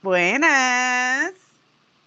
Buenas. 0.00 1.34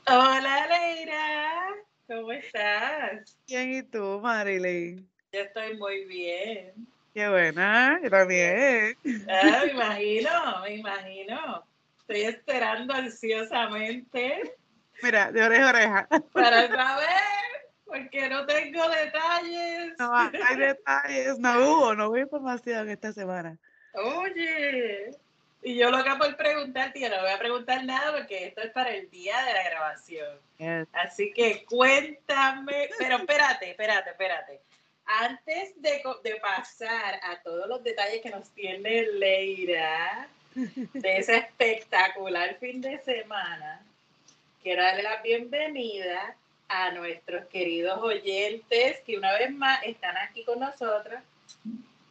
Hola, 0.07 0.68
Leira. 0.68 1.75
¿Cómo 2.07 2.32
estás? 2.32 3.38
Bien, 3.48 3.75
¿y 3.75 3.84
tú, 3.84 4.20
Marilyn? 4.20 5.07
Yo 5.32 5.41
estoy 5.41 5.77
muy 5.77 6.05
bien. 6.05 6.88
Qué 7.14 7.28
buena, 7.28 8.00
yo 8.04 8.10
también. 8.10 8.98
Ah, 9.30 9.64
me 9.66 9.71
imagino, 9.71 10.62
me 10.62 10.75
imagino. 10.75 11.64
Estoy 12.02 12.21
esperando 12.21 12.93
ansiosamente 12.93 14.56
Mira, 15.01 15.32
de 15.32 15.43
oreja 15.43 15.65
a 15.65 15.70
oreja. 15.70 16.07
para 16.34 16.68
saber, 16.68 17.68
porque 17.86 18.29
no 18.29 18.46
tengo 18.46 18.87
detalles. 18.89 19.93
No 19.98 20.15
hay 20.15 20.56
detalles, 20.57 21.39
no 21.39 21.60
hubo, 21.60 21.96
no 21.96 22.10
hubo 22.10 22.18
información 22.18 22.89
esta 22.89 23.12
semana. 23.14 23.57
Oye, 23.93 25.12
y 25.62 25.76
yo 25.76 25.89
loca 25.89 26.18
por 26.18 26.36
preguntarte, 26.37 27.00
yo 27.00 27.10
no 27.10 27.21
voy 27.21 27.32
a 27.32 27.39
preguntar 27.39 27.84
nada 27.84 28.12
porque 28.18 28.48
esto 28.48 28.62
es 28.62 28.71
para 28.71 28.92
el 28.92 29.10
día 29.10 29.43
de 29.46 29.54
la 29.54 29.64
grabación. 29.64 30.39
Yes. 30.57 30.87
Así 30.93 31.32
que 31.34 31.65
cuéntame, 31.65 32.89
pero 32.98 33.17
espérate, 33.17 33.72
espérate, 33.72 34.09
espérate. 34.12 34.62
Antes 35.12 35.73
de, 35.81 36.04
pasar 36.40 37.20
a 37.23 37.42
todos 37.42 37.68
los 37.68 37.84
detalles 37.84 38.22
que 38.22 38.30
nos 38.30 38.48
tiene 38.52 39.08
Leira 39.14 40.30
de 40.54 41.18
ese 41.18 41.38
espectacular 41.38 42.56
fin 42.59 42.80
de 42.80 43.00
semana, 43.00 43.84
quiero 44.62 44.84
darle 44.84 45.02
la 45.02 45.20
bienvenida 45.24 46.36
a 46.68 46.92
nuestros 46.92 47.48
queridos 47.48 48.00
oyentes 48.04 49.00
que 49.00 49.18
una 49.18 49.34
vez 49.34 49.52
más 49.52 49.84
están 49.84 50.16
aquí 50.16 50.44
con 50.44 50.60
nosotros 50.60 51.20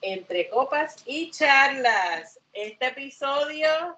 entre 0.01 0.49
copas 0.49 0.97
y 1.07 1.31
charlas. 1.31 2.41
Este 2.53 2.89
episodio 2.89 3.97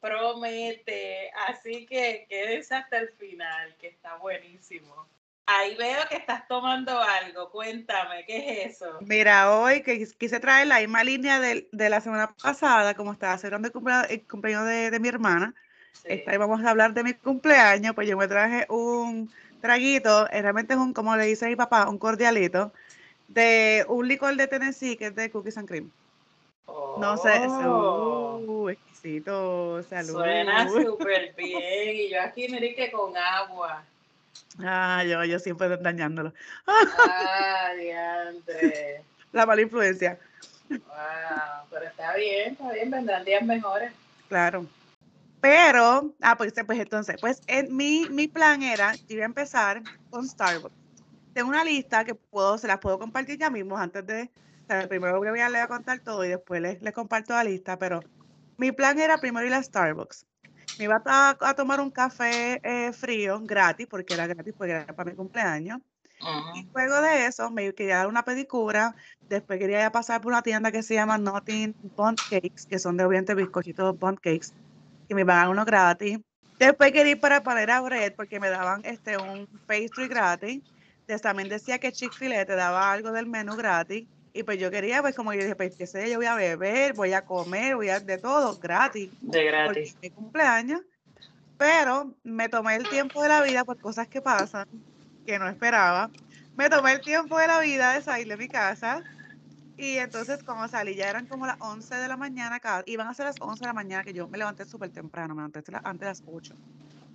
promete, 0.00 1.30
así 1.48 1.84
que 1.84 2.24
quédense 2.30 2.74
hasta 2.74 2.96
el 2.96 3.10
final, 3.10 3.74
que 3.78 3.88
está 3.88 4.16
buenísimo. 4.16 5.06
Ahí 5.50 5.74
veo 5.76 6.00
que 6.10 6.16
estás 6.16 6.46
tomando 6.46 7.00
algo, 7.00 7.50
cuéntame, 7.50 8.26
¿qué 8.26 8.36
es 8.66 8.76
eso? 8.82 8.98
Mira, 9.00 9.50
hoy 9.50 9.82
que 9.82 9.98
quis- 9.98 10.14
quise 10.14 10.40
traer 10.40 10.66
la 10.66 10.78
misma 10.80 11.02
línea 11.04 11.40
del- 11.40 11.66
de, 11.72 11.88
la 11.88 12.02
semana 12.02 12.34
pasada, 12.42 12.92
como 12.92 13.12
estaba 13.12 13.38
celebrando 13.38 13.68
el 13.68 13.72
cumplea- 13.72 14.06
el 14.10 14.26
cumpleaños 14.26 14.66
de, 14.66 14.90
de 14.90 15.00
mi 15.00 15.08
hermana, 15.08 15.54
Sí. 15.92 16.08
esta 16.10 16.32
vez 16.32 16.38
vamos 16.38 16.62
a 16.62 16.68
hablar 16.70 16.92
de 16.92 17.02
mi 17.02 17.14
cumpleaños, 17.14 17.94
pues 17.94 18.06
yo 18.06 18.18
me 18.18 18.28
traje 18.28 18.66
un 18.68 19.32
traguito, 19.62 20.28
eh, 20.30 20.42
realmente 20.42 20.74
es 20.74 20.78
un, 20.78 20.92
como 20.92 21.16
le 21.16 21.24
dice 21.24 21.46
mi 21.46 21.56
papá, 21.56 21.88
un 21.88 21.96
cordialito, 21.96 22.70
de 23.28 23.86
un 23.88 24.06
licor 24.06 24.36
de 24.36 24.48
Tennessee 24.48 24.96
que 24.98 25.06
es 25.06 25.14
de 25.14 25.30
cookies 25.30 25.56
and 25.56 25.66
cream. 25.66 25.90
No 26.98 27.16
sé, 27.16 27.40
Oh, 27.46 28.38
uh, 28.46 28.68
exquisito, 28.68 29.82
salud. 29.84 30.12
Suena 30.12 30.68
súper 30.68 31.32
bien. 31.34 31.96
Y 31.96 32.10
yo 32.10 32.20
aquí, 32.20 32.48
mire 32.48 32.74
que 32.74 32.90
con 32.92 33.16
agua. 33.16 33.82
Ah, 34.60 35.04
yo, 35.04 35.24
yo 35.24 35.38
siempre 35.38 35.76
dañándolo. 35.76 36.32
Ah, 36.66 37.70
diantre. 37.78 39.04
La 39.32 39.44
mala 39.44 39.60
influencia, 39.60 40.18
Wow, 40.70 41.66
pero 41.70 41.86
está 41.86 42.14
bien, 42.14 42.52
está 42.52 42.72
bien, 42.72 42.90
vendrán 42.90 43.24
días 43.24 43.42
mejores. 43.42 43.92
claro. 44.28 44.66
Pero, 45.40 46.14
ah, 46.20 46.36
pues, 46.36 46.52
pues 46.66 46.80
entonces, 46.80 47.16
pues 47.20 47.40
en, 47.46 47.74
mi, 47.74 48.08
mi 48.10 48.26
plan 48.26 48.62
era, 48.62 48.94
yo 48.96 49.14
iba 49.14 49.22
a 49.22 49.26
empezar 49.26 49.82
con 50.10 50.26
Starbucks. 50.28 50.74
Tengo 51.32 51.48
una 51.50 51.62
lista 51.62 52.04
que 52.04 52.16
puedo, 52.16 52.58
se 52.58 52.66
las 52.66 52.78
puedo 52.78 52.98
compartir 52.98 53.38
ya 53.38 53.48
mismo 53.48 53.78
antes 53.78 54.04
de, 54.04 54.32
o 54.64 54.66
sea, 54.66 54.88
primero 54.88 55.18
voy 55.18 55.28
a, 55.28 55.48
le 55.48 55.58
voy 55.58 55.64
a 55.64 55.68
contar 55.68 56.00
todo 56.00 56.24
y 56.24 56.28
después 56.28 56.60
les, 56.60 56.82
les 56.82 56.92
comparto 56.92 57.34
la 57.34 57.44
lista, 57.44 57.78
pero 57.78 58.00
mi 58.56 58.72
plan 58.72 58.98
era 58.98 59.18
primero 59.18 59.46
ir 59.46 59.54
a 59.54 59.62
Starbucks. 59.62 60.26
Me 60.78 60.84
iba 60.84 61.02
a, 61.04 61.36
a 61.40 61.54
tomar 61.54 61.80
un 61.80 61.90
café 61.90 62.60
eh, 62.62 62.92
frío 62.92 63.40
gratis, 63.42 63.86
porque 63.88 64.14
era 64.14 64.26
gratis, 64.26 64.54
porque 64.56 64.72
era 64.72 64.86
para 64.86 65.10
mi 65.10 65.16
cumpleaños. 65.16 65.80
Y 66.54 66.66
luego 66.72 67.00
de 67.00 67.26
eso 67.26 67.50
me 67.50 67.72
quería 67.74 67.98
dar 67.98 68.06
una 68.06 68.24
pedicura. 68.24 68.94
Después 69.28 69.58
quería 69.58 69.90
pasar 69.92 70.20
por 70.20 70.32
una 70.32 70.42
tienda 70.42 70.72
que 70.72 70.82
se 70.82 70.94
llama 70.94 71.18
Nothing 71.18 71.74
Bond 71.96 72.18
Cakes, 72.30 72.66
que 72.68 72.78
son 72.78 72.96
de 72.96 73.04
obviamente 73.04 73.34
bizcochitos 73.34 73.98
Bond 73.98 74.18
Cakes, 74.18 74.52
que 75.08 75.14
me 75.14 75.24
van 75.24 75.36
a 75.36 75.40
dar 75.40 75.50
uno 75.50 75.64
gratis. 75.64 76.18
Después 76.58 76.92
quería 76.92 77.12
ir 77.12 77.20
para 77.20 77.42
Panera 77.42 77.80
Bread 77.80 78.14
porque 78.16 78.40
me 78.40 78.50
daban 78.50 78.80
este 78.84 79.16
un 79.16 79.46
pastry 79.66 80.08
gratis. 80.08 80.62
Entonces, 81.00 81.22
también 81.22 81.48
decía 81.48 81.78
que 81.78 81.92
Chick-fil-A 81.92 82.44
te 82.44 82.54
daba 82.54 82.92
algo 82.92 83.12
del 83.12 83.26
menú 83.26 83.56
gratis. 83.56 84.08
Y 84.38 84.44
pues 84.44 84.58
yo 84.60 84.70
quería, 84.70 85.02
pues 85.02 85.16
como 85.16 85.32
yo 85.34 85.40
dije, 85.42 85.56
pues 85.56 85.74
qué 85.76 85.86
sé, 85.86 86.10
yo 86.10 86.18
voy 86.18 86.26
a 86.26 86.36
beber, 86.36 86.94
voy 86.94 87.12
a 87.12 87.24
comer, 87.24 87.74
voy 87.76 87.88
a 87.88 88.00
de 88.00 88.18
todo 88.18 88.58
gratis 88.58 89.14
De 89.20 89.44
gratis. 89.44 89.96
mi 90.02 90.10
cumpleaños, 90.10 90.82
pero 91.56 92.18
me 92.24 92.48
tomé 92.48 92.76
el 92.76 92.88
tiempo 92.88 93.22
de 93.22 93.28
la 93.30 93.42
vida 93.42 93.64
por 93.64 93.78
cosas 93.80 94.08
que 94.08 94.22
pasan, 94.22 94.66
que 95.26 95.38
no 95.38 95.48
esperaba. 95.48 96.12
Me 96.56 96.70
tomé 96.70 96.92
el 96.94 97.02
tiempo 97.04 97.38
de 97.38 97.48
la 97.48 97.60
vida 97.60 97.92
de 97.94 98.02
salir 98.02 98.28
de 98.28 98.36
mi 98.38 98.48
casa 98.48 99.06
y 99.76 99.98
entonces 99.98 100.42
cuando 100.44 100.68
salí 100.68 100.96
ya 100.96 101.08
eran 101.10 101.26
como 101.26 101.46
las 101.46 101.56
11 101.60 101.94
de 101.96 102.08
la 102.08 102.16
mañana, 102.16 102.60
ca- 102.60 102.82
iban 102.86 103.08
a 103.08 103.14
ser 103.14 103.26
las 103.26 103.36
11 103.40 103.64
de 103.64 103.68
la 103.68 103.74
mañana 103.74 104.04
que 104.04 104.12
yo 104.14 104.28
me 104.28 104.38
levanté 104.38 104.64
súper 104.66 104.90
temprano, 104.92 105.34
me 105.34 105.42
levanté 105.42 105.60
antes 105.84 106.00
de 106.06 106.06
las 106.10 106.22
8. 106.26 106.56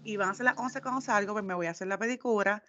Iban 0.03 0.29
a 0.29 0.35
ser 0.35 0.45
las 0.45 0.55
11 0.57 0.81
cuando 0.81 1.01
salgo, 1.01 1.33
pues 1.33 1.45
me 1.45 1.53
voy 1.55 1.67
a 1.67 1.71
hacer 1.71 1.87
la 1.87 1.97
pedicura. 1.99 2.63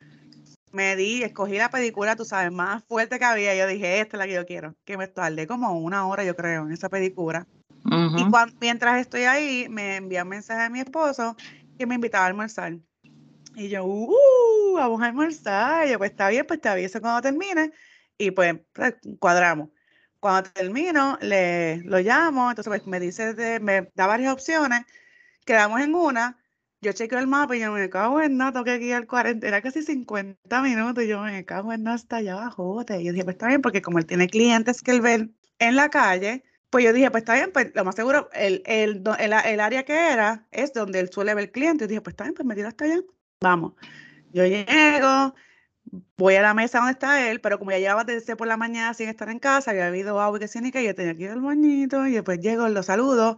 Me 0.75 0.97
di, 0.97 1.23
escogí 1.23 1.57
la 1.57 1.71
pedicura, 1.71 2.17
tú 2.17 2.25
sabes, 2.25 2.51
más 2.51 2.83
fuerte 2.85 3.21
que 3.21 3.25
había. 3.25 3.55
Yo 3.55 3.69
dije, 3.69 4.01
esta 4.01 4.17
es 4.17 4.19
la 4.19 4.27
que 4.27 4.33
yo 4.35 4.45
quiero. 4.45 4.75
Que 4.85 4.97
me 4.97 5.07
tardé 5.07 5.47
como 5.47 5.79
una 5.79 6.07
hora, 6.09 6.25
yo 6.25 6.35
creo, 6.35 6.67
en 6.67 6.73
esa 6.73 6.89
pedicura. 6.89 7.47
Y 8.19 8.29
cuan- 8.29 8.53
mientras 8.61 9.01
estoy 9.01 9.23
ahí, 9.23 9.69
me 9.69 9.97
envía 9.97 10.25
un 10.25 10.31
mensaje 10.31 10.63
a 10.63 10.71
mi 10.71 10.81
esposo 10.81 11.37
que 11.79 11.87
me 11.87 11.95
invitaba 11.95 12.25
a 12.25 12.29
almorzar. 12.29 12.77
Y 13.55 13.69
yo, 13.69 13.85
uh, 13.85 14.75
vamos 14.75 15.01
a 15.01 15.07
almorzar. 15.07 15.87
Y 15.87 15.93
yo, 15.93 15.99
pues 15.99 16.11
está 16.11 16.29
bien, 16.29 16.45
pues 16.45 16.61
te 16.61 16.69
aviso 16.69 17.01
cuando 17.01 17.23
termine. 17.23 17.71
Y 18.19 18.33
pues, 18.33 18.57
pues, 18.73 18.95
cuadramos. 19.21 19.69
Cuando 20.19 20.51
termino, 20.51 21.19
le, 21.21 21.83
lo 21.85 22.01
llamo, 22.01 22.51
entonces 22.51 22.69
pues 22.69 22.85
me 22.87 22.99
dice, 22.99 23.35
de- 23.35 23.61
me 23.61 23.93
da 23.95 24.09
varias 24.09 24.33
opciones, 24.33 24.81
quedamos 25.45 25.81
en 25.83 25.95
una, 25.95 26.37
yo 26.85 26.93
chequeo 26.93 27.19
el 27.19 27.27
mapa 27.27 27.57
y 27.57 27.61
yo 27.61 27.73
me 27.73 27.89
cago 27.89 28.21
en 28.21 28.37
nada, 28.37 28.53
tengo 28.53 28.65
que 28.65 28.79
guiar 28.79 29.07
40, 29.07 29.47
era 29.47 29.63
casi 29.63 29.83
50 29.83 30.63
minutos, 30.63 31.03
y 31.03 31.09
yo 31.09 31.21
me 31.23 31.45
cago 31.45 31.73
en 31.73 31.83
nada 31.83 31.97
hasta 31.97 32.17
allá 32.17 32.35
abajo. 32.35 32.85
Y 32.89 33.05
yo 33.05 33.13
dije, 33.13 33.25
pues 33.25 33.35
está 33.35 33.49
bien, 33.49 33.63
porque 33.63 33.83
como 33.83 33.99
él 33.99 34.07
tiene 34.07 34.29
clientes 34.29 34.83
que 34.83 34.91
él 34.93 35.01
ve 35.01 35.31
en 35.59 35.77
la 35.77 35.89
calle, 35.89 36.45
pues 36.71 36.85
yo 36.85 36.93
dije, 36.93 37.11
pues 37.11 37.23
está 37.23 37.35
bien, 37.35 37.51
pues 37.53 37.73
lo 37.75 37.85
más 37.85 37.95
seguro, 37.95 38.29
el, 38.33 38.63
el, 38.67 39.03
el, 39.19 39.33
el 39.33 39.61
área 39.61 39.85
que 39.85 40.13
era 40.13 40.47
es 40.51 40.73
donde 40.73 41.01
él 41.01 41.11
suele 41.11 41.35
ver 41.35 41.51
clientes. 41.51 41.87
Y 41.87 41.89
dije, 41.89 42.01
pues 42.01 42.13
está 42.13 42.25
bien, 42.25 42.35
pues 42.35 42.47
me 42.47 42.55
tiro 42.55 42.69
hasta 42.69 42.85
allá. 42.85 43.01
Vamos. 43.41 43.73
Yo 44.33 44.45
llego, 44.45 45.35
voy 46.17 46.35
a 46.35 46.43
la 46.43 46.55
mesa 46.55 46.79
donde 46.79 46.93
está 46.93 47.31
él, 47.31 47.41
pero 47.41 47.59
como 47.59 47.71
ya 47.71 47.79
llevaba 47.79 48.05
desde 48.05 48.37
por 48.37 48.47
la 48.47 48.57
mañana 48.57 48.93
sin 48.95 49.09
estar 49.09 49.29
en 49.31 49.39
casa, 49.39 49.71
había 49.71 49.87
habido 49.87 50.21
agua 50.21 50.39
y 50.39 50.41
que 50.41 50.49
sí, 50.49 50.61
ni 50.61 50.71
que 50.71 50.85
yo 50.85 50.95
tenía 50.95 51.17
que 51.17 51.25
ir 51.25 51.31
al 51.31 51.41
bañito, 51.41 52.07
y 52.07 52.13
después 52.13 52.41
llego, 52.41 52.69
lo 52.69 52.83
saludo, 52.83 53.37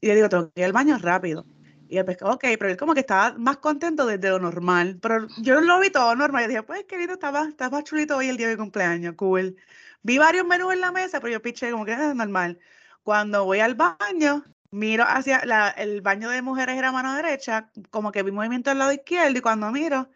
y 0.00 0.08
le 0.08 0.14
digo, 0.16 0.28
tengo 0.28 0.50
que 0.50 0.60
ir 0.60 0.66
al 0.66 0.72
baño 0.72 0.98
rápido. 0.98 1.44
Y 1.90 1.98
él, 1.98 2.04
pues, 2.04 2.18
ok, 2.22 2.40
pero 2.56 2.68
él 2.68 2.76
como 2.76 2.94
que 2.94 3.00
estaba 3.00 3.36
más 3.36 3.56
contento 3.56 4.06
desde 4.06 4.28
lo 4.30 4.38
normal, 4.38 4.98
pero 5.02 5.26
yo 5.42 5.60
lo 5.60 5.80
vi 5.80 5.90
todo 5.90 6.14
normal, 6.14 6.44
yo 6.44 6.48
dije, 6.48 6.62
pues, 6.62 6.84
querido, 6.84 7.14
estaba, 7.14 7.48
estaba 7.48 7.82
chulito 7.82 8.16
hoy 8.16 8.28
el 8.28 8.36
día 8.36 8.46
de 8.46 8.54
mi 8.54 8.58
cumpleaños, 8.60 9.14
cool. 9.16 9.56
Vi 10.02 10.16
varios 10.18 10.46
menús 10.46 10.72
en 10.72 10.80
la 10.82 10.92
mesa, 10.92 11.18
pero 11.20 11.32
yo 11.32 11.42
piché 11.42 11.72
como 11.72 11.84
que 11.84 11.92
es 11.94 12.14
normal. 12.14 12.60
Cuando 13.02 13.44
voy 13.44 13.58
al 13.58 13.74
baño, 13.74 14.44
miro 14.70 15.04
hacia 15.04 15.44
la- 15.44 15.70
el 15.70 16.00
baño 16.00 16.30
de 16.30 16.42
mujeres 16.42 16.76
era 16.78 16.92
mano 16.92 17.12
derecha, 17.14 17.70
como 17.90 18.12
que 18.12 18.22
vi 18.22 18.30
movimiento 18.30 18.70
al 18.70 18.78
lado 18.78 18.92
izquierdo, 18.92 19.36
y 19.38 19.40
cuando 19.40 19.70
miro, 19.72 20.08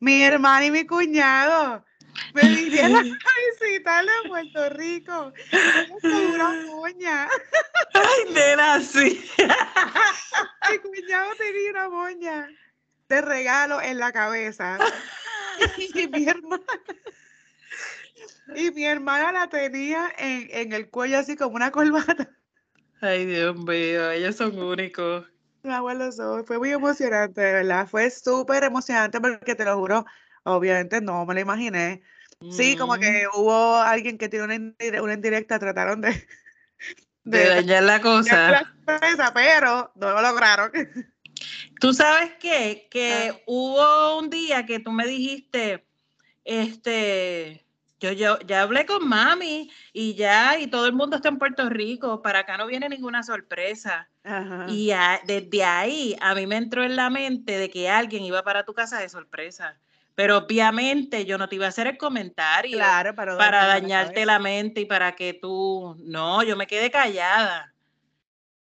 mi 0.00 0.22
hermana 0.22 0.66
y 0.66 0.70
mi 0.70 0.86
cuñado 0.86 1.84
me 2.34 2.42
vinieron 2.48 2.96
a 2.96 3.60
visitar 3.62 4.04
de 4.04 4.28
Puerto 4.28 4.70
Rico. 4.70 5.32
Con 6.00 6.12
una 6.12 6.50
moña. 6.66 7.28
Ay, 7.94 8.32
nena, 8.32 8.80
sí. 8.80 9.24
Mi 10.70 10.78
cuñado 10.78 11.34
tenía 11.36 11.70
una 11.70 11.88
moña 11.88 12.48
de 13.08 13.20
regalo 13.20 13.80
en 13.80 13.98
la 13.98 14.12
cabeza. 14.12 14.78
Y 15.76 16.08
mi 16.08 16.26
hermana, 16.26 16.64
y 18.56 18.70
mi 18.70 18.86
hermana 18.86 19.30
la 19.30 19.48
tenía 19.50 20.10
en, 20.16 20.48
en 20.50 20.72
el 20.72 20.88
cuello 20.88 21.18
así 21.18 21.36
como 21.36 21.56
una 21.56 21.70
corbata. 21.70 22.30
Ay, 23.02 23.26
Dios 23.26 23.56
mío, 23.56 24.10
ellos 24.10 24.36
son 24.36 24.58
únicos. 24.58 25.26
Me 25.62 25.74
abuelo. 25.74 26.10
Fue 26.44 26.58
muy 26.58 26.70
emocionante, 26.70 27.40
de 27.40 27.52
verdad. 27.52 27.86
Fue 27.86 28.10
súper 28.10 28.64
emocionante 28.64 29.20
porque 29.20 29.54
te 29.54 29.64
lo 29.64 29.78
juro, 29.78 30.06
obviamente 30.44 31.00
no 31.00 31.24
me 31.26 31.34
lo 31.34 31.40
imaginé. 31.40 32.02
Sí, 32.50 32.74
como 32.76 32.96
Mm. 32.96 33.00
que 33.00 33.24
hubo 33.34 33.76
alguien 33.76 34.16
que 34.16 34.28
tiene 34.28 34.44
una, 34.46 34.56
indire- 34.56 35.02
una 35.02 35.12
indirecta, 35.12 35.58
trataron 35.58 36.00
de, 36.00 36.26
de, 37.24 37.48
dañar 37.48 37.82
la 37.82 38.00
cosa. 38.00 38.50
La 38.86 39.32
pero 39.34 39.92
no 39.94 40.12
lo 40.12 40.22
lograron. 40.22 40.72
Tú 41.80 41.92
sabes 41.94 42.32
qué? 42.40 42.88
que 42.90 43.32
ah. 43.32 43.40
hubo 43.46 44.18
un 44.18 44.30
día 44.30 44.66
que 44.66 44.78
tú 44.80 44.92
me 44.92 45.06
dijiste, 45.06 45.86
este, 46.44 47.64
yo, 47.98 48.12
yo 48.12 48.38
ya 48.40 48.62
hablé 48.62 48.86
con 48.86 49.08
mami 49.08 49.70
y 49.92 50.14
ya, 50.14 50.58
y 50.58 50.66
todo 50.66 50.86
el 50.86 50.92
mundo 50.92 51.16
está 51.16 51.28
en 51.28 51.38
Puerto 51.38 51.68
Rico, 51.68 52.22
para 52.22 52.40
acá 52.40 52.56
no 52.56 52.66
viene 52.66 52.88
ninguna 52.88 53.22
sorpresa. 53.22 54.08
Y 54.68 54.92
desde 55.26 55.64
ahí 55.64 56.16
a 56.20 56.34
mí 56.34 56.46
me 56.46 56.56
entró 56.56 56.84
en 56.84 56.96
la 56.96 57.08
mente 57.08 57.56
de 57.56 57.70
que 57.70 57.88
alguien 57.88 58.22
iba 58.22 58.42
para 58.42 58.64
tu 58.64 58.74
casa 58.74 58.98
de 58.98 59.08
sorpresa. 59.08 59.78
Pero 60.20 60.36
obviamente 60.36 61.24
yo 61.24 61.38
no 61.38 61.48
te 61.48 61.54
iba 61.54 61.64
a 61.64 61.70
hacer 61.70 61.86
el 61.86 61.96
comentario 61.96 62.78
para, 63.16 63.66
dañarte 63.66 64.26
la, 64.26 64.38
mente 64.38 64.82
y 64.82 64.84
para 64.84 65.16
que 65.16 65.32
tú, 65.32 65.96
no, 65.98 66.42
yo 66.42 66.58
me 66.58 66.66
quedé 66.66 66.90
callada. 66.90 67.72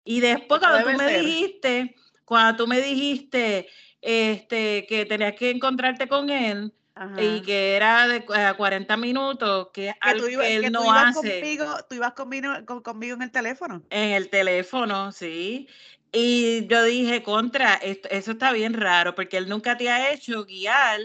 Y 0.05 0.21
después 0.21 0.61
cuando 0.61 0.89
tú 0.89 0.97
me 0.97 1.17
dijiste, 1.17 1.95
cuando 2.23 2.63
tú 2.63 2.65
me 2.65 2.79
dijiste 2.79 3.67
este, 4.01 4.85
que 4.87 5.05
tenías 5.05 5.33
que 5.35 5.49
encontrarte 5.49 6.07
con 6.07 6.29
él, 6.29 6.73
y 7.17 7.41
que 7.41 7.75
era 7.75 8.07
de 8.07 8.23
40 8.23 8.95
minutos, 8.95 9.67
que, 9.73 9.93
algo 9.99 10.27
que 10.27 10.55
él 10.55 10.71
no 10.71 10.89
hace. 10.93 11.41
Conmigo, 11.41 11.65
tú 11.89 11.95
ibas 11.95 12.13
conmigo, 12.13 12.53
conmigo 12.81 13.15
en 13.17 13.23
el 13.23 13.31
teléfono. 13.31 13.83
En 13.89 14.11
el 14.11 14.29
teléfono, 14.29 15.11
sí. 15.11 15.67
Y 16.13 16.67
yo 16.67 16.83
dije, 16.83 17.21
contra, 17.21 17.73
eso 17.73 18.31
está 18.31 18.53
bien 18.53 18.75
raro, 18.75 19.13
porque 19.13 19.35
él 19.35 19.49
nunca 19.49 19.75
te 19.75 19.89
ha 19.89 20.13
hecho 20.13 20.45
guiar 20.45 21.01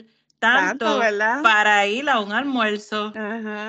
tanto, 0.52 1.00
para 1.43 1.87
ir 1.87 2.08
a 2.08 2.20
un 2.20 2.32
almuerzo. 2.32 3.12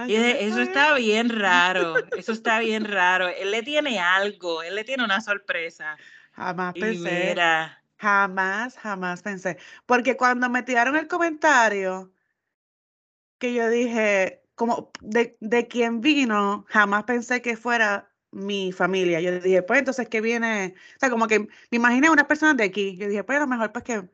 y 0.07 0.11
dije, 0.13 0.45
eso 0.45 0.61
está 0.61 0.93
bien 0.95 1.29
raro, 1.29 1.95
eso 2.17 2.31
está 2.31 2.59
bien 2.59 2.85
raro. 2.85 3.27
Él 3.27 3.51
le 3.51 3.63
tiene 3.63 3.99
algo, 3.99 4.61
él 4.63 4.75
le 4.75 4.83
tiene 4.83 5.03
una 5.03 5.21
sorpresa. 5.21 5.97
Jamás 6.33 6.73
pensé. 6.73 7.35
Jamás, 7.97 8.77
jamás 8.77 9.21
pensé. 9.21 9.57
Porque 9.85 10.17
cuando 10.17 10.49
me 10.49 10.63
tiraron 10.63 10.95
el 10.95 11.07
comentario, 11.07 12.11
que 13.37 13.53
yo 13.53 13.69
dije, 13.69 14.41
como 14.55 14.91
de, 15.01 15.37
de 15.39 15.67
quién 15.67 16.01
vino, 16.01 16.65
jamás 16.69 17.03
pensé 17.03 17.41
que 17.41 17.57
fuera 17.57 18.11
mi 18.31 18.71
familia. 18.71 19.21
Yo 19.21 19.39
dije, 19.39 19.63
pues 19.63 19.79
entonces 19.79 20.09
que 20.09 20.21
viene, 20.21 20.75
o 20.95 20.99
sea, 20.99 21.09
como 21.09 21.27
que 21.27 21.39
me 21.39 21.47
imaginé 21.71 22.09
unas 22.09 22.25
personas 22.25 22.57
de 22.57 22.65
aquí. 22.65 22.97
Yo 22.97 23.07
dije, 23.07 23.23
pues 23.23 23.37
a 23.37 23.41
lo 23.41 23.47
mejor 23.47 23.71
pues 23.71 23.83
que, 23.83 24.09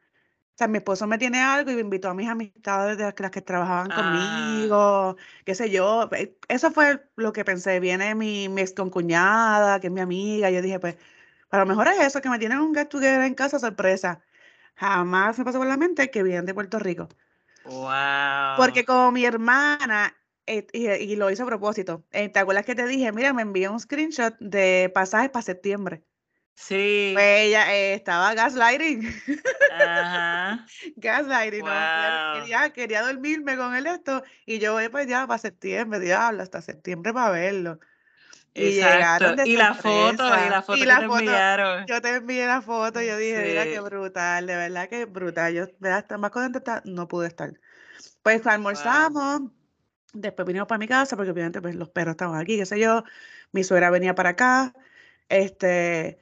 o 0.54 0.58
sea, 0.58 0.68
mi 0.68 0.78
esposo 0.78 1.08
me 1.08 1.18
tiene 1.18 1.42
algo 1.42 1.72
y 1.72 1.76
me 1.76 1.82
invitó 1.82 2.10
a 2.10 2.14
mis 2.14 2.30
amistades 2.30 2.98
de 2.98 3.04
las 3.04 3.32
que 3.32 3.42
trabajaban 3.42 3.90
ah. 3.92 3.96
conmigo, 3.96 5.18
qué 5.46 5.56
sé 5.56 5.70
yo. 5.70 6.10
Eh, 6.12 6.38
eso 6.50 6.72
fue 6.72 7.04
lo 7.16 7.34
que 7.34 7.46
pensé. 7.46 7.80
Viene 7.80 8.14
mi, 8.16 8.50
mi 8.50 8.62
ex 8.62 8.74
concuñada, 8.74 9.80
que 9.80 9.88
es 9.88 9.94
mi 9.94 10.02
amiga. 10.02 10.52
Yo 10.52 10.62
dije, 10.62 10.80
pues, 10.80 10.98
a 11.50 11.58
lo 11.58 11.66
mejor 11.66 11.88
es 11.88 12.00
eso, 12.02 12.22
que 12.22 12.30
me 12.30 12.38
tienen 12.38 12.60
un 12.60 12.76
get 12.76 12.90
together 12.90 13.22
en 13.22 13.34
casa 13.34 13.60
sorpresa. 13.60 14.22
Jamás 14.76 15.40
me 15.40 15.46
pasó 15.46 15.58
por 15.58 15.68
la 15.68 15.78
mente 15.78 16.12
que 16.12 16.24
vienen 16.24 16.46
de 16.46 16.54
Puerto 16.54 16.80
Rico. 16.80 17.08
Wow. 17.66 18.58
Porque 18.58 18.86
como 18.86 19.12
mi 19.12 19.26
hermana, 19.26 20.16
eh, 20.48 20.68
y, 20.74 21.16
lo 21.16 21.32
hizo 21.32 21.44
a 21.44 21.46
propósito, 21.48 22.04
eh, 22.12 22.30
¿te 22.30 22.40
acuerdas 22.40 22.66
que 22.66 22.76
te 22.76 22.88
dije, 22.88 23.12
mira, 23.12 23.34
me 23.34 23.42
envió 23.44 23.72
un 23.72 23.80
screenshot 23.80 24.36
de 24.40 24.92
pasajes 24.94 25.30
para 25.30 25.44
septiembre? 25.44 26.04
Sí. 26.62 27.12
Pues 27.16 27.48
ella 27.48 27.74
eh, 27.74 27.94
estaba 27.96 28.34
gaslighting. 28.36 29.02
Ajá. 29.72 30.66
gaslighting, 30.96 31.66
Quería, 32.34 32.70
quería 32.72 33.02
dormirme 33.02 33.58
con 33.58 33.74
él 33.74 33.88
esto 33.88 34.24
y 34.46 34.60
yo 34.60 34.74
voy 34.74 34.90
pues 34.90 35.08
ya 35.08 35.26
para 35.26 35.40
septiembre, 35.40 36.00
diablo, 36.00 36.44
hasta 36.44 36.62
septiembre 36.62 37.14
para 37.14 37.32
verlo. 37.32 37.80
Y 38.54 38.72
llegaron 38.74 39.38
de 39.38 39.48
y 39.48 39.56
la 39.56 39.74
foto, 39.74 40.24
y 40.28 40.50
la 40.50 40.62
foto 40.62 40.80
que 40.80 40.86
te 40.86 41.06
enviaron. 41.06 41.86
Yo 41.88 42.02
te 42.02 42.16
envié 42.16 42.46
la 42.46 42.62
foto 42.62 43.02
y 43.02 43.08
yo 43.08 43.18
dije, 43.18 43.44
mira 43.44 43.64
qué 43.64 43.80
brutal, 43.80 44.46
de 44.46 44.56
verdad 44.56 44.90
que 44.90 45.06
brutal. 45.06 45.54
Yo, 45.54 45.64
estar 45.64 46.18
más 46.20 46.32
contenta, 46.32 46.82
no 46.86 47.08
pude 47.08 47.28
estar. 47.28 47.54
Pues 48.22 48.46
almorzamos, 48.46 49.44
después 50.14 50.46
vinimos 50.46 50.68
para 50.68 50.80
mi 50.80 50.88
casa, 50.88 51.16
porque 51.16 51.32
obviamente 51.32 51.62
pues, 51.62 51.76
los 51.76 51.90
perros 51.90 52.12
estaban 52.12 52.40
aquí, 52.40 52.58
qué 52.58 52.66
sé 52.66 52.80
yo. 52.80 53.04
Mi 53.52 53.64
suegra 53.64 53.90
venía 53.90 54.14
para 54.14 54.32
acá. 54.32 54.74
Este, 55.30 56.21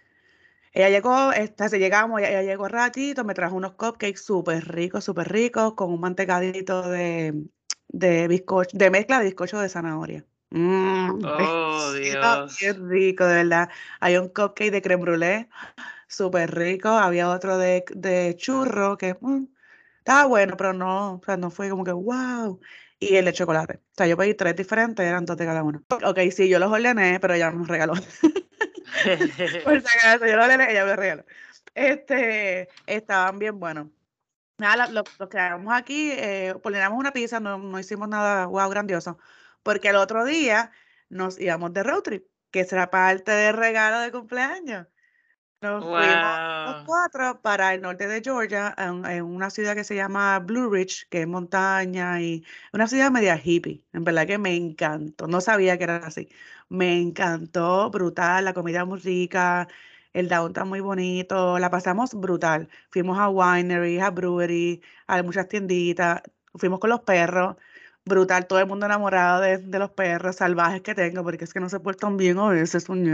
ella 0.73 0.89
llegó, 0.89 1.31
se 1.31 1.79
llegamos, 1.79 2.21
ella, 2.21 2.41
llegó 2.43 2.67
ratito, 2.67 3.23
me 3.23 3.33
trajo 3.33 3.55
unos 3.55 3.73
cupcakes 3.73 4.23
súper 4.23 4.67
ricos, 4.67 5.03
súper 5.03 5.31
ricos, 5.31 5.73
con 5.73 5.91
un 5.91 5.99
mantecadito 5.99 6.87
de, 6.89 7.45
de 7.87 8.27
bizcocho, 8.27 8.77
de 8.77 8.89
mezcla 8.91 9.19
de 9.19 9.25
bizcocho 9.25 9.59
de 9.59 9.69
zanahoria. 9.69 10.25
Mm, 10.51 11.19
oh, 11.23 11.91
Dios. 11.93 12.57
Qué 12.59 12.73
rico, 12.73 13.25
de 13.25 13.35
verdad. 13.35 13.69
Hay 13.99 14.17
un 14.17 14.29
cupcake 14.29 14.71
de 14.71 14.81
creme 14.81 15.03
brûlée, 15.03 15.49
súper 16.07 16.53
rico. 16.55 16.89
Había 16.89 17.29
otro 17.29 17.57
de, 17.57 17.83
de 17.95 18.35
churro 18.37 18.97
que 18.97 19.17
mm, 19.19 19.45
estaba 19.99 20.25
bueno, 20.25 20.55
pero 20.57 20.73
no, 20.73 21.15
o 21.15 21.21
sea, 21.23 21.37
no 21.37 21.51
fue 21.51 21.69
como 21.69 21.83
que 21.83 21.91
wow. 21.91 22.59
Y 22.99 23.15
el 23.15 23.25
de 23.25 23.33
chocolate. 23.33 23.77
O 23.77 23.95
sea, 23.95 24.07
yo 24.07 24.17
pedí 24.17 24.33
tres 24.33 24.55
diferentes, 24.55 25.05
eran 25.05 25.25
dos 25.25 25.37
de 25.37 25.45
cada 25.45 25.63
uno. 25.63 25.83
Ok, 25.89 26.19
sí, 26.31 26.49
yo 26.49 26.59
los 26.59 26.71
ordené, 26.71 27.19
pero 27.19 27.33
ella 27.33 27.49
me 27.51 27.65
regaló. 27.65 27.93
Por 29.63 29.81
si 29.81 29.87
yo 30.31 30.37
los 30.37 30.45
ordené, 30.45 30.71
ella 30.71 30.83
me. 30.83 31.25
Este, 31.75 32.69
estaban 32.87 33.39
bien 33.39 33.59
buenos. 33.59 33.87
Nada, 34.57 34.87
lo, 34.87 35.03
que 35.03 35.39
hagamos 35.39 35.73
aquí, 35.73 36.11
eh, 36.11 36.53
una 36.97 37.13
pizza, 37.13 37.39
no, 37.39 37.57
no 37.57 37.79
hicimos 37.79 38.09
nada 38.09 38.45
wow 38.47 38.69
grandioso 38.69 39.17
porque 39.63 39.89
el 39.89 39.95
otro 39.95 40.25
día 40.25 40.71
nos 41.09 41.39
íbamos 41.39 41.73
de 41.73 41.83
road 41.83 42.01
trip, 42.01 42.27
que 42.51 42.63
será 42.65 42.89
parte 42.89 43.31
del 43.31 43.55
regalo 43.55 43.99
de 43.99 44.11
cumpleaños. 44.11 44.87
Nos 45.61 45.83
fuimos 45.83 46.05
los 46.67 46.85
cuatro 46.85 47.41
para 47.41 47.73
el 47.73 47.81
norte 47.81 48.07
de 48.07 48.21
Georgia, 48.21 48.73
en, 48.77 49.23
una 49.23 49.49
ciudad 49.49 49.75
que 49.75 49.83
se 49.83 49.93
llama 49.93 50.39
Blue 50.39 50.69
Ridge, 50.69 51.07
que 51.09 51.21
es 51.21 51.27
montaña 51.27 52.21
y 52.21 52.45
una 52.71 52.87
ciudad 52.87 53.11
media 53.11 53.37
hippie. 53.43 53.83
En 53.91 54.05
verdad 54.05 54.25
que 54.25 54.37
me 54.37 54.55
encantó. 54.55 55.27
No 55.27 55.41
sabía 55.41 55.77
que 55.77 55.83
era 55.83 55.97
así. 55.97 56.29
Me 56.69 57.01
encantó, 57.01 57.89
brutal, 57.91 58.45
la 58.45 58.53
comida 58.53 58.85
muy 58.85 58.99
rica, 58.99 59.67
el 60.13 60.29
downtown 60.29 60.69
muy 60.69 60.79
bonito, 60.79 61.59
la 61.59 61.69
pasamos 61.69 62.13
brutal. 62.13 62.69
Fuimos 62.89 63.19
a 63.19 63.27
winery, 63.29 63.99
a 63.99 64.11
brewery, 64.11 64.81
a 65.07 65.21
muchas 65.23 65.49
tienditas, 65.49 66.21
fuimos 66.55 66.79
con 66.79 66.89
los 66.89 67.01
perros 67.01 67.57
brutal, 68.09 68.45
todo 68.47 68.59
el 68.59 68.65
mundo 68.65 68.85
enamorado 68.85 69.39
de, 69.39 69.79
los 69.79 69.91
perros 69.91 70.35
salvajes 70.35 70.81
que 70.81 70.93
tengo, 70.93 71.23
porque 71.23 71.45
es 71.45 71.53
que 71.53 71.61
no 71.61 71.69
se 71.69 71.79
portan 71.79 72.17
bien 72.17 72.37
a 72.39 72.49
veces, 72.49 72.89
Le 72.89 73.05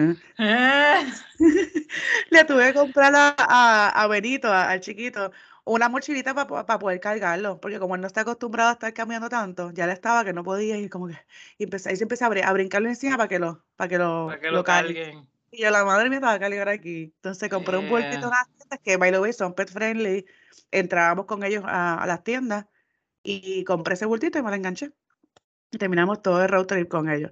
tuve 2.45 2.67
que 2.67 2.73
comprar 2.73 3.13
a, 3.15 3.89
a, 3.89 4.07
Benito, 4.07 4.51
al 4.51 4.79
chiquito, 4.79 5.31
una 5.63 5.87
mochilita 5.89 6.33
para 6.33 6.79
poder 6.79 6.99
cargarlo, 6.99 7.61
porque 7.61 7.77
como 7.77 7.93
él 7.93 8.01
no 8.01 8.07
está 8.07 8.21
acostumbrado 8.21 8.71
a 8.71 8.73
estar 8.73 8.91
cambiando 8.93 9.29
tanto, 9.29 9.69
ya 9.71 9.85
le 9.85 9.93
estaba 9.93 10.25
que 10.25 10.33
no 10.33 10.43
podía 10.43 10.77
y 10.77 10.89
como 10.89 11.07
que 11.07 11.17
y 11.59 11.65
empecé, 11.65 11.93
y 11.93 11.97
se 11.97 12.03
empecé 12.03 12.25
a, 12.25 12.27
a, 12.27 12.53
brincarlo 12.53 12.89
encima 12.89 13.17
para 13.17 13.29
que 13.29 13.37
lo, 13.37 13.63
para 13.75 13.87
que 13.87 13.99
lo, 13.99 14.31
lo, 14.51 14.63
carguen. 14.63 15.27
Y 15.51 15.61
yo, 15.61 15.69
la 15.69 15.85
madre 15.85 16.09
mía, 16.09 16.17
estaba 16.17 16.33
a 16.33 16.39
cargar 16.39 16.69
aquí. 16.69 17.13
Entonces 17.15 17.49
compré 17.49 17.77
un 17.77 17.87
bolsito 17.89 18.27
unas 18.27 18.47
tiendas 18.57 18.79
que, 18.83 18.97
by 18.97 19.11
the 19.11 19.19
way, 19.19 19.31
son 19.31 19.53
pet 19.53 19.69
friendly. 19.69 20.25
Entrábamos 20.71 21.25
con 21.25 21.43
ellos 21.43 21.63
a, 21.65 22.01
a 22.01 22.07
las 22.07 22.23
tiendas 22.23 22.65
y 23.25 23.63
compré 23.63 23.95
ese 23.95 24.05
bultito 24.05 24.37
y 24.37 24.43
me 24.43 24.49
lo 24.49 24.55
enganché. 24.55 24.91
Y 25.71 25.77
terminamos 25.77 26.21
todo 26.21 26.41
el 26.43 26.49
road 26.49 26.67
trip 26.67 26.87
con 26.87 27.09
ellos. 27.09 27.31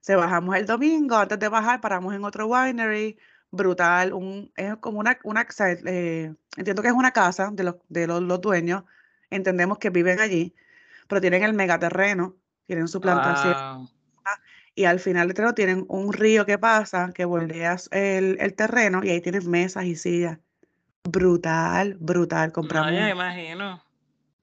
Se 0.00 0.16
bajamos 0.16 0.56
el 0.56 0.66
domingo, 0.66 1.16
antes 1.16 1.38
de 1.38 1.48
bajar 1.48 1.80
paramos 1.80 2.14
en 2.14 2.24
otro 2.24 2.46
winery, 2.46 3.18
brutal, 3.50 4.12
un, 4.12 4.50
es 4.56 4.76
como 4.76 4.98
una, 4.98 5.18
una 5.24 5.46
eh, 5.86 6.34
entiendo 6.56 6.82
que 6.82 6.88
es 6.88 6.94
una 6.94 7.12
casa 7.12 7.50
de 7.52 7.64
los, 7.64 7.76
de 7.88 8.06
los, 8.06 8.40
dueños, 8.40 8.84
entendemos 9.30 9.78
que 9.78 9.90
viven 9.90 10.20
allí, 10.20 10.54
pero 11.06 11.20
tienen 11.20 11.42
el 11.42 11.52
megaterreno, 11.52 12.36
tienen 12.66 12.88
su 12.88 13.00
plantación. 13.00 13.88
Y 14.74 14.84
al 14.84 15.00
final 15.00 15.26
del 15.26 15.34
terreno 15.34 15.54
tienen 15.54 15.84
un 15.88 16.12
río 16.12 16.46
que 16.46 16.56
pasa, 16.56 17.12
que 17.14 17.24
volteas 17.24 17.88
el, 17.92 18.38
el 18.40 18.54
terreno 18.54 19.02
y 19.04 19.10
ahí 19.10 19.20
tienes 19.20 19.46
mesas 19.46 19.84
y 19.84 19.96
sillas. 19.96 20.38
Brutal, 21.04 21.96
brutal. 21.98 22.52
Compramos. 22.52 22.92
No, 22.92 23.08
imagino. 23.08 23.89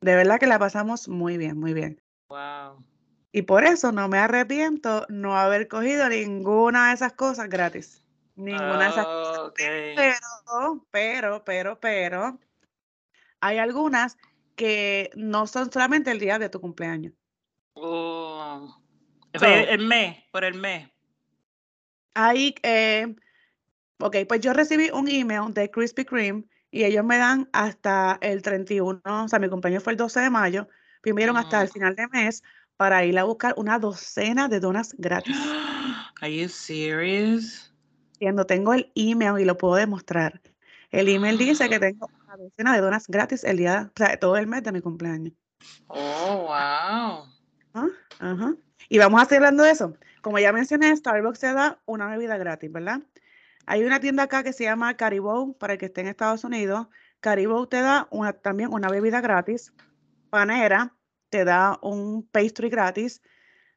De 0.02 0.16
verdad 0.16 0.40
que 0.40 0.48
la 0.48 0.60
pasamos 0.60 1.08
muy 1.08 1.38
bien, 1.38 1.60
muy 1.60 1.74
bien. 1.74 2.02
Wow. 2.30 2.84
Y 3.32 3.44
por 3.44 3.64
eso 3.66 3.92
no 3.92 4.08
me 4.08 4.18
arrepiento 4.18 5.06
no 5.10 5.38
haber 5.38 5.68
cogido 5.68 6.08
ninguna 6.10 6.90
de 6.90 6.96
esas 6.96 7.14
cosas 7.14 7.50
gratis. 7.50 8.04
Ninguna 8.36 8.84
de 8.84 8.90
esas 8.90 9.06
cosas. 9.06 9.52
Pero, 9.56 10.86
pero, 10.92 11.44
pero, 11.44 11.80
pero, 11.80 12.40
hay 13.40 13.58
algunas 13.58 14.18
que 14.56 15.10
no 15.16 15.48
son 15.48 15.72
solamente 15.72 16.12
el 16.12 16.20
día 16.20 16.40
de 16.40 16.50
tu 16.50 16.62
cumpleaños. 16.62 17.14
Oh. 17.74 18.76
el 19.34 19.86
mes, 19.86 20.18
por 20.32 20.44
el 20.44 20.56
mes. 20.56 20.90
Ahí, 22.16 22.56
eh, 22.64 23.16
ok, 24.00 24.18
pues 24.28 24.42
yo 24.42 24.54
recibí 24.54 24.90
un 24.90 25.08
email 25.08 25.54
de 25.54 25.70
Krispy 25.70 26.06
Kreme 26.06 26.44
y 26.72 26.84
ellos 26.84 27.06
me 27.06 27.18
dan 27.18 27.50
hasta 27.54 28.18
el 28.22 28.42
31, 28.42 29.02
o 29.04 29.28
sea, 29.28 29.40
mi 29.40 29.50
cumpleaños 29.50 29.84
fue 29.84 29.94
el 29.94 29.98
12 29.98 30.20
de 30.20 30.30
mayo, 30.30 30.68
y 31.04 31.14
me 31.14 31.22
dieron 31.22 31.38
hasta 31.38 31.62
el 31.62 31.70
final 31.70 31.96
de 31.96 32.08
mes 32.08 32.44
para 32.76 33.06
ir 33.06 33.18
a 33.18 33.24
buscar 33.24 33.54
una 33.58 33.80
docena 33.80 34.48
de 34.48 34.60
donas 34.60 34.94
gratis. 34.98 35.36
Are 36.22 36.36
you 36.36 36.50
serious? 36.50 37.68
mintiendo, 38.18 38.46
tengo 38.46 38.74
el 38.74 38.92
email 38.96 39.40
y 39.40 39.46
lo 39.46 39.58
puedo 39.58 39.76
demostrar. 39.76 40.42
El 40.92 41.08
email 41.10 41.38
dice 41.38 41.70
que 41.70 41.80
tengo 41.80 42.10
una 42.24 42.38
docena 42.38 42.74
de 42.74 42.82
donas 42.82 43.08
gratis 43.08 43.44
el 43.44 43.58
día, 43.58 43.92
o 43.94 43.98
sea, 43.98 44.18
todo 44.20 44.38
el 44.38 44.48
mes 44.48 44.64
de 44.64 44.72
mi 44.72 44.82
cumpleaños. 44.82 45.34
Oh, 45.88 46.48
wow. 46.48 47.26
Ajá, 47.74 47.88
ajá. 48.20 48.56
Y 48.90 48.98
vamos 48.98 49.22
a 49.22 49.26
seguir 49.26 49.38
hablando 49.38 49.64
de 49.64 49.72
eso. 49.72 49.94
Como 50.22 50.40
ya 50.40 50.52
mencioné, 50.52 50.96
Starbucks 50.96 51.40
te 51.40 51.54
da 51.54 51.80
una 51.86 52.08
bebida 52.08 52.38
gratis, 52.38 52.72
¿verdad? 52.72 53.02
Hay 53.70 53.84
una 53.84 54.00
tienda 54.00 54.24
acá 54.24 54.44
que 54.44 54.54
se 54.54 54.64
llama 54.64 54.96
Caribou, 54.96 55.58
para 55.58 55.74
el 55.74 55.80
que 55.80 55.88
esté 55.88 56.00
en 56.02 56.08
Estados 56.08 56.46
Unidos. 56.46 56.88
Caribou 57.20 57.68
te 57.68 57.82
da 57.82 58.08
una, 58.12 58.32
también 58.32 58.74
una 58.74 58.88
bebida 58.90 59.20
gratis. 59.20 59.74
Panera 60.30 60.96
te 61.30 61.44
da 61.44 61.78
un 61.82 62.26
pastry 62.32 62.70
gratis. 62.70 63.22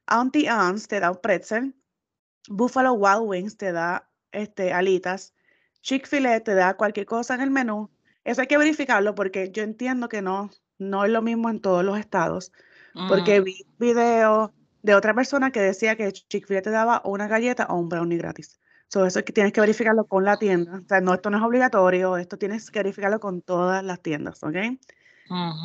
Auntie 0.07 0.47
Anne's 0.47 0.87
te 0.87 1.01
da 1.01 1.11
un 1.11 1.19
pretzel. 1.21 1.75
Buffalo 2.47 2.93
Wild 2.93 3.23
Wings 3.23 3.57
te 3.57 3.73
da 3.73 4.09
este, 4.31 4.71
alitas. 4.71 5.33
Chick-fil-A 5.81 6.39
te 6.39 6.55
da 6.55 6.77
cualquier 6.77 7.05
cosa 7.05 7.35
en 7.35 7.41
el 7.41 7.51
menú. 7.51 7.91
Eso 8.23 8.39
hay 8.41 8.47
que 8.47 8.57
verificarlo 8.57 9.13
porque 9.13 9.51
yo 9.51 9.63
entiendo 9.63 10.07
que 10.07 10.21
no, 10.21 10.51
no 10.77 11.03
es 11.03 11.11
lo 11.11 11.21
mismo 11.21 11.49
en 11.49 11.59
todos 11.59 11.83
los 11.83 11.99
estados. 11.99 12.53
Porque 13.07 13.41
Mm, 13.41 13.43
vi 13.43 13.65
videos 13.77 14.51
de 14.83 14.95
otra 14.95 15.13
persona 15.13 15.51
que 15.51 15.59
decía 15.59 15.97
que 15.97 16.13
Chick-fil-A 16.13 16.61
te 16.61 16.69
daba 16.69 17.01
una 17.03 17.27
galleta 17.27 17.65
o 17.65 17.77
un 17.77 17.89
brownie 17.89 18.17
gratis. 18.17 18.61
So, 18.91 19.05
eso 19.05 19.19
es 19.19 19.25
que 19.25 19.31
tienes 19.31 19.53
que 19.53 19.61
verificarlo 19.61 20.05
con 20.05 20.25
la 20.25 20.35
tienda. 20.37 20.79
O 20.83 20.85
sea, 20.85 20.99
no, 20.99 21.13
esto 21.13 21.29
no 21.29 21.37
es 21.37 21.43
obligatorio, 21.43 22.17
esto 22.17 22.37
tienes 22.37 22.69
que 22.69 22.79
verificarlo 22.79 23.21
con 23.21 23.41
todas 23.41 23.81
las 23.85 24.01
tiendas, 24.01 24.43
¿ok? 24.43 24.55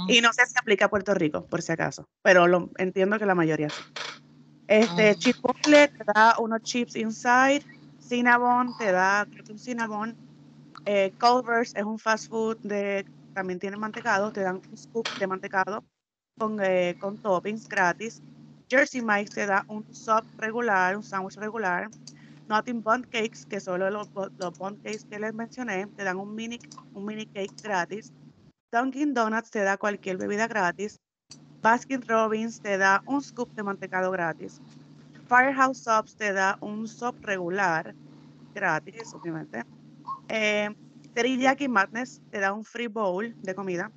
Y 0.09 0.21
no 0.21 0.33
sé 0.33 0.47
si 0.47 0.53
aplica 0.57 0.85
a 0.85 0.89
Puerto 0.89 1.13
Rico, 1.13 1.45
por 1.49 1.61
si 1.61 1.73
acaso, 1.73 2.09
pero 2.23 2.47
lo, 2.47 2.71
entiendo 2.79 3.19
que 3.19 3.27
la 3.27 3.35
mayoría 3.35 3.69
sí. 3.69 3.83
Este, 4.69 5.11
ujú. 5.11 5.19
Chipotle 5.19 5.89
te 5.89 6.05
da 6.15 6.37
unos 6.39 6.63
chips 6.63 6.95
inside, 6.95 7.65
Cinnabon 7.99 8.77
te 8.79 8.93
da 8.93 9.27
creo 9.29 9.45
que 9.45 9.53
un 9.53 9.59
Cinnabon, 9.59 10.17
eh, 10.85 11.13
Culver's 11.19 11.73
es 11.75 11.83
un 11.83 11.99
fast 11.99 12.29
food 12.29 12.59
de, 12.63 13.07
también 13.33 13.59
tiene 13.59 13.77
mantecado, 13.77 14.33
te 14.33 14.43
dan 14.43 14.63
un 14.71 14.77
scoop 14.77 15.07
de 15.19 15.27
mantecado 15.27 15.85
con, 16.39 16.61
eh, 16.63 16.97
con 17.01 17.19
toppings 17.19 17.69
gratis. 17.69 18.23
Jersey 18.71 19.03
Mike's 19.03 19.31
te 19.35 19.47
da 19.47 19.65
un 19.69 19.85
sub 19.91 20.25
regular, 20.39 20.97
un 20.97 21.03
sándwich 21.03 21.37
regular. 21.39 21.89
Nothing 22.49 22.83
Bun 22.83 23.03
Cakes, 23.05 23.45
que 23.47 23.61
solo 23.61 23.91
los, 23.91 24.11
los 24.15 24.59
bun 24.59 24.77
cakes 24.77 25.05
que 25.05 25.19
les 25.19 25.35
mencioné, 25.35 25.87
te 25.97 26.05
dan 26.05 26.19
un 26.19 26.35
mini, 26.35 26.59
un 26.95 27.05
mini 27.05 27.27
cake 27.27 27.55
gratis. 27.63 28.13
Dunkin' 28.73 29.15
Donuts 29.15 29.51
te 29.51 29.61
da 29.61 29.77
cualquier 29.77 30.17
bebida 30.17 30.47
gratis. 30.47 31.01
Baskin 31.63 32.03
Robbins 32.03 32.61
te 32.61 32.79
da 32.79 33.03
un 33.07 33.23
scoop 33.23 33.53
de 33.55 33.63
mantecado 33.63 34.11
gratis. 34.11 34.61
Firehouse 35.29 35.83
Subs 35.83 36.17
te 36.17 36.33
da 36.33 36.59
un 36.61 36.87
sub 36.87 37.17
regular 37.23 37.95
gratis, 38.55 39.13
obviamente. 39.15 39.65
Eh, 40.29 40.75
Teriyaki 41.15 41.69
Madness 41.69 42.21
te 42.31 42.39
da 42.39 42.53
un 42.53 42.65
free 42.65 42.87
bowl 42.87 43.35
de 43.43 43.55
comida. 43.55 43.91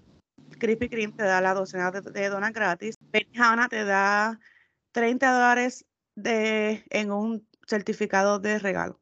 Krispy 0.58 0.90
Kreme 0.90 1.14
te 1.14 1.24
da 1.24 1.42
la 1.42 1.54
docena 1.54 1.92
de, 1.92 2.02
de 2.02 2.30
donas 2.30 2.54
gratis. 2.54 2.96
Benihana 3.12 3.68
te 3.68 3.86
da 3.86 4.40
30 4.92 5.32
dólares 5.32 5.86
de, 6.16 6.84
en 6.90 7.12
un 7.12 7.49
certificado 7.70 8.40
de 8.40 8.60
regalo. 8.60 9.00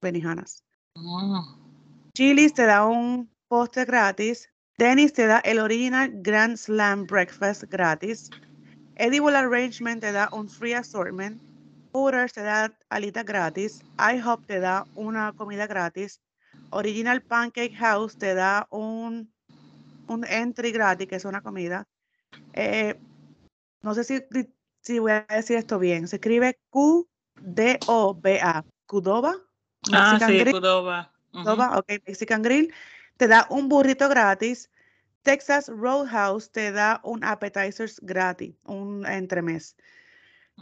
Benihanas. 0.00 0.64
Mm. 0.96 1.62
Chili's 2.14 2.54
te 2.54 2.66
da 2.66 2.86
un 2.86 3.30
postre 3.48 3.84
gratis. 3.84 4.48
Dennis 4.78 5.12
te 5.12 5.26
da 5.26 5.38
el 5.40 5.58
original 5.58 6.10
Grand 6.22 6.56
Slam 6.56 7.06
Breakfast 7.06 7.64
gratis. 7.64 8.30
Edible 8.96 9.36
Arrangement 9.36 10.00
te 10.00 10.12
da 10.12 10.28
un 10.32 10.48
free 10.48 10.74
assortment. 10.74 11.40
Hooters 11.92 12.32
te 12.32 12.42
da 12.42 12.72
alitas 12.88 13.24
gratis. 13.24 13.82
IHOP 13.98 14.46
te 14.46 14.60
da 14.60 14.86
una 14.94 15.32
comida 15.32 15.66
gratis. 15.66 16.20
Original 16.70 17.20
Pancake 17.22 17.74
House 17.76 18.16
te 18.16 18.34
da 18.34 18.66
un, 18.70 19.32
un 20.08 20.24
entry 20.24 20.72
gratis, 20.72 21.06
que 21.06 21.16
es 21.16 21.24
una 21.24 21.42
comida. 21.42 21.86
Eh, 22.54 22.98
no 23.82 23.94
sé 23.94 24.04
si, 24.04 24.20
si 24.80 24.98
voy 24.98 25.12
a 25.12 25.26
decir 25.28 25.56
esto 25.56 25.78
bien. 25.78 26.08
Se 26.08 26.16
escribe 26.16 26.58
Q-D-O-B-A. 27.42 28.64
Qdoba. 28.86 29.34
Ah, 29.92 30.10
Mexican 30.12 30.30
sí, 30.30 30.38
Grill. 30.38 30.54
Qdoba, 31.32 31.78
ok, 31.78 31.88
Mexican 32.06 32.42
Grill. 32.42 32.72
Te 33.16 33.26
da 33.28 33.46
un 33.50 33.68
burrito 33.68 34.08
gratis. 34.08 34.70
Texas 35.22 35.68
Roadhouse 35.68 36.50
te 36.50 36.72
da 36.72 37.00
un 37.04 37.22
appetizers 37.24 38.00
gratis, 38.02 38.54
un 38.64 39.06
entremés. 39.06 39.76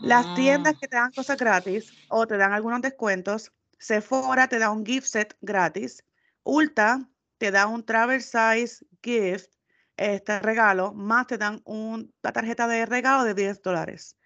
Las 0.02 0.34
tiendas 0.34 0.75
Mm, 0.75 0.78
que 0.78 0.88
te 0.88 0.96
dan 0.96 1.12
cosas 1.12 1.37
gratis 1.38 1.92
o 2.08 2.26
te 2.26 2.37
dan 2.37 2.52
algunos 2.52 2.80
descuentos, 2.82 3.52
Sephora 3.78 4.49
te 4.49 4.58
da 4.58 4.70
un 4.70 4.84
gift 4.84 5.06
set 5.06 5.37
gratis, 5.40 6.04
Ulta 6.42 7.08
te 7.38 7.50
da 7.50 7.66
un 7.66 7.82
travel 7.84 8.20
size 8.20 8.84
gift, 9.02 9.50
este 9.96 10.40
regalo, 10.40 10.92
más 10.92 11.26
te 11.26 11.38
dan 11.38 11.62
un- 11.64 12.12
una 12.22 12.32
tarjeta 12.32 12.66
de 12.66 12.84
regalo 12.87 13.25
de 13.25 13.34
10 13.34 13.60
dólares. 13.62 14.16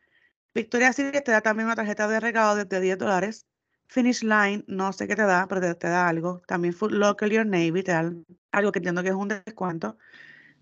Victoria's 0.54 0.96
Secret 0.96 1.25
te 1.25 1.32
da 1.32 1.40
también 1.40 1.66
una 1.66 1.76
tarjeta 1.76 2.06
de 2.08 2.20
regalo 2.20 2.54
de, 2.54 2.64
de 2.64 2.80
10 2.80 2.99
dólares. 2.99 3.46
Finish 3.88 4.23
Line, 4.23 4.64
no 4.66 4.92
sé 4.92 5.06
qué 5.06 5.16
te 5.16 5.23
da, 5.23 5.46
pero 5.49 5.76
te, 5.76 5.88
da 5.88 6.08
algo. 6.08 6.42
También 6.46 6.75
Food 6.75 6.92
Local 6.92 7.30
Your 7.30 7.46
Navy 7.46 7.82
te 7.82 7.92
algo 7.92 8.73
que 8.73 8.78
entiendo 8.78 9.02
que 9.02 9.11
es 9.11 9.14
un 9.14 9.28
descuento. 9.28 9.99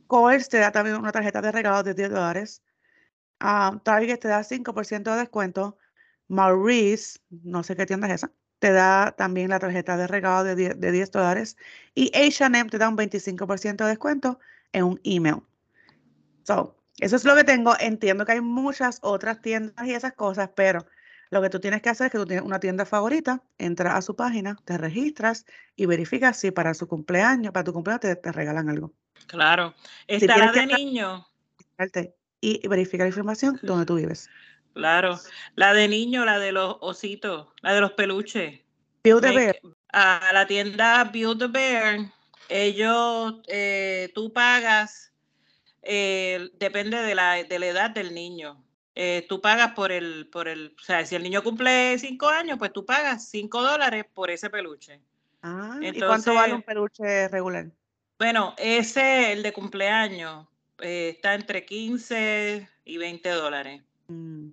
Kohl's 0.06 0.49
te 0.49 0.58
da 0.58 0.72
también 0.72 0.96
una 0.96 1.12
tarjeta 1.12 1.40
de 1.42 1.52
regalo 1.52 1.82
de 1.82 1.94
10 1.94 2.11
dólares. 2.11 2.62
Ah, 3.40 3.80
Target 3.84 4.20
te 4.20 4.28
da 4.28 4.44
5% 4.44 5.12
de 5.12 5.18
descuento. 5.20 5.78
Maurice, 6.28 7.20
no 7.30 7.62
sé 7.62 7.76
qué 7.76 7.87
tienda 7.87 8.08
es 8.08 8.14
esa, 8.14 8.32
te 8.58 8.72
da 8.72 9.12
también 9.12 9.50
la 9.50 9.58
tarjeta 9.58 9.96
de 9.96 10.06
regalo 10.06 10.44
de 10.44 10.54
10, 10.56 10.80
de 10.80 10.92
10 10.92 11.11
dólares. 11.11 11.56
Y 11.94 12.11
H&M 12.16 12.70
te 12.70 12.78
da 12.78 12.88
un 12.88 12.96
25% 12.96 13.84
de 13.84 13.90
descuento 13.90 14.38
en 14.72 14.84
un 14.84 15.00
email. 15.04 15.42
So, 16.44 16.81
eso 17.02 17.16
es 17.16 17.25
lo 17.25 17.35
que 17.35 17.42
tengo. 17.42 17.75
Entiendo 17.80 18.25
que 18.25 18.30
hay 18.30 18.40
muchas 18.40 19.00
otras 19.02 19.40
tiendas 19.40 19.85
y 19.85 19.92
esas 19.92 20.12
cosas, 20.12 20.50
pero 20.54 20.87
lo 21.30 21.42
que 21.42 21.50
tú 21.50 21.59
tienes 21.59 21.82
que 21.82 21.88
hacer 21.88 22.06
es 22.06 22.12
que 22.12 22.18
tú 22.18 22.26
tienes 22.26 22.44
una 22.44 22.61
tienda 22.61 22.87
favorita, 22.87 23.42
entras 23.59 23.97
a 23.97 24.02
su 24.02 24.14
página, 24.14 24.56
te 24.64 24.78
registras 24.78 25.44
y 25.75 25.87
verificas 25.87 26.38
si 26.38 26.52
para 26.52 26.75
su 26.75 26.87
cumpleaños, 26.87 27.52
para 27.52 27.64
tu 27.64 27.73
cumpleaños 27.73 28.02
te, 28.02 28.14
te 28.14 28.30
regalan 28.30 28.68
algo. 28.68 28.92
claro. 29.26 29.75
Si 30.06 30.28
la 30.28 30.52
que 30.52 30.61
de 30.61 30.66
niño. 30.66 31.26
y, 32.40 32.68
verificar 32.68 33.06
la 33.06 33.09
información 33.09 33.59
donde 33.64 33.85
tú 33.85 33.97
vives. 33.97 34.30
Claro. 34.73 35.18
La 35.56 35.75
de 35.75 35.88
niño, 35.88 36.25
la 36.25 36.38
de 36.38 36.52
los 36.52 36.76
ositos, 36.80 37.49
la 37.62 37.75
de 37.75 37.80
los 37.80 37.92
peluches. 37.94 38.61
Build 39.02 39.25
a 39.25 39.32
Bear. 39.32 39.56
a 39.92 40.30
la 40.32 40.47
tienda 40.47 41.02
Build 41.12 41.42
a 41.42 41.47
Bear, 41.49 42.12
ellos, 42.49 43.40
eh, 43.49 44.12
tú 44.14 44.32
pagas, 44.32 45.12
eh, 45.82 46.50
depende 46.54 46.98
de 46.98 47.14
la, 47.14 47.42
de 47.42 47.58
la 47.58 47.66
edad 47.66 47.90
del 47.90 48.14
niño. 48.14 48.62
Eh, 48.94 49.24
tú 49.28 49.40
pagas 49.40 49.72
por 49.72 49.90
el, 49.90 50.28
por 50.30 50.48
el, 50.48 50.74
o 50.78 50.82
sea, 50.82 51.04
si 51.06 51.14
el 51.14 51.22
niño 51.22 51.42
cumple 51.42 51.98
cinco 51.98 52.28
años, 52.28 52.58
pues 52.58 52.72
tú 52.72 52.84
pagas 52.84 53.28
cinco 53.28 53.62
dólares 53.62 54.04
por 54.12 54.30
ese 54.30 54.50
peluche. 54.50 55.00
Ah, 55.42 55.78
¿y 55.80 55.98
cuánto 55.98 56.34
vale 56.34 56.54
un 56.54 56.62
peluche 56.62 57.28
regular? 57.28 57.66
bueno, 58.18 58.54
ese, 58.56 59.32
el 59.32 59.42
de 59.42 59.52
cumpleaños, 59.52 60.46
eh, 60.78 61.14
está 61.16 61.34
entre 61.34 61.64
15 61.64 62.68
y 62.84 62.96
20 62.96 63.28
dólares. 63.30 63.82
Mm, 64.06 64.50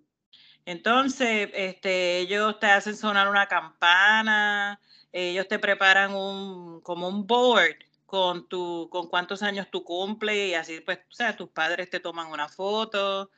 Entonces, 0.65 1.49
este, 1.53 2.17
ellos 2.17 2.59
te 2.59 2.65
hacen 2.65 2.97
sonar 2.97 3.29
una 3.29 3.47
campana, 3.47 4.79
ellos 5.11 5.47
te 5.47 5.59
preparan 5.59 6.15
un, 6.15 6.81
como 6.81 7.07
un 7.07 7.27
board 7.27 7.75
con 8.09 8.47
tu, 8.49 8.89
con 8.91 9.07
cuántos 9.07 9.43
años 9.43 9.67
tú 9.71 9.83
cumples 9.83 10.49
y 10.49 10.53
así, 10.55 10.81
pues, 10.81 10.97
o 11.09 11.13
sea, 11.13 11.35
tus 11.37 11.49
padres 11.49 11.89
te 11.91 11.99
toman 11.99 12.27
una 12.31 12.49
foto. 12.49 13.29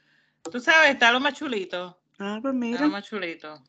Tú 0.50 0.60
sabes, 0.62 0.92
está 0.92 1.12
lo 1.12 1.20
más 1.20 1.34
chulito, 1.34 2.00
Ah, 2.20 2.40
pues 2.42 2.54
está 2.54 2.60
mira, 2.60 2.82
lo 2.86 2.90
más 2.90 3.04
chulito. 3.06 3.62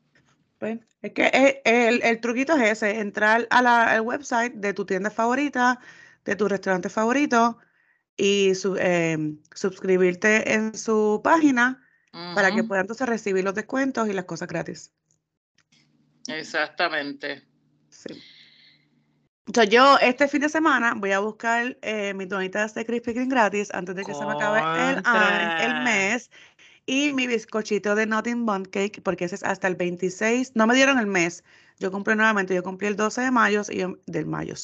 pues, 0.59 0.79
es 1.03 1.13
que 1.13 1.27
eh, 1.27 1.61
el, 1.65 2.03
el 2.05 2.21
truquito 2.21 2.55
es 2.57 2.71
ese, 2.83 3.01
entrar 3.01 3.49
a 3.51 3.61
la- 3.63 3.91
al 3.91 4.03
website 4.03 4.55
de 4.55 4.73
tu 4.73 4.87
tienda 4.87 5.11
favorita, 5.11 5.81
de 6.25 6.37
tu 6.37 6.47
restaurante 6.49 6.89
favorito 6.89 7.59
y 8.17 8.55
su- 8.55 8.77
em, 8.77 9.39
suscribirte 9.55 10.55
en 10.55 10.77
su 10.79 11.21
página 11.25 11.85
para 12.13 12.55
que 12.55 12.61
Ujú, 12.61 12.69
puedas 12.69 12.83
entonces 12.85 13.09
recibir 13.09 13.43
los 13.43 13.55
descuentos 13.55 14.09
y 14.09 14.13
las 14.13 14.25
cosas 14.27 14.47
gratis. 14.49 14.93
Exactamente. 16.29 17.43
Sí. 17.91 18.23
Entonces 19.47 19.73
yo 19.75 19.99
este 19.99 20.29
fin 20.29 20.41
de 20.41 20.49
semana 20.49 20.95
voy 20.97 21.11
a 21.13 21.19
buscar 21.19 21.77
eh, 21.83 22.15
mis 22.15 22.29
donitas 22.29 22.75
de 22.75 22.87
Krispy 22.87 23.13
Kreme 23.13 23.29
gratis 23.29 23.73
antes 23.75 23.95
de 23.97 24.05
que 24.05 24.15
se 24.15 24.25
me 24.25 24.33
acabe 24.33 24.61
el, 24.91 25.03
el 25.61 25.83
mes 25.83 26.31
y 26.87 27.13
mi 27.13 27.27
bizcochito 27.27 27.95
de 27.97 28.07
Nothing 28.07 28.47
Bun 28.47 28.65
Cake 28.65 29.01
porque 29.03 29.25
ese 29.25 29.35
es 29.35 29.43
hasta 29.43 29.67
el 29.67 29.75
26. 29.75 30.53
No 30.55 30.67
me 30.69 30.75
dieron 30.75 30.99
el 30.99 31.07
mes. 31.09 31.43
Yo 31.81 31.91
compré 31.91 32.15
nuevamente, 32.15 32.55
yo 32.55 32.63
cumplí 32.63 32.87
el 32.87 32.97
12 32.97 33.21
de 33.23 33.31
mayo 33.33 33.63
y 33.69 33.79
yo- 33.79 33.99
del 34.07 34.27
mayo, 34.27 34.55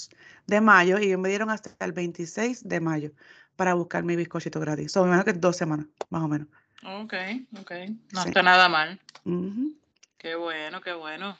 de 0.46 0.60
mayo 0.60 1.00
y 1.00 1.16
me 1.16 1.28
dieron 1.28 1.50
hasta 1.50 1.70
el 1.84 1.92
26 1.92 2.68
de 2.68 2.80
mayo 2.80 3.10
para 3.56 3.74
buscar 3.74 4.04
mi 4.04 4.14
bizcochito 4.14 4.60
gratis. 4.60 4.92
So, 4.92 5.02
me 5.02 5.08
imagino 5.08 5.24
que 5.24 5.32
dos 5.32 5.56
semanas, 5.56 5.86
más 6.10 6.22
o 6.22 6.28
menos. 6.28 6.46
Ok, 6.84 7.14
ok. 7.60 7.72
No 8.12 8.22
Sí. 8.22 8.28
está 8.28 8.42
nada 8.44 8.68
mal. 8.68 9.00
Qué 10.18 10.36
bueno, 10.36 10.80
qué 10.80 10.92
bueno. 10.92 11.36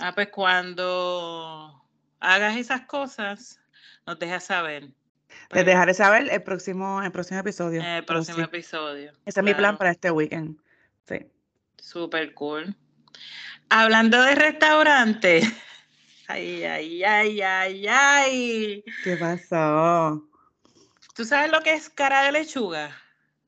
Ah, 0.00 0.12
pues 0.14 0.28
cuando 0.30 1.81
hagas 2.22 2.56
esas 2.56 2.82
cosas, 2.82 3.60
nos 4.06 4.18
dejas 4.18 4.44
saber. 4.44 4.88
Les 5.50 5.66
dejaré 5.66 5.92
saber 5.92 6.28
el 6.30 6.42
próximo, 6.42 7.02
el 7.02 7.10
próximo 7.10 7.40
episodio. 7.40 7.82
El 7.82 8.04
próximo 8.04 8.38
sí, 8.38 8.44
episodio. 8.44 9.12
Ese 9.26 9.40
es 9.40 9.44
mi 9.44 9.54
plan 9.54 9.76
para 9.76 9.90
este 9.90 10.10
weekend. 10.10 10.56
Sí. 11.06 11.26
Super 11.78 12.32
cool. 12.34 12.74
Hablando 13.68 14.22
de 14.22 14.34
restaurante. 14.34 15.42
Ay, 16.28 16.64
ay, 16.64 17.04
ay, 17.04 17.42
ay, 17.42 17.86
ay. 17.88 18.84
¿Qué 19.04 19.16
pasó? 19.18 20.26
¿Tú 21.14 21.26
sabes 21.26 21.50
lo 21.50 21.60
que 21.60 21.74
es 21.74 21.90
cara 21.90 22.22
de 22.22 22.32
lechuga? 22.32 22.96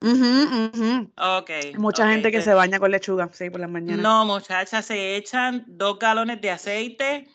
Ujú, 0.02 0.66
ujú. 0.66 1.10
Ok. 1.16 1.78
Mucha 1.78 2.04
ok, 2.04 2.10
gente 2.10 2.32
que 2.32 2.42
se 2.42 2.52
baña 2.52 2.78
con 2.78 2.90
lechuga, 2.90 3.30
sí, 3.32 3.48
por 3.48 3.60
las 3.60 3.70
mañanas. 3.70 4.02
No, 4.02 4.26
muchachas, 4.26 4.84
se 4.84 5.16
echan 5.16 5.64
dos 5.66 5.98
galones 5.98 6.42
de 6.42 6.50
aceite 6.50 7.28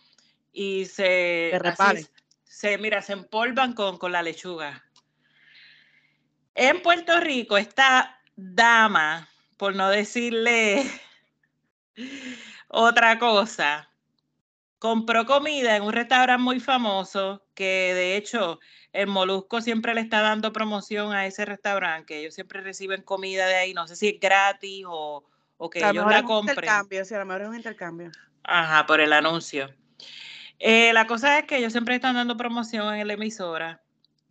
y 0.51 0.86
se. 0.86 1.50
Se 1.51 1.56
así 1.56 1.60
reparen. 1.60 2.08
se, 2.44 2.77
mira, 2.77 3.01
se 3.01 3.13
empolvan 3.13 3.74
con, 3.74 3.98
con 3.98 4.12
la 4.12 4.22
lechuga. 4.22 4.84
En 6.56 6.82
Puerto 6.82 7.20
Rico, 7.20 7.58
esta 7.58 8.22
dama, 8.36 9.29
por 9.58 9.75
no 9.75 9.89
decirle 9.89 10.84
otra 12.68 13.18
cosa, 13.20 13.89
compró 14.79 15.25
comida 15.25 15.75
en 15.75 15.84
un 15.84 15.94
restaurante 15.94 16.41
muy 16.41 16.60
famoso 16.60 17.46
que 17.53 17.94
de 17.94 18.18
hecho 18.18 18.60
el 18.94 19.08
Molusco 19.08 19.62
siempre 19.62 19.94
le 19.94 20.01
está 20.01 20.22
dando 20.22 20.51
promoción 20.51 21.13
a 21.13 21.25
ese 21.27 21.46
restaurante, 21.46 22.06
que 22.08 22.20
ellos 22.22 22.34
siempre 22.36 22.62
reciben 22.62 23.03
comida 23.03 23.46
de 23.48 23.56
ahí, 23.56 23.74
no 23.74 23.88
sé 23.88 23.96
si 23.96 24.08
es 24.10 24.20
gratis 24.20 24.86
o, 24.88 25.24
o 25.58 25.70
que 25.70 25.88
ellos 25.88 26.08
la 26.08 26.20
es 26.20 26.24
un 26.24 26.27
compren. 26.27 26.56
intercambio, 26.58 27.06
sí, 27.06 27.13
a 27.13 27.20
lo 27.20 27.25
mejor 27.25 27.41
es 27.44 27.48
un 27.50 27.56
intercambio. 27.56 28.12
Ajá, 28.44 28.86
por 28.86 29.00
el 29.01 29.13
anuncio. 29.13 29.74
Eh, 30.60 30.92
la 30.94 31.08
cosa 31.08 31.39
es 31.39 31.46
que 31.46 31.58
ellos 31.58 31.72
siempre 31.72 31.96
están 31.96 32.16
dando 32.16 32.38
promoción 32.38 32.94
en 32.94 33.08
la 33.08 33.13
emisora. 33.13 33.82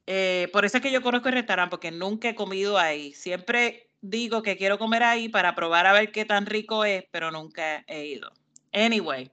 Eh, 0.06 0.48
por 0.52 0.64
eso 0.64 0.76
es 0.78 0.82
que 0.82 0.92
yo 0.92 1.02
conozco 1.02 1.28
el 1.28 1.34
restaurante, 1.34 1.70
porque 1.70 1.90
nunca 1.90 2.28
he 2.28 2.34
comido 2.34 2.78
ahí. 2.78 3.12
Siempre 3.14 3.90
digo 4.00 4.42
que 4.42 4.56
quiero 4.56 4.78
comer 4.78 5.02
ahí 5.02 5.28
para 5.28 5.54
probar 5.54 5.86
a 5.86 5.92
ver 5.92 6.12
qué 6.12 6.24
tan 6.24 6.46
rico 6.46 6.84
es, 6.84 7.04
pero 7.10 7.30
nunca 7.30 7.84
he 7.86 8.06
ido. 8.06 8.32
Anyway, 8.72 9.30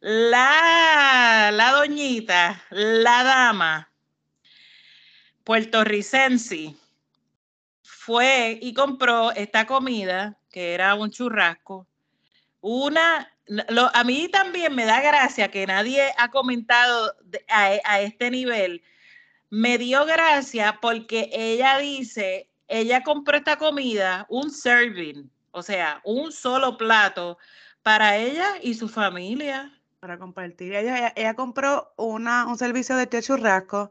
la, 0.00 1.50
la 1.52 1.72
doñita, 1.72 2.62
la 2.70 3.22
dama 3.22 3.92
puertorricense 5.46 6.74
fue 7.82 8.58
y 8.60 8.74
compró 8.74 9.30
esta 9.30 9.64
comida, 9.64 10.36
que 10.50 10.74
era 10.74 10.94
un 10.96 11.10
churrasco, 11.10 11.86
una, 12.60 13.32
lo- 13.46 13.90
a 13.94 14.04
mí 14.04 14.28
también 14.28 14.74
me 14.74 14.84
da 14.84 15.00
gracia 15.00 15.50
que 15.50 15.66
nadie 15.66 16.12
ha 16.18 16.30
comentado 16.30 17.14
de- 17.24 17.44
a, 17.48 17.70
a 17.84 18.00
este 18.00 18.30
nivel. 18.30 18.82
Me 19.50 19.78
dio 19.78 20.04
gracia 20.06 20.78
porque 20.80 21.30
ella 21.32 21.78
dice, 21.78 22.50
ella 22.68 23.02
compró 23.02 23.36
esta 23.36 23.56
comida, 23.58 24.26
un 24.28 24.50
serving, 24.50 25.30
o 25.52 25.62
sea, 25.62 26.00
un 26.04 26.32
solo 26.32 26.76
plato 26.76 27.38
para 27.82 28.16
ella 28.16 28.46
y 28.62 28.74
su 28.74 28.88
familia. 28.88 29.72
Para 30.00 30.18
compartir. 30.18 30.74
Ella, 30.74 30.98
ella, 30.98 31.12
ella 31.16 31.34
compró 31.34 31.92
una, 31.96 32.46
un 32.46 32.58
servicio 32.58 32.96
de 32.96 33.04
este 33.04 33.22
churrasco, 33.22 33.90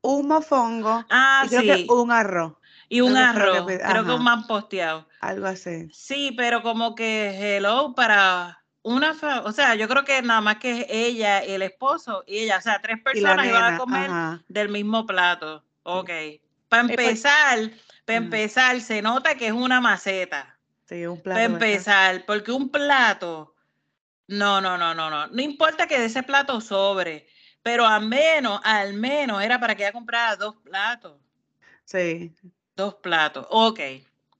un 0.00 0.28
mofongo 0.28 1.06
Ah, 1.10 1.44
y 1.44 1.48
creo 1.48 1.60
sí, 1.62 1.86
que 1.86 1.92
un 1.92 2.10
arroz, 2.10 2.54
y 2.88 3.00
un 3.02 3.12
creo 3.12 3.28
que 3.30 3.38
arroz, 3.40 3.66
creo 3.86 4.04
que 4.04 4.12
un 4.12 4.24
man 4.24 4.46
posteado. 4.46 5.06
algo 5.20 5.46
así. 5.46 5.90
Sí, 5.92 6.32
pero 6.36 6.62
como 6.62 6.94
que 6.94 7.56
hello 7.56 7.94
para 7.94 8.63
una, 8.84 9.16
o 9.44 9.52
sea, 9.52 9.74
yo 9.74 9.88
creo 9.88 10.04
que 10.04 10.20
nada 10.20 10.42
más 10.42 10.56
que 10.56 10.86
ella, 10.90 11.38
el 11.40 11.62
esposo 11.62 12.22
y 12.26 12.40
ella, 12.40 12.58
o 12.58 12.60
sea, 12.60 12.80
tres 12.80 13.00
personas 13.02 13.46
iban 13.46 13.74
a 13.74 13.78
comer 13.78 14.10
ajá. 14.10 14.42
del 14.46 14.68
mismo 14.68 15.06
plato. 15.06 15.64
Ok. 15.84 16.10
Para 16.68 16.82
empezar, 16.82 17.70
para 18.04 18.18
Ujú. 18.18 18.24
empezar, 18.26 18.80
se 18.82 19.00
nota 19.00 19.36
que 19.36 19.46
es 19.46 19.52
una 19.52 19.80
maceta. 19.80 20.58
Sí, 20.86 21.06
un 21.06 21.16
Para 21.22 21.22
plato. 21.22 21.40
¿verdad? 21.40 21.68
empezar, 21.68 22.24
porque 22.26 22.52
un 22.52 22.68
plato, 22.68 23.54
no, 24.26 24.60
no, 24.60 24.76
no, 24.76 24.94
no, 24.94 25.08
no. 25.08 25.28
No 25.28 25.40
importa 25.40 25.86
que 25.86 25.98
de 25.98 26.06
ese 26.06 26.22
plato 26.22 26.60
sobre, 26.60 27.26
pero 27.62 27.86
al 27.86 28.06
menos, 28.06 28.60
al 28.64 28.92
menos 28.92 29.42
era 29.42 29.58
para 29.58 29.74
que 29.74 29.84
ella 29.84 29.92
comprara 29.92 30.36
dos 30.36 30.56
platos. 30.56 31.18
Sí. 31.84 32.34
Dos 32.76 32.96
platos. 32.96 33.46
Ok. 33.48 33.80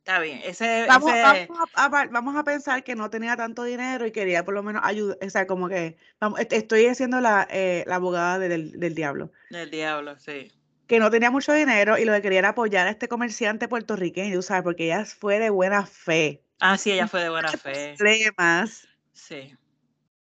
Está 0.05 0.19
bien. 0.21 0.43
Ese, 0.45 0.85
Vamos, 0.87 1.11
ese- 1.11 1.23
vamos, 1.49 1.69
a, 1.73 1.87
a- 1.87 2.07
vamos 2.09 2.37
a 2.37 2.45
pensar 2.45 2.85
que 2.85 2.95
no 2.95 3.09
tenía 3.09 3.39
tanto 3.39 3.65
dinero 3.65 4.05
y 4.05 4.13
quería 4.13 4.45
por 4.45 4.53
lo 4.53 4.63
menos 4.63 4.83
ayudar, 4.85 5.17
o 5.27 5.31
sea, 5.31 5.47
como 5.47 5.67
que 5.67 5.97
vamos, 6.21 6.39
est- 6.41 6.53
estoy 6.53 6.85
haciendo 6.89 7.23
la, 7.23 7.49
eh, 7.51 7.85
la 7.87 7.95
abogada 7.95 8.39
de- 8.39 8.51
del, 8.51 8.79
del 8.79 8.95
diablo, 8.95 9.33
del 9.49 9.71
diablo, 9.71 10.19
sí. 10.19 10.53
que 10.87 10.99
no 10.99 11.11
tenía 11.11 11.31
mucho 11.31 11.55
dinero 11.55 11.97
y 11.97 12.05
lo 12.05 12.13
que 12.13 12.21
quería 12.21 12.41
era 12.41 12.49
apoyar 12.51 12.87
a 12.87 12.91
este 12.91 13.09
comerciante 13.09 13.67
puertorriqueño, 13.67 14.43
¿sabes? 14.43 14.63
Porque 14.63 14.85
ella 14.85 15.07
fue 15.07 15.39
de 15.39 15.49
buena 15.49 15.87
fe, 15.87 16.43
Ah, 16.61 16.77
sí, 16.77 16.91
ella 16.93 17.09
fue 17.09 17.23
de 17.23 17.31
buena 17.31 17.51
fe. 17.53 17.95
problemas 17.97 18.87
Sí. 19.15 19.57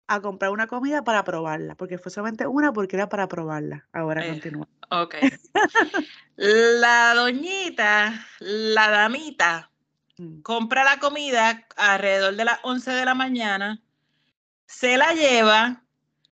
A 0.08 0.20
comprar 0.20 0.50
una 0.50 0.66
comida 0.66 1.02
para 1.02 1.24
probarla, 1.24 1.74
porque 1.74 1.98
fue 1.98 2.12
solamente 2.12 2.46
una 2.46 2.72
porque 2.72 2.96
era 2.96 3.08
para 3.08 3.28
probarla. 3.28 3.86
Ahora 3.92 4.24
Eh, 4.24 4.30
continúa. 4.30 4.68
Ok. 4.90 5.16
La 6.36 7.14
doñita, 7.14 8.26
la 8.40 8.90
damita, 8.90 9.70
Mm. 10.18 10.40
compra 10.42 10.82
la 10.84 10.98
comida 10.98 11.66
alrededor 11.76 12.36
de 12.36 12.44
las 12.44 12.58
11 12.62 12.90
de 12.90 13.04
la 13.04 13.14
mañana, 13.14 13.82
se 14.66 14.96
la 14.96 15.12
lleva, 15.12 15.82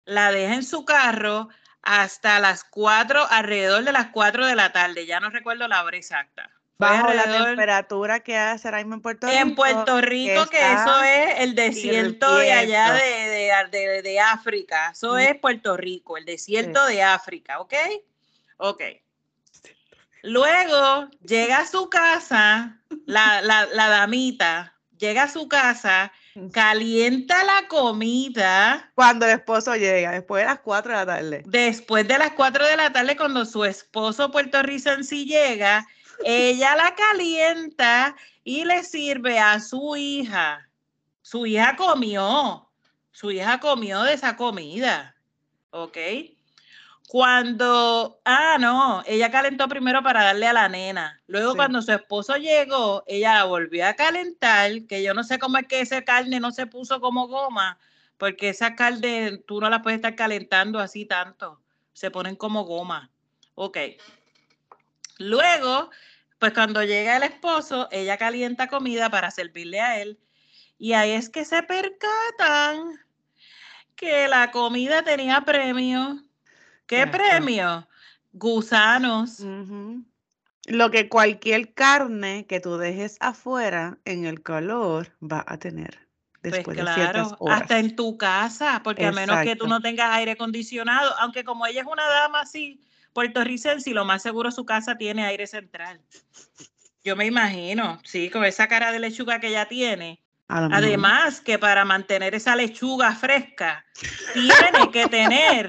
la 0.05 0.33
deja 0.33 0.55
en 0.55 0.65
su 0.65 0.85
carro 0.85 1.49
hasta 1.83 2.41
las 2.41 2.65
4, 2.65 3.25
alrededor 3.31 3.85
de 3.85 3.93
las 3.93 4.09
4 4.09 4.47
de 4.47 4.57
la 4.57 4.73
tarde. 4.73 5.07
Ya 5.07 5.21
no 5.21 5.31
recuerdo 5.31 5.69
la 5.69 5.85
hora 5.85 5.97
exacta. 5.97 6.51
Fue 6.79 6.87
Bajo 6.87 7.13
la 7.13 7.25
temperatura 7.47 8.21
que 8.21 8.37
hace 8.37 8.69
ahora 8.69 8.79
mismo 8.79 8.95
en 8.95 9.01
Puerto 9.03 9.27
Rico. 9.27 9.41
en 9.41 9.55
Puerto 9.57 10.01
Rico, 10.01 10.47
que, 10.47 10.59
eso 10.61 11.03
es 11.03 11.41
el 11.41 11.57
desierto 11.57 12.37
de 12.37 12.53
allá 12.53 12.93
de, 12.93 13.01
de, 13.01 13.53
de- 13.79 14.03
de 14.03 14.21
África. 14.21 14.91
Eso 14.93 15.15
Mm. 15.15 15.19
es 15.19 15.35
Puerto 15.41 15.77
Rico, 15.77 16.17
el 16.17 16.25
desierto 16.25 16.87
de 16.87 17.03
África, 17.03 17.59
¿ok? 17.59 17.75
Ok. 18.59 18.83
Luego 20.23 21.09
llega 21.27 21.59
a 21.59 21.67
su 21.67 21.89
casa, 21.91 22.79
la, 23.07 23.41
la, 23.43 23.67
la 23.67 23.89
damita, 23.89 24.75
llega 24.99 25.25
a 25.25 25.29
su 25.29 25.49
casa, 25.49 26.13
Mm. 26.35 26.51
calienta 26.51 27.43
la 27.43 27.67
comida. 27.67 28.93
Cuando 28.95 29.27
el 29.27 29.33
esposo 29.33 29.75
llega, 29.75 30.13
después 30.13 30.43
de 30.43 30.47
las 30.47 30.61
4 30.61 30.93
de 30.93 30.97
la 30.99 31.07
tarde. 31.07 31.43
Después 31.47 32.07
de 32.07 32.19
las 32.19 32.31
4 32.33 32.65
de 32.65 32.77
la 32.77 32.93
tarde, 32.93 33.17
cuando 33.17 33.45
su 33.45 33.65
esposo 33.65 34.31
puertorricense 34.31 35.25
llega, 35.25 35.85
ella 36.25 36.77
la 36.77 36.95
calienta 36.95 38.17
y 38.45 38.65
le 38.65 38.83
sirve 38.85 39.39
a 39.39 39.61
su 39.61 39.97
hija. 39.97 40.69
Su 41.23 41.47
hija 41.47 41.77
comió, 41.77 42.69
su 43.13 43.31
hija 43.31 43.61
comió 43.61 44.03
de 44.03 44.15
esa 44.15 44.37
comida, 44.37 45.15
¿ok? 45.71 45.99
Cuando, 47.09 48.21
ah, 48.25 48.59
no, 48.61 49.03
ella 49.07 49.31
calentó 49.31 49.67
primero 49.67 50.03
para 50.03 50.25
darle 50.25 50.47
a 50.47 50.53
la 50.53 50.69
nena. 50.69 51.21
Luego 51.27 51.53
Sí. 51.53 51.57
cuando 51.57 51.81
su 51.81 51.93
esposo 51.93 52.37
llegó, 52.37 53.03
ella 53.07 53.35
la 53.35 53.45
volvió 53.45 53.87
a 53.87 53.95
calentar, 53.95 54.71
que 54.87 55.03
yo 55.03 55.15
no 55.15 55.25
sé 55.25 55.39
cómo 55.39 55.57
es 55.59 55.67
que 55.67 55.81
esa 55.81 56.03
carne 56.03 56.39
no 56.39 56.53
se 56.53 56.67
puso 56.67 57.01
como 57.01 57.27
goma, 57.29 57.79
porque 58.19 58.51
esa 58.51 58.75
carne 58.75 59.39
tú 59.47 59.61
no 59.61 59.71
la 59.71 59.81
puedes 59.81 59.99
estar 59.99 60.15
calentando 60.17 60.79
así 60.79 61.07
tanto, 61.07 61.61
se 61.95 62.11
ponen 62.11 62.37
como 62.37 62.65
goma. 62.65 63.11
Ok. 63.55 63.79
Luego, 65.19 65.91
pues 66.39 66.53
cuando 66.53 66.83
llega 66.85 67.17
el 67.17 67.25
esposo, 67.25 67.89
ella 67.91 68.17
calienta 68.17 68.69
comida 68.69 69.11
para 69.11 69.31
servirle 69.31 69.81
a 69.81 70.01
él. 70.01 70.19
Y 70.79 70.93
ahí 70.93 71.11
es 71.11 71.29
que 71.29 71.45
se 71.45 71.63
percatan 71.63 73.01
que 73.97 74.29
la 74.29 74.51
comida 74.53 75.03
tenía 75.03 75.41
premio. 75.41 76.23
¿Qué 76.87 77.07
premio? 77.07 77.89
Gusanos. 78.33 79.43
Lo 80.67 80.91
que 80.91 81.09
cualquier 81.09 81.75
carne 81.75 82.47
que 82.47 82.61
tú 82.61 82.77
dejes 82.77 83.17
afuera 83.21 83.99
en 84.05 84.25
el 84.25 84.43
calor 84.43 85.17
va 85.21 85.45
a 85.49 85.59
tener 85.59 86.07
Pues 86.41 86.55
después 86.55 86.77
de 86.77 86.85
ciertas 86.85 87.29
claro, 87.29 87.37
horas. 87.41 87.63
hasta 87.63 87.79
en 87.81 87.97
tu 87.97 88.17
casa, 88.17 88.81
porque 88.85 89.07
a 89.07 89.13
menos 89.13 89.41
que 89.41 89.57
tú 89.57 89.67
no 89.67 89.81
tengas 89.81 90.15
aire 90.15 90.33
acondicionado, 90.33 91.13
aunque 91.19 91.43
como 91.43 91.67
ella 91.67 91.81
es 91.81 91.87
una 91.87 92.07
dama 92.07 92.43
así, 92.43 92.81
puertorricense, 93.19 93.91
lo 93.91 94.05
más 94.05 94.23
seguro 94.23 94.53
su 94.53 94.65
casa 94.65 94.97
tiene 94.97 95.27
aire 95.27 95.49
central. 95.49 96.01
Yo 97.03 97.17
me 97.17 97.27
imagino, 97.27 98.01
sí, 98.05 98.31
con 98.31 98.45
esa 98.45 98.69
cara 98.69 98.93
de 98.93 99.01
lechuga 99.01 99.41
que 99.41 99.49
ella 99.49 99.67
tiene. 99.67 100.23
Además, 100.47 101.41
que 101.41 101.59
para 101.59 101.85
mantener 101.85 102.37
esa 102.37 102.55
lechuga 102.55 103.13
fresca, 103.17 103.85
tiene 104.33 104.93
que 104.93 105.09
tener, 105.09 105.69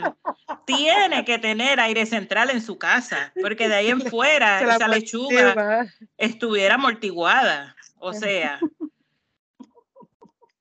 tiene 0.68 1.26
que 1.26 1.40
tener 1.40 1.80
aire 1.80 2.06
central 2.06 2.52
en 2.52 2.62
su 2.62 2.78
casa, 2.78 3.34
porque 3.42 3.68
de 3.68 3.74
ahí 3.74 3.90
en 3.90 4.02
fuera 4.02 4.62
esa 4.76 4.88
lechuga 4.88 5.88
estuviera 6.20 6.76
amortiguada. 6.76 7.76
O 7.98 8.14
sea, 8.14 8.60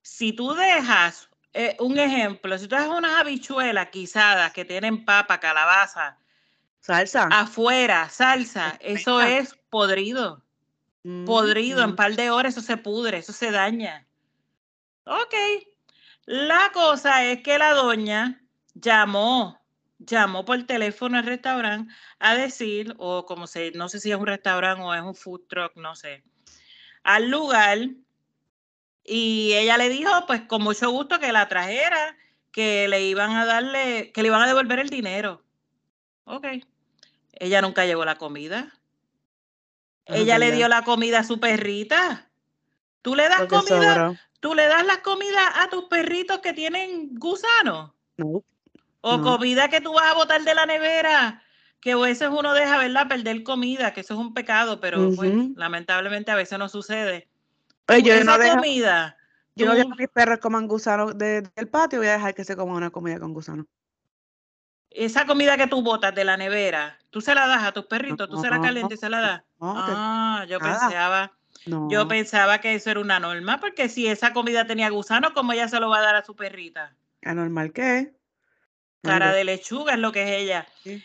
si 0.00 0.32
tú 0.32 0.54
dejas 0.54 1.28
eh, 1.52 1.76
un 1.80 1.98
ejemplo, 1.98 2.56
si 2.56 2.66
tú 2.66 2.76
haces 2.76 2.88
unas 2.88 3.20
habichuelas 3.20 3.90
guisadas 3.92 4.54
que 4.54 4.64
tienen 4.64 5.04
papa, 5.04 5.38
calabaza, 5.38 6.16
Salsa. 6.88 7.28
afuera, 7.30 8.08
salsa, 8.08 8.78
eso 8.80 9.20
es 9.20 9.54
podrido. 9.68 10.42
Mm, 11.02 11.26
Podrido, 11.26 11.82
en 11.82 11.90
mm. 11.90 11.96
par 11.96 12.16
de 12.16 12.30
horas 12.30 12.54
eso 12.56 12.62
se 12.62 12.78
pudre, 12.78 13.18
eso 13.18 13.34
se 13.34 13.50
daña. 13.50 14.06
Ok. 15.04 15.34
La 16.24 16.70
cosa 16.72 17.26
es 17.26 17.42
que 17.42 17.58
la 17.58 17.72
doña 17.72 18.42
llamó, 18.72 19.60
llamó 19.98 20.46
por 20.46 20.62
teléfono 20.64 21.18
al 21.18 21.26
restaurante 21.26 21.92
a 22.20 22.34
decir, 22.34 22.94
o 22.96 23.26
como 23.26 23.46
se, 23.46 23.70
no 23.72 23.90
sé 23.90 24.00
si 24.00 24.10
es 24.10 24.16
un 24.16 24.26
restaurante 24.26 24.82
o 24.82 24.94
es 24.94 25.02
un 25.02 25.14
food 25.14 25.42
truck, 25.46 25.76
no 25.76 25.94
sé, 25.94 26.24
al 27.02 27.28
lugar. 27.28 27.80
Y 29.04 29.52
ella 29.52 29.76
le 29.76 29.90
dijo, 29.90 30.10
pues 30.26 30.40
con 30.42 30.62
mucho 30.62 30.90
gusto 30.90 31.20
que 31.20 31.32
la 31.32 31.48
trajera, 31.48 32.16
que 32.50 32.88
le 32.88 33.02
iban 33.02 33.32
a 33.36 33.44
darle, 33.44 34.10
que 34.12 34.22
le 34.22 34.28
iban 34.28 34.40
a 34.40 34.46
devolver 34.46 34.78
el 34.78 34.88
dinero. 34.88 35.44
Ok. 36.24 36.46
Ella 37.40 37.62
nunca 37.62 37.86
llevó 37.86 38.04
la 38.04 38.16
comida. 38.18 38.72
Ella 40.06 40.38
le 40.38 40.52
dio 40.52 40.68
la 40.68 40.82
comida 40.82 41.20
a 41.20 41.24
su 41.24 41.38
perrita. 41.38 42.28
Tú 43.02 43.14
le 43.14 43.28
das 43.28 43.44
comida, 43.46 43.94
sobró. 43.94 44.16
tú 44.40 44.54
le 44.54 44.66
das 44.66 44.84
la 44.86 45.02
comida 45.02 45.62
a 45.62 45.68
tus 45.68 45.84
perritos 45.84 46.38
que 46.38 46.52
tienen 46.52 47.10
gusanos. 47.14 47.92
No. 48.16 48.42
O 49.02 49.16
No. 49.18 49.22
comida 49.22 49.68
que 49.68 49.80
tú 49.80 49.92
vas 49.92 50.06
a 50.06 50.14
botar 50.14 50.42
de 50.42 50.54
la 50.54 50.66
nevera. 50.66 51.42
Que 51.80 51.92
a 51.92 51.96
veces 51.96 52.28
uno 52.32 52.54
deja, 52.54 52.76
¿verdad? 52.78 53.06
Perder 53.06 53.44
comida, 53.44 53.92
que 53.92 54.00
eso 54.00 54.14
es 54.14 54.20
un 54.20 54.34
pecado, 54.34 54.80
pero 54.80 55.10
pues, 55.14 55.32
lamentablemente 55.54 56.32
a 56.32 56.34
veces 56.34 56.58
no 56.58 56.68
sucede. 56.68 57.28
Oye, 57.86 58.00
Tú, 58.00 58.06
yo 58.08 58.14
esa 58.14 58.24
no 58.24 58.38
dejo, 58.38 58.56
comida, 58.56 59.16
yo 59.54 59.66
no 59.66 59.74
dejo 59.74 59.90
que 59.90 60.02
mis 60.02 60.08
perros 60.08 60.38
coman 60.40 60.66
gusanos 60.66 61.16
de- 61.16 61.42
del 61.42 61.68
patio, 61.68 62.00
voy 62.00 62.08
a 62.08 62.14
dejar 62.14 62.34
que 62.34 62.44
se 62.44 62.56
coman 62.56 62.74
una 62.76 62.90
comida 62.90 63.20
con 63.20 63.32
gusanos. 63.32 63.66
Esa 65.04 65.26
comida 65.26 65.56
que 65.56 65.66
tú 65.66 65.82
botas 65.82 66.14
de 66.14 66.24
la 66.24 66.36
nevera, 66.36 66.98
tú 67.10 67.20
se 67.20 67.34
la 67.34 67.46
das 67.46 67.62
a 67.64 67.72
tus 67.72 67.86
perritos, 67.86 68.28
tú 68.28 68.40
se 68.40 68.50
la 68.50 68.56
y 68.58 68.96
se 68.96 69.08
la 69.08 69.20
das. 69.20 69.42
no, 69.60 69.74
Ah, 69.76 70.44
yo 70.48 70.58
nada. 70.58 70.72
pensaba, 70.80 71.32
No. 71.66 71.88
yo 71.90 72.08
pensaba 72.08 72.58
que 72.60 72.74
eso 72.74 72.90
era 72.90 73.00
una 73.00 73.20
norma, 73.20 73.60
porque 73.60 73.88
si 73.88 74.06
esa 74.08 74.32
comida 74.32 74.66
tenía 74.66 74.88
gusano, 74.90 75.32
¿cómo 75.34 75.52
ella 75.52 75.68
se 75.68 75.78
lo 75.80 75.88
va 75.88 75.98
a 75.98 76.02
dar 76.02 76.16
a 76.16 76.24
su 76.24 76.34
perrita? 76.34 76.94
¿Anormal 77.22 77.72
qué? 77.72 78.12
Cara 79.02 79.32
de 79.32 79.44
lechuga 79.44 79.94
es 79.94 79.98
lo 79.98 80.12
que 80.12 80.22
es 80.22 80.42
ella. 80.42 80.66
Sí. 80.82 81.02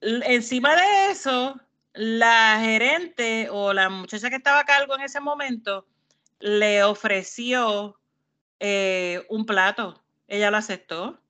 Encima 0.00 0.74
de 0.76 1.10
eso, 1.10 1.60
la 1.92 2.58
gerente 2.60 3.48
o 3.50 3.72
la 3.72 3.88
muchacha 3.88 4.30
que 4.30 4.36
estaba 4.36 4.60
a 4.60 4.64
cargo 4.64 4.94
en 4.94 5.02
ese 5.02 5.20
momento 5.20 5.86
le 6.40 6.82
ofreció 6.84 7.98
eh, 8.60 9.24
un 9.28 9.44
plato. 9.44 10.02
Ella 10.26 10.50
lo 10.50 10.56
aceptó. 10.56 11.20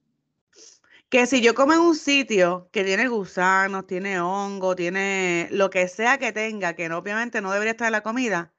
Que 1.09 1.27
si 1.27 1.40
yo 1.40 1.55
como 1.55 1.73
en 1.73 1.81
un 1.81 1.94
sitio 1.94 2.68
que 2.71 2.85
tiene 2.85 3.09
gusanos, 3.09 3.87
tiene 3.87 4.21
hongo, 4.21 4.77
tiene 4.77 5.49
lo 5.51 5.71
que 5.71 5.88
sea 5.88 6.18
que 6.18 6.33
tenga, 6.33 6.75
que 6.75 6.88
no, 6.88 6.99
obviamente 6.99 7.40
no 7.40 7.51
debería 7.51 7.73
estar 7.73 7.87
en 7.87 7.92
la 7.92 8.03
comida, 8.03 8.53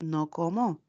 no 0.00 0.28
como, 0.28 0.80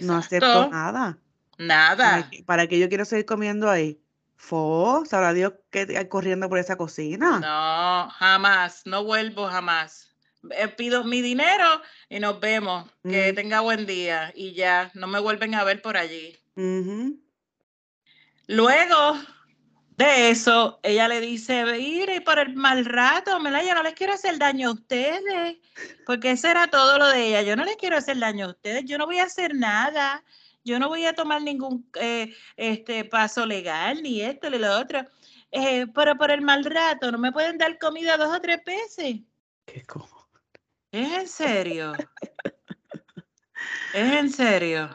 no 0.00 0.16
acepto 0.16 0.70
nada. 0.70 1.18
Nada. 1.58 2.30
¿Para 2.46 2.66
qué, 2.66 2.78
yo 2.78 2.88
quiero 2.88 3.04
seguir 3.04 3.26
comiendo 3.26 3.68
ahí? 3.68 4.00
Fo, 4.36 5.04
sabrá 5.04 5.34
Dios 5.34 5.52
que 5.70 6.08
corriendo 6.08 6.48
por 6.48 6.58
esa 6.58 6.76
cocina. 6.76 7.40
No, 7.40 8.08
jamás, 8.10 8.82
no 8.86 9.04
vuelvo 9.04 9.48
jamás. 9.48 10.08
Eh, 10.50 10.68
pido 10.68 11.04
mi 11.04 11.20
dinero 11.20 11.82
y 12.08 12.20
nos 12.20 12.38
vemos. 12.40 12.88
Que 13.02 13.32
Mm. 13.32 13.34
tenga 13.34 13.60
buen 13.60 13.84
día 13.84 14.32
y 14.34 14.54
ya, 14.54 14.90
no 14.94 15.08
me 15.08 15.18
vuelven 15.18 15.54
a 15.56 15.64
ver 15.64 15.82
por 15.82 15.96
allí. 15.96 16.38
Luego 18.46 19.18
de 19.98 20.30
eso, 20.30 20.78
ella 20.82 21.08
le 21.08 21.20
dice, 21.20 21.64
mire, 21.64 22.16
y 22.16 22.20
por 22.20 22.38
el 22.38 22.54
mal 22.54 22.84
rato, 22.84 23.42
¿verdad? 23.42 23.62
Yo 23.66 23.74
no 23.74 23.82
les 23.82 23.94
quiero 23.94 24.12
hacer 24.14 24.38
daño 24.38 24.68
a 24.68 24.72
ustedes, 24.72 25.58
porque 26.06 26.30
eso 26.30 26.46
era 26.48 26.68
todo 26.68 26.98
lo 26.98 27.08
de 27.08 27.26
ella. 27.28 27.42
Yo 27.42 27.56
no 27.56 27.64
les 27.64 27.76
quiero 27.76 27.96
hacer 27.96 28.18
daño 28.18 28.46
a 28.46 28.50
ustedes, 28.50 28.84
yo 28.84 28.96
no 28.96 29.06
voy 29.06 29.18
a 29.18 29.24
hacer 29.24 29.54
nada. 29.54 30.22
Yo 30.64 30.78
no 30.78 30.88
voy 30.88 31.06
a 31.06 31.14
tomar 31.14 31.40
ningún 31.40 31.88
eh, 31.98 32.34
este 32.56 33.04
paso 33.04 33.46
legal, 33.46 34.02
ni 34.02 34.20
esto, 34.20 34.50
ni 34.50 34.58
lo 34.58 34.78
otro. 34.78 35.00
Eh, 35.50 35.86
pero 35.94 36.14
por 36.16 36.30
el 36.30 36.42
mal 36.42 36.64
rato, 36.64 37.10
¿no 37.10 37.16
me 37.18 37.32
pueden 37.32 37.56
dar 37.56 37.78
comida 37.78 38.16
dos 38.18 38.36
o 38.36 38.40
tres 38.40 38.60
veces? 38.66 39.20
¿Qué 39.64 39.82
co- 39.84 40.28
¿Es 40.92 41.10
en 41.12 41.28
serio? 41.28 41.92
¿Es 43.94 44.12
en 44.12 44.30
serio? 44.30 44.90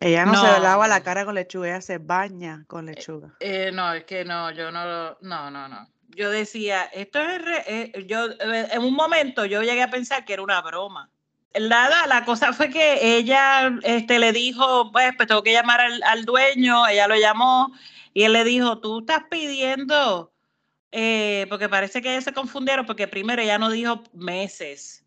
Ella 0.00 0.26
no, 0.26 0.34
se 0.36 0.60
lava 0.60 0.88
la 0.88 1.02
cara 1.02 1.24
con 1.24 1.34
lechuga, 1.34 1.68
ella 1.68 1.80
se 1.80 1.98
baña 1.98 2.64
con 2.66 2.86
lechuga. 2.86 3.34
Eh, 3.40 3.70
no, 3.72 3.92
es 3.94 4.04
que 4.04 4.24
no, 4.24 4.50
yo 4.50 4.70
no 4.70 4.84
lo, 4.84 5.18
no, 5.22 5.50
no, 5.50 5.68
no. 5.68 5.88
Yo 6.08 6.30
decía, 6.30 6.84
esto 6.84 7.18
es, 7.20 7.42
re- 7.42 7.64
eh, 7.66 8.04
yo, 8.06 8.26
eh, 8.30 8.68
en 8.72 8.82
un 8.82 8.94
momento 8.94 9.44
yo 9.44 9.62
llegué 9.62 9.82
a 9.82 9.90
pensar 9.90 10.24
que 10.24 10.34
era 10.34 10.42
una 10.42 10.60
broma. 10.62 11.10
Nada, 11.58 12.06
la 12.06 12.24
cosa 12.24 12.52
fue 12.52 12.68
que 12.68 13.16
ella 13.16 13.72
este, 13.82 14.18
le 14.18 14.32
dijo, 14.32 14.92
pues, 14.92 15.12
pues 15.16 15.26
tengo 15.28 15.42
que 15.42 15.52
llamar 15.52 15.80
al, 15.80 16.02
al 16.02 16.24
dueño, 16.26 16.86
ella 16.86 17.08
lo 17.08 17.16
llamó 17.16 17.72
y 18.12 18.24
él 18.24 18.34
le 18.34 18.44
dijo, 18.44 18.78
tú 18.80 19.00
estás 19.00 19.24
pidiendo, 19.30 20.32
eh, 20.92 21.46
porque 21.48 21.68
parece 21.68 22.02
que 22.02 22.12
ellos 22.12 22.24
se 22.24 22.32
confundieron, 22.34 22.86
porque 22.86 23.08
primero 23.08 23.40
ella 23.42 23.58
no 23.58 23.70
dijo 23.70 24.02
meses, 24.12 25.04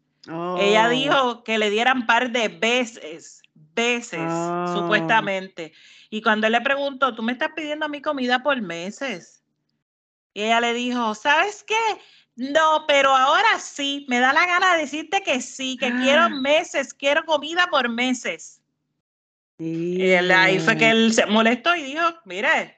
ella 0.53 0.85
Oh, 0.85 0.89
dijo 0.89 1.43
que 1.43 1.57
le 1.59 1.69
dieran 1.69 2.05
par 2.07 2.31
de 2.31 2.47
veces, 2.49 3.38
veces, 3.79 4.19
Oh. 4.27 4.73
supuestamente. 4.77 5.71
Y 6.09 6.21
cuando 6.21 6.47
él 6.47 6.53
le 6.53 6.61
preguntó, 6.61 7.13
tú 7.15 7.23
me 7.23 7.31
estás 7.31 7.51
pidiendo 7.55 7.85
a 7.85 7.89
mi 7.89 8.01
comida 8.01 8.41
por 8.43 8.59
meses. 8.61 9.43
Y 10.33 10.43
ella 10.43 10.59
le 10.59 10.73
dijo, 10.73 11.15
¿sabes 11.15 11.63
qué? 11.63 11.75
No, 12.35 12.85
pero 12.87 13.15
ahora 13.15 13.59
sí, 13.59 14.05
me 14.09 14.19
da 14.19 14.31
la 14.33 14.45
gana 14.45 14.73
de 14.75 14.81
decirte 14.81 15.21
que 15.23 15.41
sí, 15.41 15.75
que 15.77 15.91
quiero 15.95 16.29
meses, 16.29 16.93
quiero 16.93 17.25
comida 17.25 17.67
por 17.69 17.89
meses. 17.89 18.61
Y 19.57 20.11
él- 20.11 20.31
ahí 20.31 20.59
fue 20.59 20.77
que 20.77 20.89
él 20.89 21.13
se 21.13 21.25
molestó 21.25 21.75
y 21.75 21.83
dijo, 21.83 22.03
mire, 22.25 22.77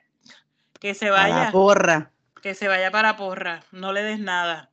que 0.79 0.93
se 0.95 1.09
vaya, 1.11 1.49
porra. 1.51 2.11
que 2.41 2.55
se 2.55 2.67
vaya 2.67 2.89
para 2.89 3.17
porra, 3.17 3.63
no 3.71 3.93
le 3.93 4.01
des 4.01 4.19
nada. 4.19 4.69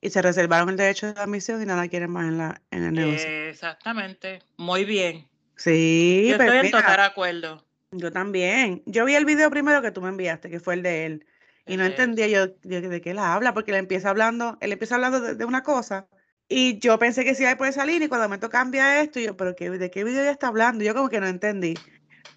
Y 0.00 0.10
se 0.10 0.20
reservaron 0.20 0.68
el 0.68 0.76
derecho 0.76 1.12
de 1.14 1.20
admisión 1.20 1.62
y 1.62 1.66
nada 1.66 1.86
quieren 1.88 2.10
más 2.10 2.24
en, 2.26 2.38
la, 2.38 2.60
en 2.72 2.82
el 2.84 2.92
negocio. 2.92 3.28
Exactamente, 3.48 4.42
muy 4.56 4.84
bien. 4.84 5.28
Sí, 5.56 6.26
Yo 6.28 6.38
pero 6.38 6.52
estoy 6.52 6.58
en 6.58 6.66
mira, 6.66 6.80
total 6.82 7.00
acuerdo. 7.00 7.64
yo 7.92 8.10
también. 8.12 8.82
Yo 8.86 9.04
vi 9.04 9.14
el 9.14 9.24
video 9.24 9.50
primero 9.50 9.82
que 9.82 9.90
tú 9.90 10.00
me 10.00 10.08
enviaste, 10.08 10.50
que 10.50 10.60
fue 10.60 10.74
el 10.74 10.82
de 10.82 11.06
él. 11.06 11.26
Y 11.66 11.76
no 11.76 11.84
entendía 11.84 12.26
yo, 12.28 12.46
yo 12.62 12.80
de 12.82 13.00
qué 13.00 13.12
él 13.12 13.18
habla, 13.18 13.54
porque 13.54 13.70
él 13.70 13.78
empieza 13.78 14.10
hablando, 14.10 14.58
él 14.60 14.72
empieza 14.72 14.96
hablando 14.96 15.20
de, 15.20 15.34
de 15.34 15.44
una 15.46 15.62
cosa. 15.62 16.08
Y 16.46 16.78
yo 16.78 16.98
pensé 16.98 17.24
que 17.24 17.34
sí 17.34 17.42
iba 17.42 17.56
por 17.56 17.68
esa 17.68 17.86
línea 17.86 18.04
y 18.04 18.08
cuando 18.08 18.26
momento 18.28 18.50
cambia 18.50 19.00
esto, 19.00 19.18
y 19.18 19.24
yo, 19.24 19.36
pero 19.36 19.56
qué, 19.56 19.70
¿de 19.70 19.90
qué 19.90 20.04
video 20.04 20.20
ella 20.20 20.30
está 20.30 20.48
hablando? 20.48 20.84
Yo 20.84 20.94
como 20.94 21.08
que 21.08 21.20
no 21.20 21.26
entendí. 21.26 21.74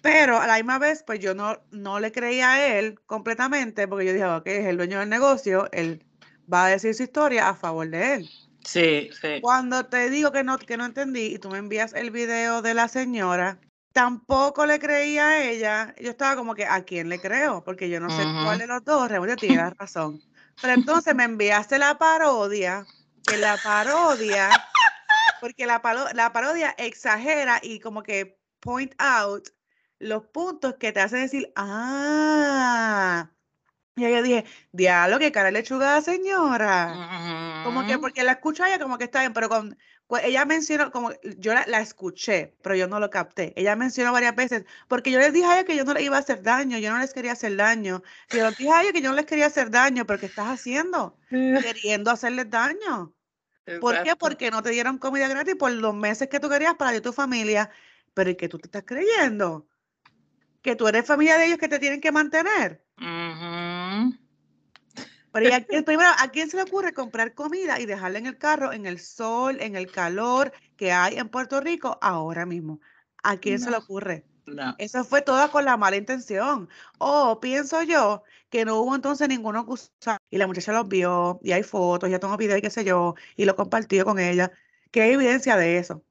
Pero 0.00 0.38
a 0.38 0.46
la 0.46 0.56
misma 0.56 0.78
vez, 0.78 1.02
pues 1.06 1.18
yo 1.20 1.34
no, 1.34 1.60
no 1.70 2.00
le 2.00 2.10
creía 2.12 2.52
a 2.52 2.78
él 2.78 3.00
completamente, 3.06 3.86
porque 3.86 4.06
yo 4.06 4.12
dije, 4.14 4.24
ok, 4.24 4.46
es 4.46 4.66
el 4.66 4.76
dueño 4.78 5.00
del 5.00 5.08
negocio, 5.10 5.68
él 5.72 6.04
va 6.50 6.66
a 6.66 6.70
decir 6.70 6.94
su 6.94 7.02
historia 7.02 7.48
a 7.50 7.54
favor 7.54 7.88
de 7.90 8.14
él. 8.14 8.30
Sí, 8.64 9.10
sí. 9.20 9.40
Cuando 9.40 9.86
te 9.86 10.10
digo 10.10 10.32
que 10.32 10.42
no, 10.44 10.58
que 10.58 10.76
no 10.76 10.84
entendí 10.86 11.26
y 11.34 11.38
tú 11.38 11.48
me 11.50 11.58
envías 11.58 11.92
el 11.94 12.10
video 12.10 12.60
de 12.62 12.74
la 12.74 12.88
señora, 12.88 13.60
tampoco 13.92 14.66
le 14.66 14.78
creía 14.78 15.28
a 15.28 15.44
ella. 15.44 15.94
Yo 16.00 16.10
estaba 16.10 16.36
como 16.36 16.54
que, 16.54 16.66
¿a 16.66 16.84
quién 16.84 17.08
le 17.08 17.20
creo? 17.20 17.62
Porque 17.64 17.88
yo 17.88 18.00
no 18.00 18.10
sé 18.10 18.28
cuál 18.40 18.58
de 18.58 18.66
los 18.66 18.84
dos 18.84 19.08
realmente 19.08 19.36
tiene 19.38 19.56
la 19.58 19.70
razón. 19.70 20.24
Pero 20.60 20.74
entonces 20.74 21.14
me 21.14 21.24
enviaste 21.24 21.78
la 21.78 21.98
parodia, 21.98 22.90
que 23.22 23.36
la 23.38 23.60
parodia, 23.62 24.66
porque 25.40 25.66
la, 25.66 25.82
paro- 25.82 26.12
la 26.14 26.32
parodia 26.32 26.70
exagera 26.78 27.60
y 27.62 27.80
como 27.80 28.02
que 28.02 28.40
point 28.60 28.94
out 28.98 29.48
los 29.98 30.26
puntos 30.28 30.74
que 30.76 30.92
te 30.92 31.00
hacen 31.00 31.22
decir, 31.22 31.52
ah. 31.56 33.30
Y 33.98 34.02
yo 34.02 34.22
dije, 34.22 34.44
diablo, 34.72 35.18
que 35.18 35.32
cara 35.32 35.46
de 35.46 35.52
lechuga 35.52 35.94
la 35.96 36.00
señora. 36.00 37.62
Como 37.64 37.84
que 37.84 37.94
Ujú. 37.94 38.02
porque 38.02 38.22
la 38.22 38.32
escucho 38.32 38.62
a 38.62 38.68
ella 38.68 38.78
como 38.78 38.98
que 38.98 39.04
está 39.04 39.20
bien, 39.20 39.32
pero 39.32 39.48
con, 39.48 39.76
ella 40.22 40.44
mencionó, 40.44 40.90
como 40.90 41.10
yo 41.38 41.52
la, 41.52 41.66
la 41.66 41.80
escuché, 41.80 42.56
pero 42.62 42.76
yo 42.76 42.86
no 42.86 43.00
lo 43.00 43.10
capté. 43.10 43.52
Ella 43.56 43.76
mencionó 43.76 44.12
varias 44.12 44.34
veces, 44.34 44.64
porque 44.86 45.10
yo 45.10 45.18
les 45.18 45.32
dije 45.32 45.46
a 45.46 45.54
ella 45.54 45.64
que 45.64 45.76
yo 45.76 45.84
no 45.84 45.92
le 45.92 46.02
iba 46.02 46.16
a 46.16 46.20
hacer 46.20 46.42
daño, 46.42 46.78
yo 46.78 46.90
no 46.90 46.98
les 46.98 47.12
quería 47.12 47.32
hacer 47.32 47.56
daño. 47.56 48.02
Yo 48.30 48.44
les 48.44 48.56
dije 48.56 48.70
a 48.70 48.82
ella 48.82 48.92
que 48.92 49.02
yo 49.02 49.10
no 49.10 49.16
les 49.16 49.26
quería 49.26 49.46
hacer 49.46 49.70
daño, 49.70 50.06
pero 50.06 50.18
¿qué 50.20 50.26
estás 50.26 50.46
haciendo? 50.46 51.18
Queriendo 51.28 52.10
hacerles 52.10 52.48
daño. 52.48 53.12
¿Por 53.80 54.02
qué? 54.02 54.16
Porque 54.16 54.50
no 54.50 54.62
te 54.62 54.70
dieron 54.70 54.98
comida 54.98 55.28
gratis 55.28 55.56
por 55.56 55.70
los 55.72 55.94
meses 55.94 56.28
que 56.28 56.40
tú 56.40 56.48
querías 56.48 56.74
para 56.76 56.92
ti 56.92 56.98
y 56.98 57.00
tu 57.00 57.12
familia. 57.12 57.70
Pero 58.14 58.30
¿y 58.30 58.36
qué 58.36 58.48
tú 58.48 58.58
te 58.58 58.68
estás 58.68 58.84
creyendo? 58.86 59.66
Que 60.62 60.74
tú 60.74 60.88
eres 60.88 61.06
familia 61.06 61.36
de 61.36 61.46
ellos 61.46 61.58
que 61.58 61.68
te 61.68 61.78
tienen 61.78 62.00
que 62.00 62.12
mantener. 62.12 62.82
Ujú. 62.98 63.47
Pero 65.32 65.46
¿y 65.48 65.52
a 65.52 65.64
quién- 65.64 65.84
primero, 65.84 66.10
¿a 66.18 66.28
quién 66.30 66.48
se 66.50 66.56
le 66.56 66.62
ocurre 66.64 66.92
comprar 66.92 67.34
comida 67.34 67.78
y 67.80 67.86
dejarla 67.86 68.18
en 68.18 68.26
el 68.26 68.38
carro, 68.38 68.72
en 68.72 68.86
el 68.86 68.98
sol, 68.98 69.58
en 69.60 69.76
el 69.76 69.90
calor 69.90 70.52
que 70.76 70.92
hay 70.92 71.16
en 71.18 71.28
Puerto 71.28 71.60
Rico 71.60 71.98
ahora 72.00 72.46
mismo? 72.46 72.80
¿A 73.22 73.36
quién 73.36 73.58
se 73.58 73.70
le 73.70 73.76
ocurre? 73.76 74.24
No. 74.46 74.74
Eso 74.78 75.04
fue 75.04 75.20
todo 75.22 75.50
con 75.50 75.64
la 75.66 75.76
mala 75.76 75.96
intención. 75.96 76.68
O 76.98 77.38
pienso 77.40 77.82
yo 77.82 78.22
que 78.48 78.64
no 78.64 78.80
hubo 78.80 78.94
entonces 78.94 79.28
ninguno 79.28 79.60
acusado 79.60 80.18
y 80.30 80.38
la 80.38 80.46
muchacha 80.46 80.72
los 80.72 80.88
vio 80.88 81.38
y 81.42 81.52
hay 81.52 81.62
fotos, 81.62 82.08
ya 82.08 82.18
tomó 82.18 82.36
video 82.38 82.56
y 82.56 82.62
qué 82.62 82.70
sé 82.70 82.84
yo, 82.84 83.14
y 83.36 83.44
lo 83.44 83.54
compartió 83.56 84.04
con 84.06 84.18
ella, 84.18 84.50
que 84.90 85.02
hay 85.02 85.12
evidencia 85.12 85.56
de 85.56 85.78
eso. 85.78 86.02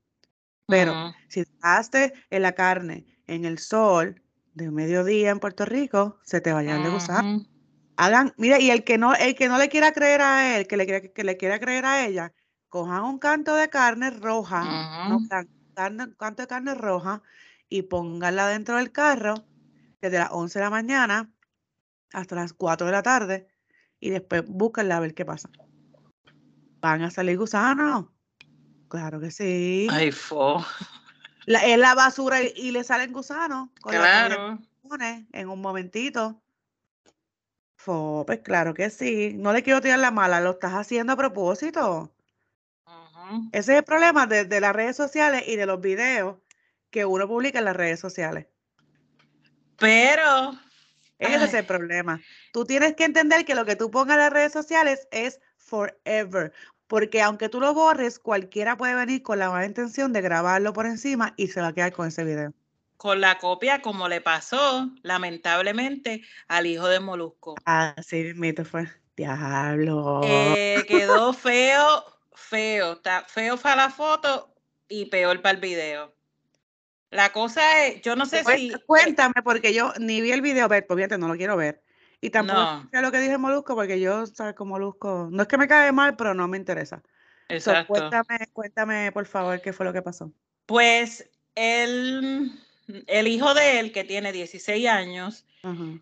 Pero 0.67 0.93
si 1.29 1.43
dejaste 1.43 2.13
en 2.29 2.41
la 2.43 2.51
carne, 2.53 3.05
en 3.25 3.45
el 3.45 3.57
sol, 3.57 4.21
de 4.53 4.69
mediodía 4.71 5.29
en 5.31 5.39
Puerto 5.39 5.65
Rico, 5.65 6.19
se 6.23 6.41
te 6.41 6.51
vayan 6.53 6.83
de 6.83 6.89
gusano. 6.89 7.37
Ujú. 7.39 7.47
Hagan, 7.97 8.33
mira, 8.37 8.59
y 8.59 8.69
el 8.69 8.83
que 8.83 8.97
no, 8.97 9.15
el 9.15 9.35
que 9.35 9.47
no 9.47 9.57
le 9.57 9.69
quiera 9.69 9.91
creer 9.91 10.21
a 10.21 10.55
él, 10.57 10.67
que 10.67 10.77
le 10.77 10.85
quiera, 10.85 11.01
que 11.01 11.23
le 11.23 11.35
quiera 11.37 11.59
creer 11.59 11.85
a 11.85 12.05
ella, 12.05 12.31
cojan 12.69 13.03
un 13.03 13.17
canto 13.17 13.55
de 13.55 13.69
carne 13.69 14.11
roja, 14.11 14.63
no 15.09 15.19
carne- 15.73 16.03
un 16.05 16.13
canto 16.13 16.43
de 16.43 16.47
carne 16.47 16.75
roja, 16.75 17.23
y 17.69 17.81
pónganla 17.81 18.47
dentro 18.47 18.77
del 18.77 18.91
carro 18.91 19.45
desde 19.99 20.19
las 20.19 20.29
11 20.31 20.59
de 20.59 20.65
la 20.65 20.69
mañana 20.69 21.31
hasta 22.13 22.35
las 22.35 22.53
4 22.53 22.85
de 22.85 22.93
la 22.93 23.01
tarde, 23.03 23.47
y 23.99 24.11
después 24.11 24.43
búsquenla 24.47 24.97
a 24.97 24.99
ver 24.99 25.13
qué 25.15 25.25
pasa. 25.25 25.49
¿Van 26.79 27.01
a 27.01 27.09
salir 27.09 27.37
gusanos? 27.37 28.05
Claro 28.89 29.19
que 29.19 29.31
sí. 29.31 29.87
Ay, 29.89 30.11
fo. 30.11 30.63
La, 31.47 31.65
es 31.65 31.79
la 31.79 31.95
basura 31.95 32.41
y, 32.43 32.53
y 32.55 32.71
le 32.71 32.83
salen 32.83 33.11
gusanos 33.11 33.69
con 33.81 33.93
la 33.93 33.99
Claro. 34.01 34.59
pones 34.87 35.25
en 35.33 35.49
un 35.49 35.59
momentito. 35.61 36.41
Pues 37.87 38.39
claro 38.39 38.73
que 38.73 38.89
sí. 38.89 39.33
No 39.35 39.53
le 39.53 39.63
quiero 39.63 39.79
tirar 39.79 39.99
la 39.99 40.11
mala, 40.11 40.41
lo 40.41 40.51
estás 40.51 40.73
haciendo 40.73 41.13
a 41.13 41.15
propósito. 41.15 42.11
Ese 43.53 43.73
es 43.73 43.77
el 43.79 43.83
problema 43.83 44.27
de, 44.27 44.45
de 44.45 44.59
las 44.59 44.75
redes 44.75 44.95
sociales 44.97 45.43
y 45.47 45.55
de 45.55 45.65
los 45.65 45.79
videos 45.79 46.37
que 46.89 47.05
uno 47.05 47.27
publica 47.27 47.59
en 47.59 47.65
las 47.65 47.75
redes 47.75 47.99
sociales. 47.99 48.47
Pero, 49.77 50.57
Ese 51.19 51.45
es 51.45 51.53
el 51.53 51.65
problema. 51.65 52.19
Tú 52.51 52.65
tienes 52.65 52.95
que 52.95 53.05
entender 53.05 53.45
que 53.45 53.55
lo 53.55 53.65
que 53.65 53.75
tú 53.75 53.89
pongas 53.89 54.15
en 54.15 54.23
las 54.23 54.33
redes 54.33 54.51
sociales 54.51 55.07
es 55.11 55.39
forever. 55.55 56.51
Porque 56.87 57.21
aunque 57.21 57.47
tú 57.47 57.61
lo 57.61 57.73
borres, 57.73 58.19
cualquiera 58.19 58.75
puede 58.75 58.95
venir 58.95 59.23
con 59.23 59.39
la 59.39 59.49
mala 59.49 59.65
intención 59.65 60.11
de 60.11 60.21
grabarlo 60.21 60.73
por 60.73 60.85
encima 60.85 61.33
y 61.37 61.47
se 61.47 61.61
va 61.61 61.67
a 61.67 61.73
quedar 61.73 61.93
con 61.93 62.07
ese 62.07 62.23
video. 62.23 62.53
Con 62.97 63.21
la 63.21 63.37
copia, 63.37 63.81
como 63.81 64.09
le 64.09 64.21
pasó, 64.21 64.89
lamentablemente, 65.03 66.23
al 66.47 66.65
hijo 66.65 66.87
de 66.87 66.99
Molusco. 66.99 67.55
Así 67.65 68.23
mismito 68.23 68.65
fue. 68.65 68.87
Diablo. 69.15 70.21
Eh, 70.23 70.85
quedó 70.87 71.33
feo, 71.33 72.03
feo. 72.33 72.93
Está 72.93 73.25
feo 73.27 73.57
para 73.57 73.83
la 73.83 73.89
foto 73.89 74.53
y 74.87 75.05
peor 75.05 75.41
para 75.41 75.55
el 75.55 75.61
video. 75.61 76.13
La 77.09 77.31
cosa 77.31 77.85
es, 77.85 78.01
yo 78.01 78.15
no 78.15 78.25
sé 78.25 78.43
si. 78.43 78.73
Cuéntame, 78.85 79.41
porque 79.43 79.73
yo 79.73 79.93
ni 79.99 80.21
vi 80.21 80.31
el 80.31 80.41
video, 80.41 80.67
ver, 80.67 80.85
pues 80.85 80.97
fíjate, 80.97 81.17
no 81.17 81.27
lo 81.27 81.35
quiero 81.35 81.55
ver. 81.55 81.81
Y 82.19 82.31
tampoco 82.31 82.61
No. 82.61 82.79
escuché 82.79 83.01
lo 83.01 83.11
que 83.11 83.19
dije 83.19 83.37
Molusco, 83.37 83.75
porque 83.75 83.99
yo, 83.99 84.25
sabes, 84.25 84.55
con 84.55 84.67
Molusco, 84.67 85.29
no 85.31 85.43
es 85.43 85.47
que 85.47 85.57
me 85.57 85.67
cae 85.67 85.91
mal, 85.91 86.15
pero 86.15 86.33
no 86.33 86.47
me 86.47 86.57
interesa. 86.57 87.01
So, 87.47 87.55
Exacto. 87.55 87.93
cuéntame, 87.93 88.47
cuéntame, 88.51 89.11
por 89.11 89.25
favor, 89.25 89.61
qué 89.61 89.71
fue 89.71 89.85
lo 89.85 89.93
que 89.93 90.01
pasó. 90.01 90.31
Pues 90.65 91.29
el, 91.55 92.51
el 93.07 93.27
hijo 93.27 93.53
de 93.53 93.79
él, 93.79 93.91
que 93.91 94.03
tiene 94.03 94.31
16 94.31 94.87
años, 94.87 95.45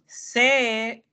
se. 0.06 1.04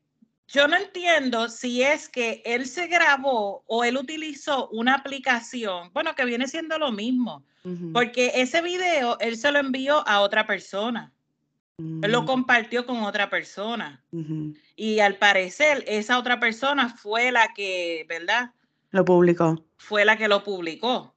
Yo 0.48 0.68
no 0.68 0.76
entiendo 0.76 1.48
si 1.48 1.82
es 1.82 2.10
que 2.10 2.42
él 2.44 2.66
se 2.66 2.86
grabó 2.86 3.64
o 3.66 3.84
él 3.84 3.96
utilizó 3.96 4.68
una 4.68 4.94
aplicación, 4.96 5.90
bueno, 5.94 6.14
que 6.14 6.26
viene 6.26 6.46
siendo 6.46 6.78
lo 6.78 6.92
mismo, 6.92 7.42
porque 7.94 8.32
ese 8.34 8.60
video 8.60 9.18
él 9.20 9.38
se 9.38 9.50
lo 9.50 9.60
envió 9.60 10.06
a 10.06 10.20
otra 10.20 10.46
persona, 10.46 11.10
él 11.78 12.12
lo 12.12 12.22
mm, 12.22 12.26
compartió 12.26 12.84
con 12.84 13.02
otra 13.02 13.30
persona 13.30 14.04
y 14.76 15.00
al 15.00 15.16
parecer 15.16 15.84
esa 15.86 16.18
otra 16.18 16.38
persona 16.38 16.90
fue 16.90 17.32
la 17.32 17.54
que, 17.54 18.04
¿verdad? 18.06 18.50
Lo 18.90 19.04
publicó. 19.06 19.64
Fue 19.78 20.04
la 20.04 20.18
que 20.18 20.28
lo 20.28 20.44
publicó. 20.44 21.11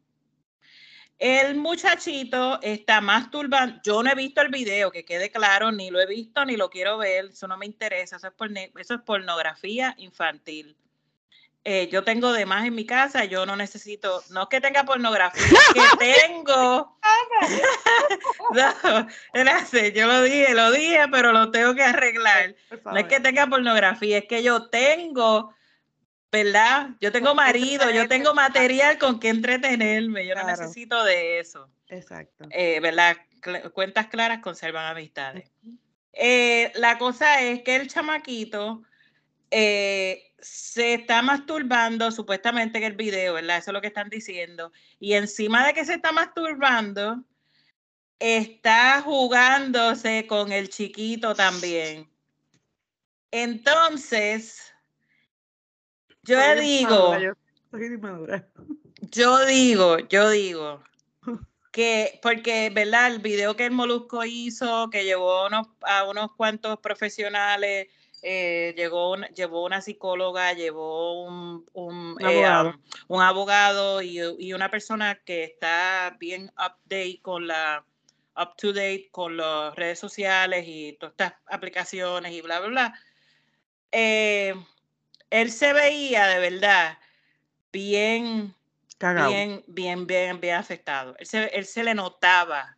El 1.17 1.55
muchachito 1.55 2.59
está 2.61 2.99
masturbando. 2.99 3.79
Yo 3.83 4.03
no 4.03 4.11
he 4.11 4.15
visto 4.15 4.41
el 4.41 4.49
video, 4.49 4.91
que 4.91 5.05
quede 5.05 5.31
claro, 5.31 5.71
ni 5.71 5.89
lo 5.89 6.01
he 6.01 6.05
visto 6.05 6.43
ni 6.43 6.57
lo 6.57 6.69
quiero 6.69 6.97
ver. 6.97 7.25
Eso 7.25 7.47
no 7.47 7.57
me 7.57 7.65
interesa. 7.65 8.17
Eso 8.17 8.27
es, 8.27 8.33
eso 8.77 8.93
es 8.95 9.01
pornografía 9.01 9.95
infantil. 9.97 10.75
Eh, 11.67 11.89
yo 11.91 12.03
tengo 12.03 12.31
de 12.31 12.45
más 12.45 12.63
en 12.65 12.75
mi 12.75 12.85
casa. 12.85 13.25
Yo 13.25 13.45
no 13.47 13.55
necesito, 13.55 14.21
no 14.29 14.43
es 14.43 14.47
que 14.49 14.61
tenga 14.61 14.83
pornografía, 14.83 15.43
es 15.43 15.95
que 15.97 16.13
tengo. 16.27 16.99
no, 18.53 19.07
espérate, 19.33 19.91
yo 19.91 20.05
lo 20.05 20.21
dije, 20.21 20.53
lo 20.53 20.71
dije, 20.71 21.07
pero 21.11 21.31
lo 21.31 21.49
tengo 21.49 21.73
que 21.73 21.83
arreglar. 21.83 22.55
No 22.85 22.97
es 22.97 23.05
que 23.05 23.19
tenga 23.19 23.47
pornografía, 23.47 24.19
es 24.19 24.25
que 24.25 24.43
yo 24.43 24.69
tengo, 24.69 25.54
¿verdad? 26.31 26.89
Yo 26.99 27.11
tengo 27.11 27.33
marido, 27.33 27.89
yo 27.91 28.07
tengo 28.07 28.33
material 28.33 28.97
con 28.97 29.19
que 29.19 29.29
entretenerme, 29.29 30.25
yo 30.25 30.35
no 30.35 30.45
necesito 30.45 31.03
de 31.03 31.39
eso. 31.39 31.69
Exacto. 31.87 32.45
Eh, 32.51 32.79
¿Verdad? 32.79 33.17
Cl- 33.41 33.71
cuentas 33.71 34.07
claras 34.07 34.39
conservan 34.41 34.85
amistades. 34.85 35.51
Eh, 36.13 36.71
la 36.75 36.97
cosa 36.97 37.41
es 37.41 37.61
que 37.63 37.75
el 37.75 37.87
chamaquito 37.87 38.83
eh, 39.51 40.31
se 40.39 40.95
está 40.95 41.21
masturbando, 41.21 42.11
supuestamente 42.11 42.77
en 42.79 42.83
el 42.85 42.93
video, 42.93 43.35
¿verdad? 43.35 43.57
Eso 43.57 43.71
es 43.71 43.73
lo 43.73 43.81
que 43.81 43.87
están 43.87 44.09
diciendo. 44.09 44.71
Y 44.99 45.13
encima 45.13 45.65
de 45.65 45.73
que 45.73 45.85
se 45.85 45.93
está 45.95 46.11
masturbando, 46.11 47.23
está 48.19 49.01
jugándose 49.01 50.25
con 50.27 50.51
el 50.51 50.69
chiquito 50.69 51.35
también. 51.35 52.09
Entonces, 53.31 54.73
yo 56.25 56.39
Soy 56.41 56.59
digo, 56.59 57.17
yo 57.19 57.33
soy 57.71 57.85
inmadura. 57.85 58.47
yo 59.11 59.45
digo, 59.45 59.99
yo 60.09 60.29
digo 60.29 60.83
que, 61.71 62.19
porque, 62.21 62.69
¿verdad? 62.73 63.07
El 63.07 63.19
video 63.19 63.55
que 63.55 63.65
el 63.65 63.71
Molusco 63.71 64.23
hizo, 64.23 64.89
que 64.89 65.03
llevó 65.03 65.47
unos- 65.47 65.67
a 65.81 66.05
unos 66.09 66.31
cuantos 66.35 66.79
profesionales, 66.79 67.87
eh, 68.21 68.73
llegó 68.75 69.15
llevó 69.35 69.65
una 69.65 69.81
psicóloga, 69.81 70.53
llevó 70.53 71.23
un, 71.27 71.65
un, 71.73 72.15
Un 72.19 72.21
eh, 72.21 72.45
abogado. 72.45 72.69
um, 72.69 72.81
un 73.17 73.21
abogado 73.21 74.01
y, 74.01 74.19
y 74.39 74.53
una 74.53 74.71
persona 74.71 75.21
que 75.25 75.43
está 75.43 76.15
bien 76.19 76.49
update 76.57 77.19
con 77.21 77.45
la 77.47 77.85
up 78.37 78.55
to 78.57 78.73
date 78.73 79.09
con 79.11 79.37
las 79.37 79.75
redes 79.75 79.99
sociales 79.99 80.65
y 80.67 80.93
todas 80.99 81.11
estas 81.13 81.33
aplicaciones 81.45 82.31
y 82.33 82.41
bla, 82.41 82.59
bla, 82.59 82.69
bla. 82.69 82.99
Eh, 83.91 84.55
él 85.41 85.51
se 85.51 85.73
veía 85.73 86.27
de 86.27 86.39
verdad 86.39 86.97
bien 87.71 88.55
Cagao. 88.97 89.29
bien, 89.29 89.63
bien, 89.67 90.07
bien, 90.07 90.39
bien 90.39 90.55
afectado. 90.55 91.15
Él 91.19 91.27
se, 91.27 91.45
él 91.47 91.65
se 91.65 91.83
le 91.83 91.93
notaba 91.93 92.77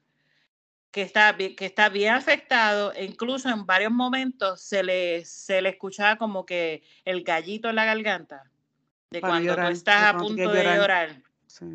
que 0.92 1.04
está, 1.04 1.32
bien, 1.34 1.56
que 1.56 1.68
está 1.68 1.90
bien 1.90 2.16
afectado 2.16 2.92
e 2.94 3.06
incluso 3.06 3.50
en 3.50 3.66
varios 3.68 3.92
momentos 3.92 4.60
se 4.62 4.82
le, 4.82 5.24
se 5.26 5.62
le 5.62 5.70
escuchaba 5.70 6.18
como 6.18 6.46
que 6.46 6.82
el 7.06 7.24
gallito 7.24 7.70
en 7.70 7.76
la 7.76 7.86
garganta 7.86 8.50
de 9.12 9.22
Para 9.22 9.34
cuando 9.34 9.52
llorar, 9.52 9.68
tú 9.68 9.74
estás 9.74 10.16
a 10.16 10.18
punto 10.18 10.50
de 10.50 10.64
llorar. 10.64 10.78
llorar. 10.78 11.22
Sí. 11.46 11.66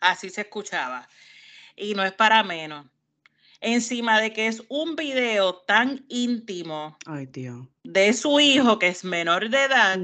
Así 0.00 0.30
se 0.30 0.40
escuchaba. 0.42 1.06
Y 1.76 1.94
no 1.94 2.02
es 2.02 2.12
para 2.12 2.42
menos. 2.42 2.86
Encima 3.66 4.20
de 4.20 4.34
que 4.34 4.46
es 4.46 4.62
un 4.68 4.94
video 4.94 5.54
tan 5.54 6.04
íntimo 6.08 6.98
Ay, 7.06 7.26
tío. 7.26 7.66
de 7.82 8.12
su 8.12 8.38
hijo 8.38 8.78
que 8.78 8.88
es 8.88 9.04
menor 9.04 9.48
de 9.48 9.64
edad, 9.64 9.98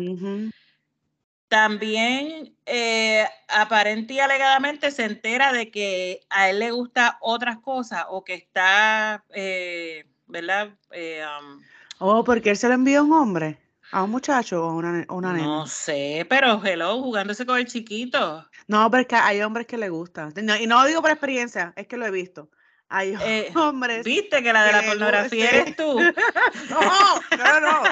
también 1.48 2.56
eh, 2.64 3.26
aparente 3.48 4.14
y 4.14 4.20
alegadamente 4.20 4.90
se 4.90 5.04
entera 5.04 5.52
de 5.52 5.70
que 5.70 6.20
a 6.30 6.48
él 6.48 6.60
le 6.60 6.70
gusta 6.70 7.18
otras 7.20 7.58
cosas 7.58 8.06
o 8.08 8.24
que 8.24 8.34
está, 8.34 9.24
eh, 9.30 10.04
¿verdad? 10.26 10.70
Eh, 10.92 11.22
um, 11.22 11.60
Oh, 11.98 12.24
porque 12.24 12.48
él 12.48 12.56
se 12.56 12.66
lo 12.66 12.72
envió 12.74 13.00
a 13.00 13.02
un 13.02 13.12
hombre, 13.12 13.58
a 13.92 14.04
un 14.04 14.10
muchacho 14.10 14.64
o 14.64 14.70
a 14.70 14.74
una, 14.74 14.92
ne- 14.92 15.06
o 15.10 15.16
una 15.16 15.34
no 15.34 15.36
nena. 15.36 15.66
sé, 15.66 16.26
pero 16.30 16.64
hello, 16.64 16.98
jugándose 17.02 17.44
con 17.44 17.58
el 17.58 17.66
chiquito. 17.66 18.48
No, 18.68 18.90
porque 18.90 19.16
hay 19.16 19.42
hombres 19.42 19.66
que 19.66 19.76
le 19.76 19.90
gusta. 19.90 20.30
No, 20.42 20.56
y 20.56 20.66
no 20.66 20.80
lo 20.80 20.88
digo 20.88 21.02
por 21.02 21.10
experiencia, 21.10 21.74
es 21.76 21.86
que 21.86 21.98
lo 21.98 22.06
he 22.06 22.10
visto. 22.10 22.48
Hay 22.92 23.14
Eh, 23.24 23.52
hombres. 23.56 24.04
¿Viste 24.04 24.42
que 24.42 24.52
la 24.52 24.64
de 24.64 24.70
que 24.72 24.76
la 24.76 24.82
pornografía 24.92 25.48
eres 25.50 25.76
tú? 25.76 25.98
No, 26.70 27.14
no, 27.38 27.60
no. 27.60 27.82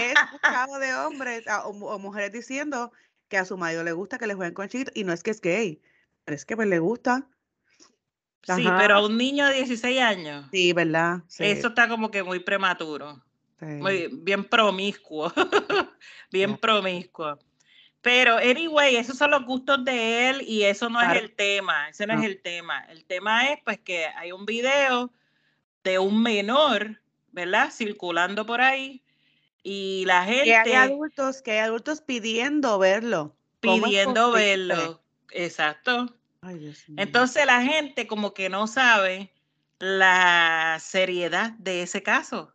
He 0.00 0.12
escuchado 0.12 0.78
de 0.78 0.94
hombres 0.94 1.46
a- 1.46 1.66
o, 1.66 1.72
mu- 1.74 1.86
o 1.88 1.98
mujeres 1.98 2.32
diciendo 2.32 2.90
que 3.28 3.36
a 3.38 3.44
su 3.44 3.56
marido 3.58 3.84
le 3.84 3.92
gusta 3.92 4.18
que 4.18 4.26
le 4.26 4.34
jueguen 4.34 4.54
con 4.54 4.68
chiquitos 4.68 4.92
y 4.96 5.04
no 5.04 5.12
es 5.12 5.22
que 5.22 5.30
es 5.30 5.40
gay, 5.40 5.80
pero 6.24 6.34
es 6.34 6.44
que 6.46 6.56
pues 6.56 6.66
le 6.68 6.78
gusta. 6.78 7.26
Sí, 8.44 8.66
pero 8.78 8.94
a 8.96 9.06
un 9.06 9.16
niño 9.16 9.46
de 9.46 9.54
16 9.54 10.00
años, 10.00 10.46
Sí, 10.50 10.72
¿verdad? 10.72 11.20
Sí, 11.28 11.44
eso 11.44 11.68
está 11.68 11.88
como 11.88 12.10
que 12.10 12.22
muy 12.24 12.40
prematuro. 12.40 13.22
sí. 13.60 13.66
muy 13.66 14.08
bien 14.12 14.44
promiscuo, 14.44 15.32
bien 16.32 16.56
promiscuo. 16.56 17.38
Pero, 18.02 18.36
anyway, 18.38 18.96
esos 18.96 19.16
son 19.16 19.30
los 19.30 19.44
gustos 19.44 19.84
de 19.84 20.28
él 20.28 20.42
y 20.42 20.64
eso 20.64 20.90
no 20.90 20.98
Claro. 20.98 21.14
es 21.14 21.22
el 21.22 21.34
tema, 21.34 21.88
ese 21.88 22.06
no, 22.06 22.14
No. 22.14 22.20
es 22.20 22.26
el 22.26 22.42
tema. 22.42 22.84
El 22.88 23.04
tema 23.04 23.48
es 23.50 23.60
pues 23.64 23.78
que 23.78 24.06
hay 24.06 24.32
un 24.32 24.44
video 24.44 25.12
de 25.84 25.98
un 26.00 26.20
menor, 26.20 27.00
¿verdad? 27.30 27.70
Circulando 27.70 28.44
por 28.44 28.60
ahí 28.60 29.04
y 29.62 30.04
la 30.06 30.24
gente... 30.24 30.44
Que 30.44 30.54
hay 30.56 30.72
adultos, 30.72 31.42
que 31.42 31.52
hay 31.52 31.58
adultos 31.58 32.00
pidiendo 32.00 32.78
verlo. 32.80 33.36
Pidiendo 33.60 34.32
verlo, 34.32 35.00
exacto. 35.30 36.16
Entonces 36.96 37.46
la 37.46 37.62
gente 37.62 38.08
como 38.08 38.34
que 38.34 38.48
no 38.48 38.66
sabe 38.66 39.32
la 39.78 40.78
seriedad 40.80 41.52
de 41.52 41.82
ese 41.82 42.02
caso. 42.02 42.51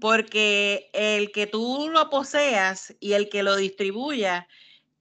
Porque 0.00 0.90
el 0.92 1.32
que 1.32 1.46
tú 1.46 1.90
lo 1.92 2.08
poseas 2.08 2.94
y 3.00 3.12
el 3.12 3.28
que 3.28 3.42
lo 3.42 3.56
distribuya, 3.56 4.46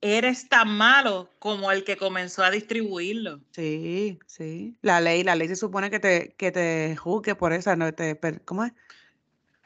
eres 0.02 0.48
tan 0.48 0.70
malo 0.70 1.30
como 1.40 1.72
el 1.72 1.84
que 1.84 1.98
comenzó 1.98 2.44
a 2.44 2.52
distribuirlo. 2.52 3.42
Sí, 3.52 4.20
sí. 4.26 4.78
La 4.82 5.02
ley, 5.02 5.24
la 5.24 5.36
ley 5.36 5.48
se 5.48 5.56
supone 5.56 5.90
que 5.90 6.00
te, 6.00 6.34
que 6.38 6.52
te 6.52 6.96
juzgue 6.96 7.36
por 7.36 7.54
esa, 7.54 7.76
no 7.76 7.94
te, 7.94 8.20
¿cómo 8.46 8.64
es? 8.64 8.74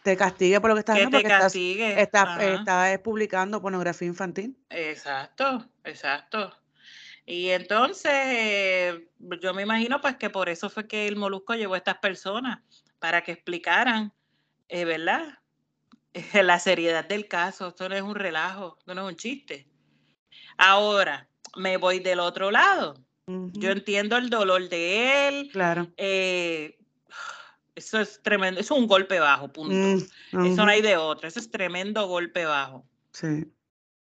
Te 0.04 0.18
castigue 0.18 0.60
por 0.60 0.70
lo 0.70 0.76
que 0.76 0.80
estás 0.80 0.96
haciendo. 0.96 1.18
Que 1.18 1.24
te 1.24 1.30
castigue. 1.30 2.02
Estás, 2.02 2.42
está, 2.42 3.00
publicando 3.02 3.62
pornografía 3.62 4.08
infantil. 4.08 4.58
Exacto, 4.70 5.66
exacto. 5.84 6.54
Y 7.26 7.50
entonces, 7.50 8.12
eh, 8.12 9.08
yo 9.42 9.54
me 9.54 9.62
imagino 9.62 10.02
pues 10.02 10.18
que 10.18 10.30
por 10.30 10.50
eso 10.50 10.70
fue 10.70 10.88
que 10.88 11.08
el 11.08 11.16
Molusco 11.16 11.54
llevó 11.54 11.76
a 11.76 11.78
estas 11.78 12.00
personas, 12.00 12.60
para 13.00 13.22
que 13.22 13.32
explicaran, 13.32 14.12
eh, 14.74 14.86
¿verdad? 14.86 15.38
La 16.34 16.60
seriedad 16.60 17.06
del 17.06 17.28
caso, 17.28 17.70
esto 17.70 17.88
no 17.88 17.96
es 17.96 18.02
un 18.02 18.16
relajo, 18.16 18.76
esto 18.80 18.96
no 18.96 19.08
es 19.08 19.14
un 19.14 19.18
chiste. 19.18 19.68
Ahora, 20.58 21.30
me 21.56 21.78
voy 21.78 22.00
del 22.00 22.20
otro 22.20 22.50
lado. 22.50 22.96
Yo 23.28 23.72
entiendo 23.72 24.18
el 24.18 24.30
dolor 24.30 24.68
de 24.68 25.28
él. 25.28 25.50
Claro. 25.52 25.88
Eh, 25.96 26.78
eso 27.76 28.02
es 28.02 28.20
tremendo, 28.24 28.60
eso 28.60 28.74
es 28.74 28.82
un 28.82 28.88
golpe 28.88 29.20
bajo, 29.20 29.54
punto. 29.54 29.76
Mm, 29.76 30.46
eso 30.46 30.66
no 30.66 30.72
hay 30.72 30.82
de 30.82 30.98
otro, 30.98 31.28
eso 31.28 31.40
es 31.40 31.52
tremendo 31.52 32.08
golpe 32.08 32.46
bajo. 32.46 32.84
Sí. 33.12 33.46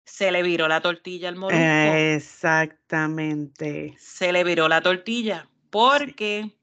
Se 0.06 0.32
le 0.32 0.43
viró 0.43 0.69
la 0.69 0.82
tortilla 0.82 1.28
al 1.28 1.36
molusco. 1.36 1.62
Exactamente. 1.62 3.95
Se 3.99 4.32
le 4.32 4.45
viró 4.45 4.69
la 4.69 4.82
tortilla 4.82 5.49
porque 5.69 6.58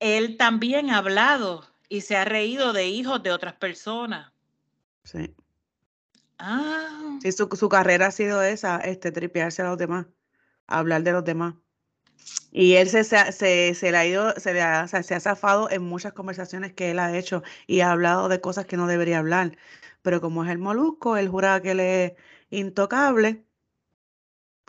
él 0.00 0.36
también 0.36 0.90
ha 0.90 0.98
hablado 0.98 1.71
y 1.92 2.00
se 2.00 2.16
ha 2.16 2.24
reído 2.24 2.72
de 2.72 2.88
hijos 2.88 3.22
de 3.22 3.32
otras 3.32 3.52
personas. 3.52 4.32
Sí. 5.04 5.36
Ah. 6.38 7.18
Sí, 7.20 7.30
su, 7.32 7.50
su 7.52 7.68
carrera 7.68 8.06
ha 8.06 8.10
sido 8.10 8.42
esa, 8.42 8.78
este, 8.78 9.12
tripearse 9.12 9.60
a 9.60 9.66
los 9.66 9.76
demás, 9.76 10.06
hablar 10.66 11.02
de 11.02 11.12
los 11.12 11.22
demás. 11.22 11.54
Y 12.50 12.76
él 12.76 12.88
se, 12.88 13.04
se, 13.04 13.74
se, 13.74 13.90
le 13.90 13.98
ha 13.98 14.06
ido, 14.06 14.32
se, 14.38 14.54
le 14.54 14.62
ha, 14.62 14.88
se 14.88 15.14
ha 15.14 15.20
zafado 15.20 15.70
en 15.70 15.82
muchas 15.82 16.14
conversaciones 16.14 16.72
que 16.72 16.92
él 16.92 16.98
ha 16.98 17.14
hecho 17.14 17.42
y 17.66 17.80
ha 17.80 17.92
hablado 17.92 18.30
de 18.30 18.40
cosas 18.40 18.64
que 18.64 18.78
no 18.78 18.86
debería 18.86 19.18
hablar. 19.18 19.58
Pero 20.00 20.22
como 20.22 20.44
es 20.44 20.50
el 20.50 20.58
molusco, 20.58 21.18
él 21.18 21.28
jura 21.28 21.60
que 21.60 21.72
él 21.72 21.80
es 21.80 22.12
intocable. 22.48 23.44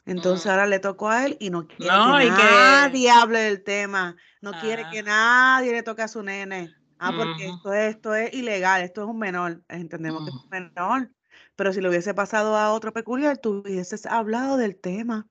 Entonces 0.06 0.46
mm. 0.46 0.50
ahora 0.50 0.68
le 0.68 0.80
tocó 0.80 1.08
a 1.08 1.26
él 1.26 1.38
y 1.40 1.52
no 1.52 1.70
quiere 1.70 1.86
que 1.88 2.44
nadie 2.44 3.10
hable 3.10 3.40
del 3.40 3.64
tema. 3.64 4.18
No 4.42 4.52
quiere 4.60 4.84
que 4.92 5.00
ah. 5.00 5.04
nadie 5.04 5.72
le 5.72 5.84
toque 5.84 6.02
a 6.02 6.10
su 6.10 6.22
nene. 6.22 6.83
Ah, 7.06 7.12
porque 7.16 7.48
esto, 7.48 7.74
es, 7.74 7.96
esto 7.96 8.16
es 8.16 8.34
ilegal, 8.34 8.82
esto 8.82 9.04
es 9.04 9.08
un 9.08 9.20
menor. 9.20 9.64
Entendemos 9.68 10.24
que 10.24 10.30
es 10.30 10.36
un 10.36 10.50
menor. 10.50 11.12
Pero 11.56 11.74
si 11.74 11.82
le 11.82 11.90
hubiese 11.90 12.14
pasado 12.14 12.56
a 12.56 12.72
otro 12.74 12.94
peculiar, 12.94 13.38
tú 13.38 13.62
hubieses 13.66 14.06
hablado 14.06 14.58
del 14.58 14.76
tema 14.76 15.28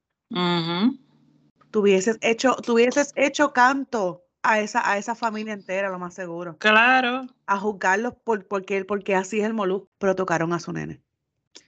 tuvieses 1.72 2.18
hecho, 2.20 2.54
tuvieses 2.56 3.12
hecho 3.16 3.52
canto 3.52 4.24
a 4.42 4.60
esa, 4.60 4.88
a 4.88 4.98
esa 4.98 5.16
familia 5.16 5.54
entera, 5.54 5.88
lo 5.88 5.98
más 5.98 6.14
seguro. 6.14 6.56
Claro. 6.58 7.26
A 7.46 7.58
juzgarlos 7.58 8.14
por, 8.24 8.46
porque, 8.46 8.84
porque 8.84 9.16
así 9.16 9.40
es 9.40 9.46
el 9.46 9.54
molusco, 9.54 9.88
pero 9.98 10.14
tocaron 10.14 10.52
a 10.52 10.60
su 10.60 10.72
nene. 10.72 11.00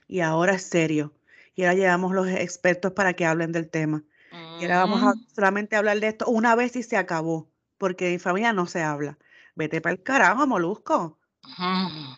Y 0.07 0.21
ahora 0.21 0.53
es 0.53 0.63
serio. 0.63 1.13
Y 1.55 1.63
ahora 1.63 1.75
llevamos 1.75 2.13
los 2.13 2.27
expertos 2.27 2.93
para 2.93 3.13
que 3.13 3.25
hablen 3.25 3.51
del 3.51 3.69
tema. 3.69 4.03
Y 4.59 4.63
ahora 4.63 4.79
vamos 4.79 5.03
a 5.03 5.15
mm. 5.15 5.27
solamente 5.33 5.75
hablar 5.77 5.99
de 5.99 6.07
esto 6.07 6.25
una 6.27 6.55
vez 6.55 6.75
y 6.75 6.83
se 6.83 6.97
acabó, 6.97 7.49
porque 7.77 8.13
en 8.13 8.19
familia 8.19 8.51
no 8.51 8.67
se 8.67 8.81
habla. 8.81 9.17
Vete 9.55 9.81
para 9.81 9.93
el 9.93 10.03
carajo, 10.03 10.45
molusco. 10.45 11.19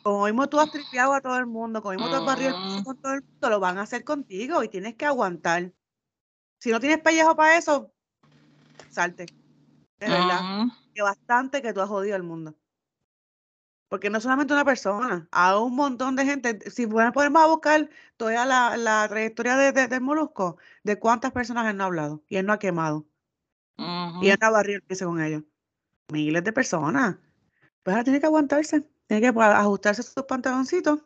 Como 0.04 0.26
mismo 0.26 0.48
tú 0.48 0.60
has 0.60 0.72
tripeado 0.72 1.14
a 1.14 1.22
todo 1.22 1.38
el 1.38 1.46
mundo, 1.46 1.82
como 1.82 1.94
mismo 1.94 2.10
tú 2.10 2.16
has 2.16 2.26
barrido 2.26 2.50
el 2.50 2.84
con 2.84 2.98
todo 2.98 3.14
el 3.14 3.24
mundo, 3.24 3.50
lo 3.50 3.60
van 3.60 3.78
a 3.78 3.82
hacer 3.82 4.04
contigo 4.04 4.64
y 4.64 4.70
tienes 4.70 4.96
que 4.96 5.06
aguantar. 5.06 5.74
Si 6.60 6.72
no 6.72 6.80
tienes 6.80 7.00
pellejo 7.00 7.36
para 7.36 7.58
eso, 7.58 7.94
salte. 8.90 9.26
De 10.00 10.10
verdad. 10.10 10.66
Que 10.94 11.02
bastante 11.02 11.62
que 11.62 11.74
tú 11.74 11.82
has 11.82 11.90
jodido 11.90 12.16
al 12.16 12.24
mundo. 12.24 12.56
Porque 13.90 14.10
no 14.10 14.20
solamente 14.20 14.54
una 14.54 14.66
persona, 14.66 15.28
a 15.32 15.60
un 15.60 15.76
montón 15.76 16.16
de 16.16 16.26
gente. 16.26 16.72
Si 16.72 16.88
podemos 16.88 17.36
a 17.36 17.48
buscar 17.48 17.90
toda 18.18 18.46
la, 18.46 18.76
la 18.76 19.08
trayectoria 19.08 19.56
de, 19.56 19.88
del 19.88 20.02
molusco, 20.02 20.58
de 20.84 21.00
cuántas 21.00 21.32
personas 21.32 21.68
él 21.68 21.78
no 21.78 21.84
ha 21.84 21.88
hablado 21.88 22.24
y 22.28 22.38
él 22.38 22.46
no 22.46 22.54
ha 22.54 22.60
quemado. 22.60 23.08
Y 23.78 24.30
él 24.30 24.38
no 24.42 24.48
ha 24.48 24.50
barrido 24.50 24.82
con 25.06 25.22
ellos. 25.22 25.44
Miles 26.12 26.44
de 26.44 26.52
personas. 26.52 27.18
Pues 27.88 27.96
ahora 27.96 28.04
tiene 28.04 28.20
que 28.20 28.26
aguantarse. 28.26 28.84
Tiene 29.08 29.22
que 29.22 29.32
pues, 29.32 29.48
ajustarse 29.48 30.04
sus 30.04 30.26
pantaloncitos 30.26 31.00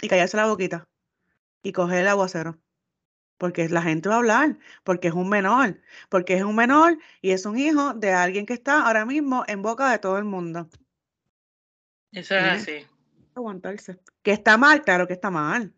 y 0.00 0.08
callarse 0.08 0.38
la 0.38 0.46
boquita. 0.46 0.88
Y 1.62 1.72
coger 1.72 1.98
el 1.98 2.08
aguacero 2.08 2.58
porque 3.36 3.68
la 3.68 3.82
gente 3.82 4.08
va 4.08 4.14
a 4.14 4.18
hablar, 4.18 4.56
porque 4.82 5.08
es 5.08 5.14
un 5.14 5.28
menor, 5.28 5.78
porque 6.08 6.36
es 6.36 6.42
un 6.42 6.56
menor 6.56 6.96
y 7.20 7.32
es 7.32 7.44
un 7.44 7.58
hijo 7.58 7.92
de 7.92 8.14
alguien 8.14 8.46
que 8.46 8.54
está 8.54 8.86
ahora 8.86 9.04
mismo 9.04 9.44
en 9.46 9.60
boca 9.60 9.90
de 9.90 9.98
todo 9.98 10.16
el 10.16 10.24
mundo. 10.24 10.70
Eso 12.12 12.34
es 12.34 12.44
así. 12.44 12.86
Aguantarse. 13.34 14.00
Que 14.22 14.32
está 14.32 14.56
mal, 14.56 14.80
claro 14.80 15.06
que 15.06 15.12
está 15.12 15.28
mal. 15.28 15.74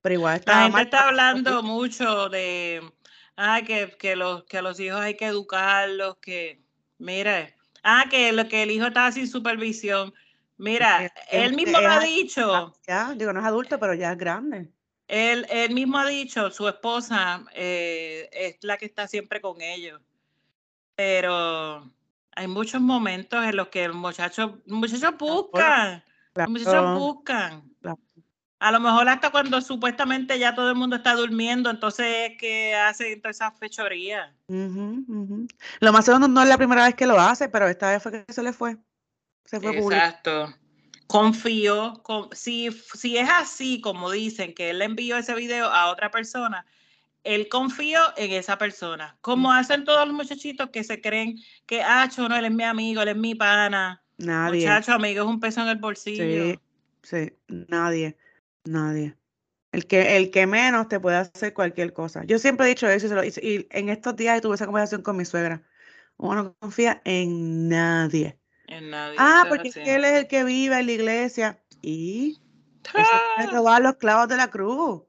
Pero 0.00 0.14
igual 0.14 0.36
está 0.36 0.52
La 0.52 0.62
gente 0.66 0.82
está 0.82 1.08
hablando 1.08 1.64
mucho 1.64 2.28
de 2.28 2.88
ah, 3.36 3.62
que, 3.66 3.96
que, 3.98 4.14
los, 4.14 4.44
que 4.44 4.58
a 4.58 4.62
los 4.62 4.78
hijos 4.78 5.00
hay 5.00 5.16
que 5.16 5.26
educarlos, 5.26 6.18
que, 6.18 6.62
mire, 6.96 7.56
ah, 7.82 8.04
que, 8.10 8.32
lo, 8.32 8.48
que 8.48 8.62
el 8.62 8.70
hijo 8.70 8.86
está 8.86 9.10
sin 9.12 9.28
supervisión. 9.28 10.12
Mira, 10.56 11.10
él 11.30 11.54
mismo 11.54 11.80
lo 11.80 11.88
ha 11.88 12.00
dicho. 12.00 12.74
Ya, 12.86 13.14
digo, 13.14 13.32
no 13.32 13.40
es 13.40 13.46
adulto, 13.46 13.78
pero 13.78 13.94
ya 13.94 14.12
es 14.12 14.18
grande. 14.18 14.70
Él, 15.08 15.46
mismo 15.72 15.98
ha 15.98 16.06
dicho, 16.06 16.50
su 16.50 16.68
esposa 16.68 17.44
eh, 17.54 18.28
es 18.32 18.58
la 18.62 18.76
que 18.76 18.84
está 18.86 19.08
siempre 19.08 19.40
con 19.40 19.60
ellos. 19.60 20.00
Pero 20.94 21.90
hay 22.36 22.46
muchos 22.46 22.80
momentos 22.80 23.44
en 23.44 23.56
los 23.56 23.68
que 23.68 23.84
el 23.84 23.92
muchacho, 23.92 24.60
muchachos 24.66 25.14
buscan, 25.18 26.04
los 26.34 26.48
muchachos 26.48 26.98
buscan. 26.98 27.74
A 28.60 28.70
lo 28.70 28.78
mejor 28.78 29.08
hasta 29.08 29.30
cuando 29.30 29.60
supuestamente 29.60 30.38
ya 30.38 30.54
todo 30.54 30.70
el 30.70 30.76
mundo 30.76 30.96
está 30.96 31.14
durmiendo, 31.14 31.70
entonces 31.70 32.30
es 32.30 32.38
que 32.38 32.74
hace 32.74 33.16
todas 33.16 33.36
esas 33.36 33.58
fechorías. 33.58 34.30
Lo 34.48 35.92
más 35.92 36.04
seguro 36.04 36.28
no 36.28 36.42
es 36.42 36.48
la 36.48 36.58
primera 36.58 36.84
vez 36.84 36.94
que 36.94 37.06
lo 37.06 37.18
hace, 37.18 37.48
pero 37.48 37.66
esta 37.66 37.90
vez 37.90 38.02
fue 38.02 38.12
que 38.12 38.32
se 38.32 38.42
le 38.42 38.52
fue. 38.52 38.76
Se 39.44 39.60
fue 39.60 39.76
Exacto 39.76 40.54
confío, 41.10 42.00
si, 42.32 42.70
si 42.94 43.18
es 43.18 43.28
así 43.28 43.80
como 43.80 44.12
dicen 44.12 44.54
que 44.54 44.70
él 44.70 44.78
le 44.78 44.84
envió 44.84 45.16
ese 45.16 45.34
video 45.34 45.66
a 45.66 45.90
otra 45.90 46.12
persona, 46.12 46.64
él 47.24 47.48
confió 47.48 48.00
en 48.16 48.30
esa 48.30 48.58
persona. 48.58 49.18
Como 49.20 49.52
hacen 49.52 49.84
todos 49.84 50.06
los 50.06 50.14
muchachitos 50.14 50.70
que 50.70 50.84
se 50.84 51.00
creen 51.00 51.36
que, 51.66 51.82
ah, 51.82 52.08
no, 52.16 52.36
él 52.36 52.44
es 52.44 52.52
mi 52.52 52.62
amigo, 52.62 53.02
él 53.02 53.08
es 53.08 53.16
mi 53.16 53.34
pana. 53.34 54.00
Nadie. 54.18 54.60
Muchacho, 54.60 54.92
amigo, 54.92 55.24
es 55.24 55.28
un 55.28 55.40
peso 55.40 55.60
en 55.62 55.68
el 55.68 55.78
bolsillo. 55.78 56.52
Sí, 56.52 56.58
sí, 57.02 57.32
nadie, 57.48 58.16
nadie. 58.64 59.16
El 59.72 59.86
que, 59.86 60.16
el 60.16 60.30
que 60.30 60.46
menos 60.46 60.88
te 60.88 60.98
puede 60.98 61.16
hacer 61.16 61.54
cualquier 61.54 61.92
cosa. 61.92 62.24
Yo 62.24 62.38
siempre 62.38 62.66
he 62.66 62.70
dicho 62.70 62.88
eso 62.88 63.06
y, 63.22 63.28
y 63.40 63.66
en 63.70 63.88
estos 63.88 64.16
días 64.16 64.40
tuve 64.40 64.56
esa 64.56 64.66
conversación 64.66 65.02
con 65.02 65.16
mi 65.16 65.24
suegra. 65.24 65.62
Uno 66.16 66.42
no 66.42 66.56
confía 66.58 67.00
en 67.04 67.68
nadie. 67.68 68.38
Ah, 69.18 69.46
porque 69.48 69.72
él 69.74 70.04
es 70.04 70.12
el 70.12 70.26
que 70.28 70.44
vive 70.44 70.78
en 70.78 70.86
la 70.86 70.92
iglesia. 70.92 71.62
Y 71.82 72.38
¡Ah! 72.94 73.46
robar 73.50 73.82
los 73.82 73.96
clavos 73.96 74.28
de 74.28 74.36
la 74.36 74.48
cruz. 74.48 75.02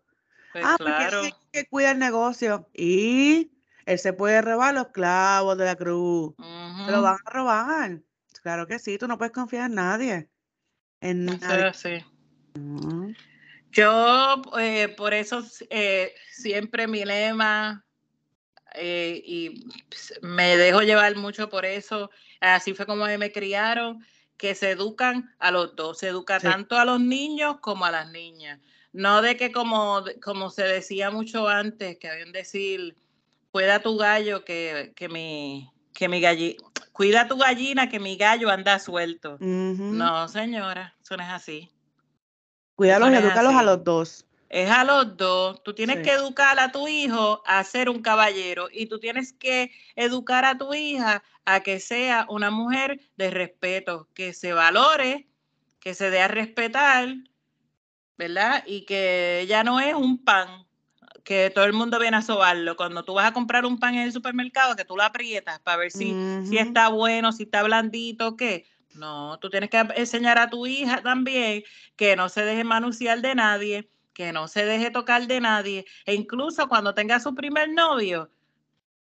Pues 0.51 0.65
ah, 0.65 0.75
porque 0.77 1.07
él 1.07 1.13
es 1.13 1.25
el 1.25 1.33
que 1.51 1.67
cuida 1.67 1.91
el 1.91 1.99
negocio. 1.99 2.69
Y 2.73 3.51
él 3.85 3.99
se 3.99 4.13
puede 4.13 4.41
robar 4.41 4.73
los 4.73 4.87
clavos 4.87 5.57
de 5.57 5.65
la 5.65 5.75
cruz. 5.75 6.33
Se 6.37 6.91
lo 6.91 7.01
van 7.01 7.17
a 7.25 7.29
robar. 7.29 8.01
Claro 8.41 8.65
que 8.65 8.79
sí, 8.79 8.97
tú 8.97 9.07
no 9.07 9.17
puedes 9.17 9.33
confiar 9.33 9.69
en 9.69 9.75
nadie. 9.75 10.29
En 10.99 11.25
nadie. 11.25 12.05
Yo, 13.71 14.41
eh, 14.59 14.89
por 14.89 15.13
eso, 15.13 15.43
eh, 15.69 16.13
siempre 16.31 16.87
mi 16.87 17.05
lema, 17.05 17.85
eh, 18.73 19.21
y 19.25 19.65
me 20.21 20.55
dejo 20.57 20.81
llevar 20.81 21.15
mucho 21.17 21.49
por 21.49 21.65
eso 21.65 22.09
así 22.41 22.73
fue 22.73 22.85
como 22.85 23.05
me 23.05 23.31
criaron, 23.31 24.05
que 24.37 24.55
se 24.55 24.71
educan 24.71 25.33
a 25.37 25.51
los 25.51 25.75
dos, 25.75 25.99
se 25.99 26.07
educa 26.07 26.39
tanto 26.39 26.77
a 26.77 26.83
los 26.83 26.99
niños 26.99 27.57
como 27.61 27.85
a 27.85 27.91
las 27.91 28.11
niñas. 28.11 28.59
No 28.91 29.21
de 29.21 29.37
que 29.37 29.51
como, 29.51 30.03
como 30.21 30.49
se 30.49 30.63
decía 30.63 31.11
mucho 31.11 31.47
antes, 31.47 31.97
que 31.97 32.09
habían 32.09 32.31
decir, 32.31 32.95
pueda 33.51 33.81
tu 33.81 33.97
gallo 33.97 34.43
que, 34.43 34.91
que 34.95 35.07
mi, 35.07 35.71
que 35.93 36.09
mi 36.09 36.19
gallina, 36.19 36.57
cuida 36.91 37.27
tu 37.27 37.37
gallina 37.37 37.87
que 37.87 37.99
mi 37.99 38.17
gallo 38.17 38.49
anda 38.49 38.79
suelto. 38.79 39.37
No, 39.39 40.27
señora, 40.27 40.95
eso 41.01 41.15
no 41.15 41.23
es 41.23 41.29
así. 41.29 41.69
Cuídalos 42.81 43.11
y 43.11 43.13
edúcalos 43.13 43.53
a 43.53 43.61
los 43.61 43.83
dos. 43.83 44.25
Es 44.49 44.71
a 44.71 44.83
los 44.83 45.15
dos. 45.15 45.61
Tú 45.61 45.75
tienes 45.75 45.97
Sí. 45.97 46.01
que 46.01 46.13
educar 46.13 46.59
a 46.59 46.71
tu 46.71 46.87
hijo 46.87 47.43
a 47.45 47.63
ser 47.63 47.89
un 47.89 48.01
caballero 48.01 48.69
y 48.71 48.87
tú 48.87 48.97
tienes 48.97 49.33
que 49.33 49.71
educar 49.95 50.45
a 50.45 50.57
tu 50.57 50.73
hija 50.73 51.21
a 51.45 51.59
que 51.59 51.79
sea 51.79 52.25
una 52.27 52.49
mujer 52.49 52.99
de 53.17 53.29
respeto, 53.29 54.07
que 54.15 54.33
se 54.33 54.53
valore, 54.53 55.27
que 55.79 55.93
se 55.93 56.09
dé 56.09 56.21
a 56.23 56.27
respetar, 56.27 57.07
¿verdad? 58.17 58.63
Y 58.65 58.85
que 58.85 59.41
ella 59.41 59.63
no 59.63 59.79
es 59.79 59.93
un 59.93 60.17
pan, 60.23 60.65
que 61.23 61.51
todo 61.51 61.65
el 61.65 61.73
mundo 61.73 61.99
viene 61.99 62.17
a 62.17 62.23
sobarlo. 62.23 62.75
Cuando 62.75 63.03
tú 63.03 63.13
vas 63.13 63.27
a 63.27 63.33
comprar 63.33 63.63
un 63.63 63.79
pan 63.79 63.93
en 63.93 64.01
el 64.01 64.11
supermercado, 64.11 64.75
que 64.75 64.85
tú 64.85 64.97
lo 64.97 65.03
aprietas 65.03 65.59
para 65.59 65.77
ver 65.77 65.91
si, 65.91 66.15
si 66.49 66.57
está 66.57 66.87
bueno, 66.89 67.31
si 67.31 67.43
está 67.43 67.61
blandito, 67.61 68.35
qué. 68.35 68.65
No, 68.93 69.37
tú 69.39 69.49
tienes 69.49 69.69
que 69.69 69.79
enseñar 69.95 70.37
a 70.37 70.49
tu 70.49 70.65
hija 70.65 71.01
también 71.01 71.63
que 71.95 72.15
no 72.15 72.29
se 72.29 72.43
deje 72.43 72.63
manusear 72.63 73.21
de 73.21 73.35
nadie, 73.35 73.89
que 74.13 74.31
no 74.31 74.47
se 74.47 74.65
deje 74.65 74.91
tocar 74.91 75.27
de 75.27 75.39
nadie. 75.39 75.85
E 76.05 76.13
incluso 76.13 76.67
cuando 76.67 76.93
tenga 76.93 77.19
su 77.19 77.33
primer 77.33 77.69
novio, 77.69 78.29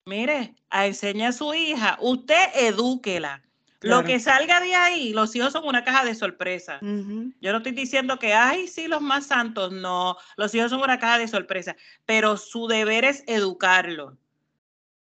mire, 0.05 0.55
a 0.71 0.87
enseñar 0.87 1.31
a 1.31 1.33
su 1.33 1.53
hija, 1.55 1.99
usted 2.01 2.49
edúquela. 2.55 3.43
Lo 3.83 4.05
que 4.05 4.21
salga 4.21 4.61
de 4.61 4.75
ahí, 4.75 5.15
los 5.15 5.35
hijos 5.35 5.53
son 5.53 5.67
una 5.67 5.83
caja 5.85 6.05
de 6.05 6.15
sorpresa. 6.15 6.79
Yo 6.83 7.51
no 7.51 7.59
estoy 7.59 7.73
diciendo 7.73 8.19
que, 8.19 8.35
ay, 8.35 8.69
sí, 8.69 8.89
los 8.89 9.01
más 9.01 9.27
santos, 9.27 9.73
no, 9.73 10.19
los 10.37 10.55
hijos 10.55 10.71
son 10.71 10.83
una 10.83 10.99
caja 10.99 11.17
de 11.17 11.29
sorpresa, 11.29 11.75
pero 12.05 12.37
su 12.37 12.67
deber 12.67 13.07
es 13.07 13.25
educarlo. 13.27 14.19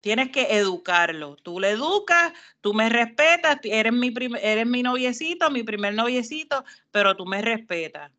Tienes 0.01 0.29
que 0.31 0.57
educarlo. 0.57 1.35
Tú 1.37 1.59
le 1.59 1.71
educas, 1.71 2.33
tú 2.61 2.73
me 2.73 2.89
respetas, 2.89 3.57
eres 3.63 3.93
mi, 3.93 4.13
eres 4.41 4.65
mi 4.65 4.81
noviecito, 4.81 5.49
mi 5.51 5.63
primer 5.63 5.93
noviecito, 5.93 6.63
pero 6.91 7.15
tú 7.15 7.25
me 7.25 7.41
respetas. 7.41 8.11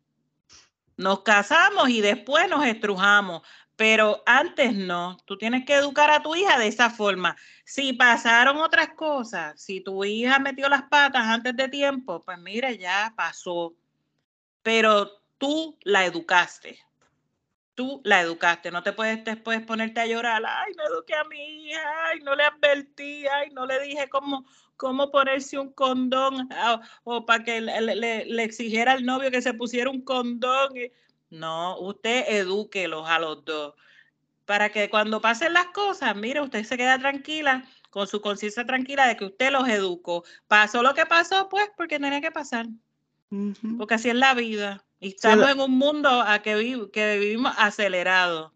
Nos 0.97 1.22
casamos 1.22 1.89
y 1.89 2.03
después 2.03 2.49
nos 2.51 2.66
estrujamos, 2.66 3.43
pero 3.76 4.22
antes 4.26 4.74
no. 4.74 5.16
Tú 5.24 5.39
tienes 5.39 5.64
que 5.64 5.74
educar 5.74 6.11
a 6.11 6.22
tu 6.22 6.35
hija 6.35 6.59
de 6.59 6.66
esa 6.66 6.91
forma. 6.91 7.35
Si 7.64 7.95
pasaron 7.95 8.59
otras 8.59 8.91
cosas, 8.91 9.59
si 9.59 9.81
tu 9.81 10.05
hija 10.05 10.39
metió 10.39 10.68
las 10.68 10.83
patas 10.83 11.24
antes 11.24 11.57
de 11.57 11.68
tiempo, 11.68 12.20
pues 12.20 12.37
mire, 12.39 12.76
ya 12.76 13.14
pasó. 13.16 13.74
Pero 14.62 15.11
tú 15.39 15.78
la 15.85 16.05
educaste. 16.05 16.78
Tú 17.81 18.03
la 18.05 18.20
educaste. 18.20 18.70
No 18.70 18.83
te 18.83 18.93
puedes 18.93 19.24
después 19.24 19.62
ponerte 19.62 20.01
a 20.01 20.07
llorar. 20.07 20.43
Ay, 20.47 20.74
no 20.76 20.87
eduqué 20.87 21.14
a 21.14 21.24
mi 21.24 21.39
hija. 21.70 21.81
Ay, 22.11 22.20
no 22.20 22.35
le 22.35 22.43
advertí. 22.45 23.26
Ay, 23.26 23.49
no 23.53 23.64
le 23.64 23.81
dije 23.81 24.07
cómo, 24.11 24.45
cómo 24.76 25.11
ponerse 25.11 25.59
un 25.59 25.72
condón. 25.72 26.47
ah, 26.53 26.78
o 27.05 27.24
para 27.24 27.43
que 27.43 27.59
le, 27.62 27.81
le- 27.81 28.26
le- 28.26 28.43
exigiera 28.45 28.93
al 28.93 29.07
novio 29.07 29.31
que 29.31 29.41
se 29.41 29.55
pusiera 29.55 29.89
un 29.89 30.03
condón. 30.03 30.74
No, 31.31 31.78
usted 31.81 32.26
edúquelos 32.28 33.09
a 33.09 33.18
los 33.18 33.47
dos. 33.47 33.72
Para 34.45 34.68
que 34.68 34.91
cuando 34.91 35.22
pasen 35.22 35.55
las 35.55 35.68
cosas, 35.68 36.14
mire, 36.14 36.43
usted 36.43 36.64
se 36.64 36.76
queda 36.76 36.99
tranquila, 36.99 37.64
con 37.89 38.07
su 38.07 38.20
conciencia 38.20 38.66
tranquila 38.66 39.07
de 39.07 39.16
que 39.16 39.24
usted 39.24 39.53
los 39.53 39.66
educó. 39.70 40.22
Pasó 40.49 40.83
lo 40.83 40.93
que 40.93 41.07
pasó, 41.07 41.49
pues, 41.49 41.70
porque 41.78 41.99
tenía 41.99 42.20
que 42.20 42.31
pasar. 42.31 42.66
Porque 43.78 43.95
así 43.95 44.11
es 44.11 44.16
la 44.16 44.35
vida. 44.35 44.85
Y 45.01 45.09
estamos 45.09 45.49
en 45.51 45.61
un 45.61 45.73
mundo 45.79 46.09
a 46.09 46.41
que, 46.43 46.55
vi- 46.57 46.91
que 46.93 47.19
vivimos 47.19 47.53
acelerado. 47.57 48.53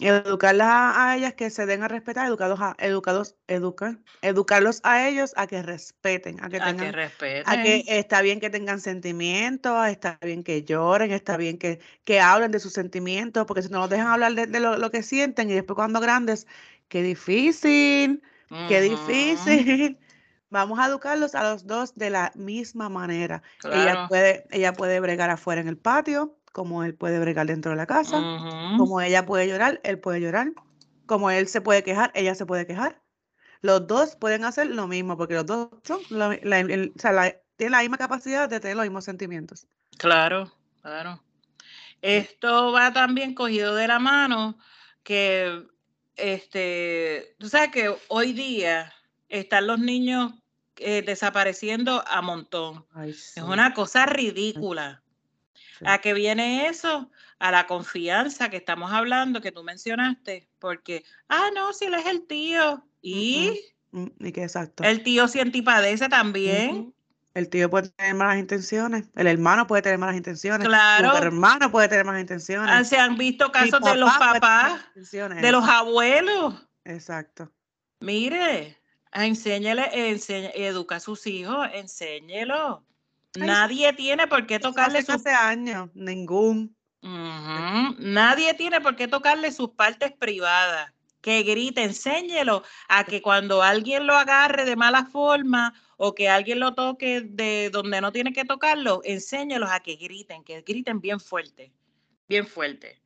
Educarlas 0.00 0.68
a, 0.68 1.10
a 1.10 1.16
ellas 1.16 1.34
que 1.34 1.50
se 1.50 1.66
den 1.66 1.82
a 1.82 1.88
respetar, 1.88 2.24
educados 2.28 2.60
a, 2.60 2.76
educados, 2.78 3.36
educar, 3.48 3.98
educarlos 4.22 4.80
a 4.84 5.08
ellos 5.08 5.32
a 5.36 5.48
que 5.48 5.60
respeten, 5.60 6.38
a 6.38 6.48
que 6.48 6.56
A 6.56 6.60
que 6.60 6.64
tengan, 6.66 6.92
respeten. 6.92 7.52
a 7.52 7.62
que 7.62 7.84
está 7.88 8.22
bien 8.22 8.38
que 8.38 8.48
tengan 8.48 8.80
sentimientos, 8.80 9.88
está 9.88 10.16
bien 10.22 10.44
que 10.44 10.62
lloren, 10.62 11.10
está 11.10 11.36
bien 11.36 11.58
que, 11.58 11.80
que 12.04 12.20
hablen 12.20 12.52
de 12.52 12.60
sus 12.60 12.72
sentimientos, 12.74 13.44
porque 13.46 13.62
si 13.62 13.70
no 13.70 13.80
nos 13.80 13.90
dejan 13.90 14.06
hablar 14.06 14.34
de, 14.34 14.46
de 14.46 14.60
lo, 14.60 14.78
lo 14.78 14.90
que 14.92 15.02
sienten 15.02 15.50
y 15.50 15.54
después 15.54 15.74
cuando 15.74 15.98
grandes, 16.00 16.46
qué 16.88 17.02
difícil, 17.02 18.22
qué 18.66 18.80
difícil. 18.80 19.98
Vamos 20.50 20.78
a 20.78 20.86
educarlos 20.86 21.34
a 21.34 21.42
los 21.50 21.66
dos 21.66 21.94
de 21.94 22.10
la 22.10 22.32
misma 22.34 22.88
manera. 22.88 23.42
Ella 23.64 24.06
puede, 24.08 24.46
ella 24.50 24.72
puede 24.72 24.98
bregar 25.00 25.28
afuera 25.30 25.60
en 25.60 25.68
el 25.68 25.76
patio, 25.76 26.38
como 26.52 26.84
él 26.84 26.94
puede 26.94 27.18
bregar 27.20 27.46
dentro 27.46 27.70
de 27.72 27.76
la 27.76 27.86
casa. 27.86 28.18
Como 28.78 29.00
ella 29.00 29.26
puede 29.26 29.46
llorar, 29.46 29.80
él 29.84 29.98
puede 29.98 30.20
llorar. 30.20 30.52
Como 31.06 31.30
él 31.30 31.48
se 31.48 31.60
puede 31.60 31.82
quejar, 31.84 32.10
ella 32.14 32.34
se 32.34 32.46
puede 32.46 32.66
quejar. 32.66 33.02
Los 33.60 33.86
dos 33.86 34.16
pueden 34.16 34.44
hacer 34.44 34.68
lo 34.68 34.86
mismo, 34.86 35.16
porque 35.16 35.34
los 35.34 35.44
dos 35.46 35.68
son 35.84 36.00
la- 36.10 36.38
la- 36.42 36.60
el- 36.60 36.92
o 36.96 36.98
sea, 37.00 37.12
la- 37.12 37.34
tienen 37.56 37.72
la 37.72 37.80
misma 37.80 37.98
capacidad 37.98 38.48
de 38.48 38.60
tener 38.60 38.76
los 38.76 38.84
mismos 38.86 39.04
sentimientos. 39.04 39.66
Claro, 39.98 40.52
claro. 40.80 41.22
Esto 42.00 42.72
va 42.72 42.92
también 42.92 43.34
cogido 43.34 43.74
de 43.74 43.88
la 43.88 43.98
mano 43.98 44.58
que, 45.02 45.66
este, 46.16 47.34
tú 47.38 47.48
sabes 47.48 47.70
que 47.70 47.94
hoy 48.08 48.32
día 48.32 48.92
están 49.28 49.66
los 49.66 49.78
niños 49.78 50.32
eh, 50.76 51.02
desapareciendo 51.02 52.04
a 52.06 52.22
montón. 52.22 52.84
Ay, 52.94 53.10
Es 53.10 53.36
una 53.42 53.74
cosa 53.74 54.06
ridícula. 54.06 55.02
sí. 55.78 55.84
¿A 55.86 55.98
qué 55.98 56.14
viene 56.14 56.68
eso? 56.68 57.10
A 57.40 57.50
la 57.50 57.66
confianza 57.66 58.48
que 58.50 58.56
estamos 58.56 58.92
hablando, 58.92 59.40
que 59.40 59.52
tú 59.52 59.62
mencionaste, 59.64 60.48
porque, 60.58 61.04
ah, 61.28 61.50
no, 61.54 61.72
si 61.72 61.86
él 61.86 61.94
es 61.94 62.06
el 62.06 62.26
tío. 62.26 62.84
Y 63.02 63.58
Mm, 63.90 64.06
Y 64.20 64.32
que 64.32 64.42
exacto. 64.42 64.82
el 64.84 65.02
tío 65.02 65.26
si 65.28 65.40
antipadece 65.40 66.08
también. 66.10 66.94
El 67.32 67.48
tío 67.48 67.70
puede 67.70 67.88
tener 67.90 68.14
malas 68.16 68.36
intenciones, 68.38 69.08
el 69.14 69.26
hermano 69.28 69.66
puede 69.66 69.80
tener 69.82 69.98
malas 69.98 70.16
intenciones, 70.16 70.66
Claro. 70.68 71.12
tu 71.12 71.16
hermano 71.16 71.70
puede 71.70 71.88
tener 71.88 72.04
malas 72.04 72.20
intenciones. 72.20 72.68
Ah, 72.70 72.84
Se 72.84 72.98
han 72.98 73.16
visto 73.16 73.50
casos 73.52 73.80
de 73.80 73.96
los 73.96 74.10
papás, 74.18 74.80
de 74.94 75.52
los 75.52 75.66
abuelos. 75.68 76.66
Exacto. 76.84 77.50
Mire, 78.00 78.77
enséñele, 79.12 80.10
enseñe, 80.10 80.50
educa 80.54 80.96
a 80.96 81.00
sus 81.00 81.26
hijos, 81.26 81.68
enséñelo. 81.72 82.84
Ay, 83.40 83.46
Nadie 83.46 83.92
tiene 83.92 84.26
por 84.26 84.46
qué 84.46 84.58
tocarle 84.58 85.02
sus 85.02 85.16
hace 85.16 85.30
años, 85.30 85.90
ningún. 85.94 86.76
Nadie 87.02 88.54
tiene 88.54 88.80
por 88.80 88.96
qué 88.96 89.08
tocarle 89.08 89.52
sus 89.52 89.70
partes 89.70 90.12
privadas. 90.12 90.92
Que 91.20 91.42
grite, 91.42 91.82
enséñelo 91.82 92.62
a 92.88 93.04
que 93.04 93.20
cuando 93.20 93.62
alguien 93.62 94.06
lo 94.06 94.14
agarre 94.14 94.64
de 94.64 94.76
mala 94.76 95.04
forma 95.04 95.74
o 95.96 96.14
que 96.14 96.28
alguien 96.28 96.60
lo 96.60 96.74
toque 96.74 97.22
de 97.22 97.70
donde 97.70 98.00
no 98.00 98.12
tiene 98.12 98.32
que 98.32 98.44
tocarlo, 98.44 99.00
enséñelos 99.04 99.68
a 99.70 99.80
que 99.80 99.96
griten, 99.96 100.44
que 100.44 100.62
griten 100.62 101.00
bien 101.00 101.18
fuerte, 101.18 101.72
bien 102.28 102.46
fuerte. 102.46 103.00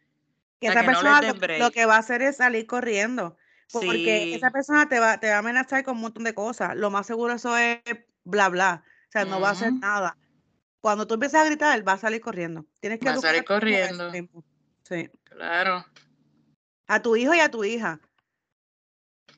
Que 0.61 0.69
O 0.69 0.73
sea, 0.73 0.83
esa 0.83 0.83
que 0.83 0.87
persona 0.87 1.59
lo 1.59 1.71
que 1.71 1.87
va 1.87 1.97
a 1.97 1.99
hacer 1.99 2.23
es 2.23 2.37
salir 2.37 2.67
corriendo. 2.67 3.37
Porque 3.73 4.23
Sí. 4.25 4.35
esa 4.35 4.51
persona 4.51 4.89
te 4.89 5.01
va, 5.01 5.19
te 5.19 5.29
va 5.31 5.37
a 5.37 5.39
amenazar 5.39 5.83
con 5.85 5.97
un 5.97 6.03
montón 6.03 6.25
de 6.25 6.35
cosas. 6.35 6.77
Lo 6.77 6.91
más 6.91 7.07
seguro 7.07 7.33
eso 7.35 7.57
es 7.57 7.79
bla 8.25 8.49
bla. 8.49 8.85
O 9.09 9.13
sea, 9.13 9.25
no 9.25 9.41
va 9.41 9.49
a 9.49 9.53
hacer 9.53 9.73
nada. 9.73 10.17
Cuando 10.81 11.07
tú 11.07 11.15
empiezas 11.15 11.43
a 11.43 11.47
gritar, 11.47 11.87
va 11.87 11.93
a 11.93 11.99
salir 11.99 12.21
corriendo. 12.21 12.67
Tienes 12.81 12.99
que 12.99 13.07
Va 13.07 13.13
a 13.15 13.19
salir 13.19 13.41
a 13.43 13.45
corriendo. 13.45 14.11
Sí. 14.85 15.09
Claro, 15.25 15.85
A 16.89 17.01
tu 17.01 17.17
hijo 17.17 17.33
y 17.35 17.41
a 17.41 17.51
tu 17.51 17.65
hija. 17.65 18.01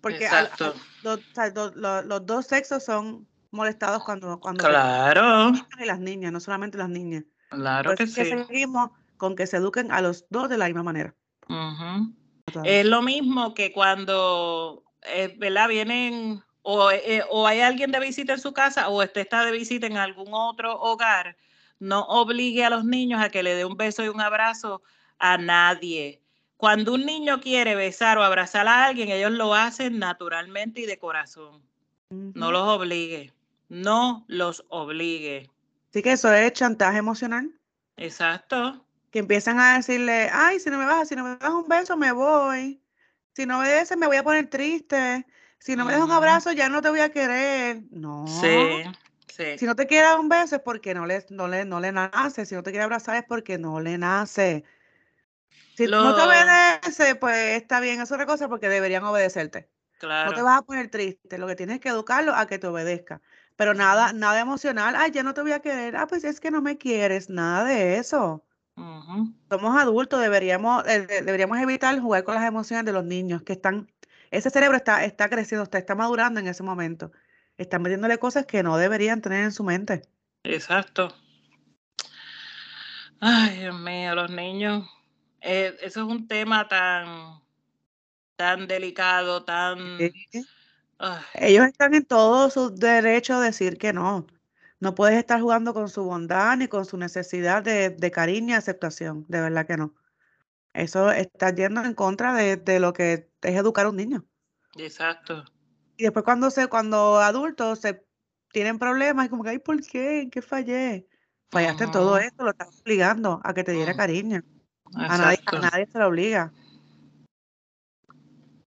Porque 0.00 0.26
al- 0.26 0.46
exacto. 0.46 0.74
los, 1.02 1.18
o 1.18 1.34
sea, 1.34 1.50
do- 1.50 1.72
lo- 1.74 2.02
los 2.02 2.26
dos 2.26 2.46
sexos 2.46 2.84
son 2.84 3.28
molestados 3.50 4.02
cuando, 4.04 4.40
cuando 4.40 4.64
Claro, 4.64 5.52
y 5.78 5.84
las 5.84 6.00
niñas, 6.00 6.32
no 6.32 6.40
solamente 6.40 6.76
las 6.78 6.88
niñas. 6.88 7.24
claro 7.50 7.90
Por 7.90 7.96
que 7.98 8.04
es 8.04 8.14
que 8.14 8.24
sí. 8.24 8.30
seguimos 8.30 8.90
con 9.16 9.36
que 9.36 9.46
se 9.46 9.58
eduquen 9.58 9.92
a 9.92 10.00
los 10.00 10.26
dos 10.30 10.48
de 10.48 10.58
la 10.58 10.66
misma 10.66 10.82
manera. 10.82 11.14
Ujú. 11.48 12.12
Total. 12.54 12.70
Es 12.70 12.86
lo 12.86 13.02
mismo 13.02 13.52
que 13.54 13.72
cuando, 13.72 14.84
eh, 15.02 15.34
¿verdad? 15.38 15.68
Vienen 15.68 16.42
o, 16.62 16.90
eh, 16.90 17.22
o 17.30 17.46
hay 17.46 17.60
alguien 17.60 17.90
de 17.90 18.00
visita 18.00 18.32
en 18.32 18.40
su 18.40 18.52
casa 18.52 18.88
o 18.88 19.02
usted 19.02 19.20
está 19.20 19.44
de 19.44 19.52
visita 19.52 19.86
en 19.86 19.98
algún 19.98 20.32
otro 20.32 20.80
hogar, 20.80 21.36
no 21.78 22.02
obligue 22.04 22.64
a 22.64 22.70
los 22.70 22.84
niños 22.84 23.20
a 23.20 23.28
que 23.28 23.42
le 23.42 23.54
dé 23.54 23.64
un 23.64 23.76
beso 23.76 24.04
y 24.04 24.08
un 24.08 24.20
abrazo 24.20 24.82
a 25.18 25.36
nadie. 25.36 26.22
Cuando 26.56 26.94
un 26.94 27.04
niño 27.04 27.40
quiere 27.40 27.74
besar 27.74 28.16
o 28.16 28.22
abrazar 28.22 28.66
a 28.68 28.86
alguien, 28.86 29.10
ellos 29.10 29.32
lo 29.32 29.52
hacen 29.52 29.98
naturalmente 29.98 30.80
y 30.80 30.86
de 30.86 30.98
corazón. 30.98 31.62
No 32.10 32.52
los 32.52 32.62
obligue, 32.62 33.32
no 33.68 34.24
los 34.28 34.64
obligue. 34.68 35.50
Así 35.90 36.02
que 36.02 36.12
eso 36.12 36.32
es 36.32 36.52
chantaje 36.52 36.98
emocional. 36.98 37.50
Exacto. 37.96 38.83
Que 39.14 39.20
empiezan 39.20 39.60
a 39.60 39.76
decirle, 39.76 40.28
ay, 40.32 40.58
si 40.58 40.70
no 40.70 40.76
me 40.76 40.86
vas, 40.86 41.06
si 41.06 41.14
no 41.14 41.22
me 41.22 41.36
das 41.36 41.50
un 41.50 41.68
beso, 41.68 41.96
me 41.96 42.10
voy. 42.10 42.82
Si 43.32 43.46
no 43.46 43.60
me 43.60 43.68
beses, 43.68 43.96
me 43.96 44.08
voy 44.08 44.16
a 44.16 44.24
poner 44.24 44.50
triste. 44.50 45.24
Si 45.60 45.76
no 45.76 45.84
me 45.84 45.92
das 45.92 46.02
un 46.02 46.10
abrazo, 46.10 46.50
ya 46.50 46.68
no 46.68 46.82
te 46.82 46.90
voy 46.90 46.98
a 46.98 47.12
querer. 47.12 47.84
No. 47.92 48.26
Sí, 48.26 48.82
sí. 49.32 49.58
Si 49.60 49.66
no 49.66 49.76
te 49.76 49.86
quiere 49.86 50.08
dar 50.08 50.18
un 50.18 50.28
beso 50.28 50.56
es 50.56 50.62
porque 50.62 50.94
no 50.94 51.06
le, 51.06 51.24
no 51.30 51.46
le, 51.46 51.64
no 51.64 51.78
le 51.78 51.92
nace. 51.92 52.44
Si 52.44 52.56
no 52.56 52.64
te 52.64 52.72
quiere 52.72 52.82
abrazar 52.82 53.14
es 53.14 53.22
porque 53.22 53.56
no 53.56 53.78
le 53.78 53.98
nace. 53.98 54.64
Si 55.76 55.86
no 55.86 56.12
te 56.16 56.20
obedece, 56.20 57.14
pues 57.14 57.62
está 57.62 57.78
bien, 57.78 58.00
es 58.00 58.10
otra 58.10 58.26
cosa 58.26 58.48
porque 58.48 58.68
deberían 58.68 59.04
obedecerte. 59.04 59.70
No 60.02 60.34
te 60.34 60.42
vas 60.42 60.58
a 60.58 60.62
poner 60.62 60.90
triste, 60.90 61.38
lo 61.38 61.46
que 61.46 61.54
tienes 61.54 61.78
que 61.78 61.90
educarlo 61.90 62.34
a 62.34 62.48
que 62.48 62.58
te 62.58 62.66
obedezca. 62.66 63.22
Pero 63.54 63.74
nada, 63.74 64.12
nada 64.12 64.40
emocional, 64.40 64.96
ay, 64.96 65.12
ya 65.12 65.22
no 65.22 65.34
te 65.34 65.42
voy 65.42 65.52
a 65.52 65.60
querer, 65.60 65.94
ah, 65.94 66.08
pues 66.08 66.24
es 66.24 66.40
que 66.40 66.50
no 66.50 66.62
me 66.62 66.78
quieres, 66.78 67.30
nada 67.30 67.62
de 67.62 67.98
eso. 67.98 68.44
Somos 68.76 69.76
adultos, 69.76 70.20
deberíamos, 70.20 70.86
eh, 70.86 71.06
deberíamos 71.24 71.58
evitar 71.58 71.98
jugar 72.00 72.24
con 72.24 72.34
las 72.34 72.44
emociones 72.44 72.84
de 72.84 72.92
los 72.92 73.04
niños 73.04 73.42
que 73.42 73.52
están, 73.52 73.90
ese 74.30 74.50
cerebro 74.50 74.76
está, 74.76 75.04
está 75.04 75.28
creciendo, 75.28 75.62
está, 75.62 75.78
está 75.78 75.94
madurando 75.94 76.40
en 76.40 76.48
ese 76.48 76.62
momento. 76.62 77.12
Están 77.56 77.82
metiéndole 77.82 78.18
cosas 78.18 78.46
que 78.46 78.62
no 78.64 78.76
deberían 78.76 79.20
tener 79.20 79.44
en 79.44 79.52
su 79.52 79.62
mente. 79.62 80.02
Exacto. 80.42 81.14
Ay, 83.20 83.58
Dios 83.60 83.78
mío, 83.78 84.14
los 84.14 84.30
niños. 84.30 84.88
Eh, 85.40 85.76
eso 85.82 86.00
es 86.00 86.06
un 86.06 86.26
tema 86.26 86.66
tan, 86.68 87.40
tan 88.36 88.66
delicado, 88.66 89.44
tan. 89.44 89.98
Ellos 91.34 91.66
están 91.66 91.94
en 91.94 92.04
todo 92.04 92.50
su 92.50 92.74
derecho 92.74 93.34
a 93.34 93.40
decir 93.40 93.78
que 93.78 93.92
no. 93.92 94.26
No 94.80 94.94
puedes 94.94 95.18
estar 95.18 95.40
jugando 95.40 95.72
con 95.72 95.88
su 95.88 96.04
bondad 96.04 96.56
ni 96.56 96.68
con 96.68 96.84
su 96.84 96.96
necesidad 96.96 97.62
de, 97.62 98.10
cariño 98.10 98.50
y 98.50 98.52
aceptación. 98.54 99.24
De 99.28 99.40
verdad 99.40 99.66
que 99.66 99.76
no. 99.76 99.94
Eso 100.72 101.10
está 101.12 101.54
yendo 101.54 101.82
en 101.84 101.94
contra 101.94 102.34
de, 102.34 102.80
lo 102.80 102.92
que 102.92 103.30
es 103.42 103.54
educar 103.56 103.86
a 103.86 103.90
un 103.90 103.96
niño. 103.96 104.24
Exacto. 104.76 105.44
Y 105.96 106.02
después 106.02 106.24
cuando 106.24 106.50
se, 106.50 106.66
cuando 106.66 107.20
adultos 107.20 107.80
se 107.80 108.04
tienen 108.52 108.78
problemas, 108.78 109.28
como 109.28 109.44
que, 109.44 109.50
ay, 109.50 109.58
¿por 109.58 109.80
qué? 109.86 110.22
¿En 110.22 110.30
qué 110.30 110.42
fallé? 110.42 111.06
Fallaste 111.50 111.84
en 111.84 111.90
todo 111.92 112.18
esto, 112.18 112.42
lo 112.42 112.50
estás 112.50 112.80
obligando 112.80 113.40
a 113.44 113.54
que 113.54 113.62
te 113.62 113.72
diera 113.72 113.94
mm. 113.94 113.96
cariño. 113.96 114.42
A 114.96 115.18
nadie, 115.18 115.40
a 115.46 115.58
nadie, 115.58 115.86
se 115.86 115.98
lo 115.98 116.08
obliga. 116.08 116.52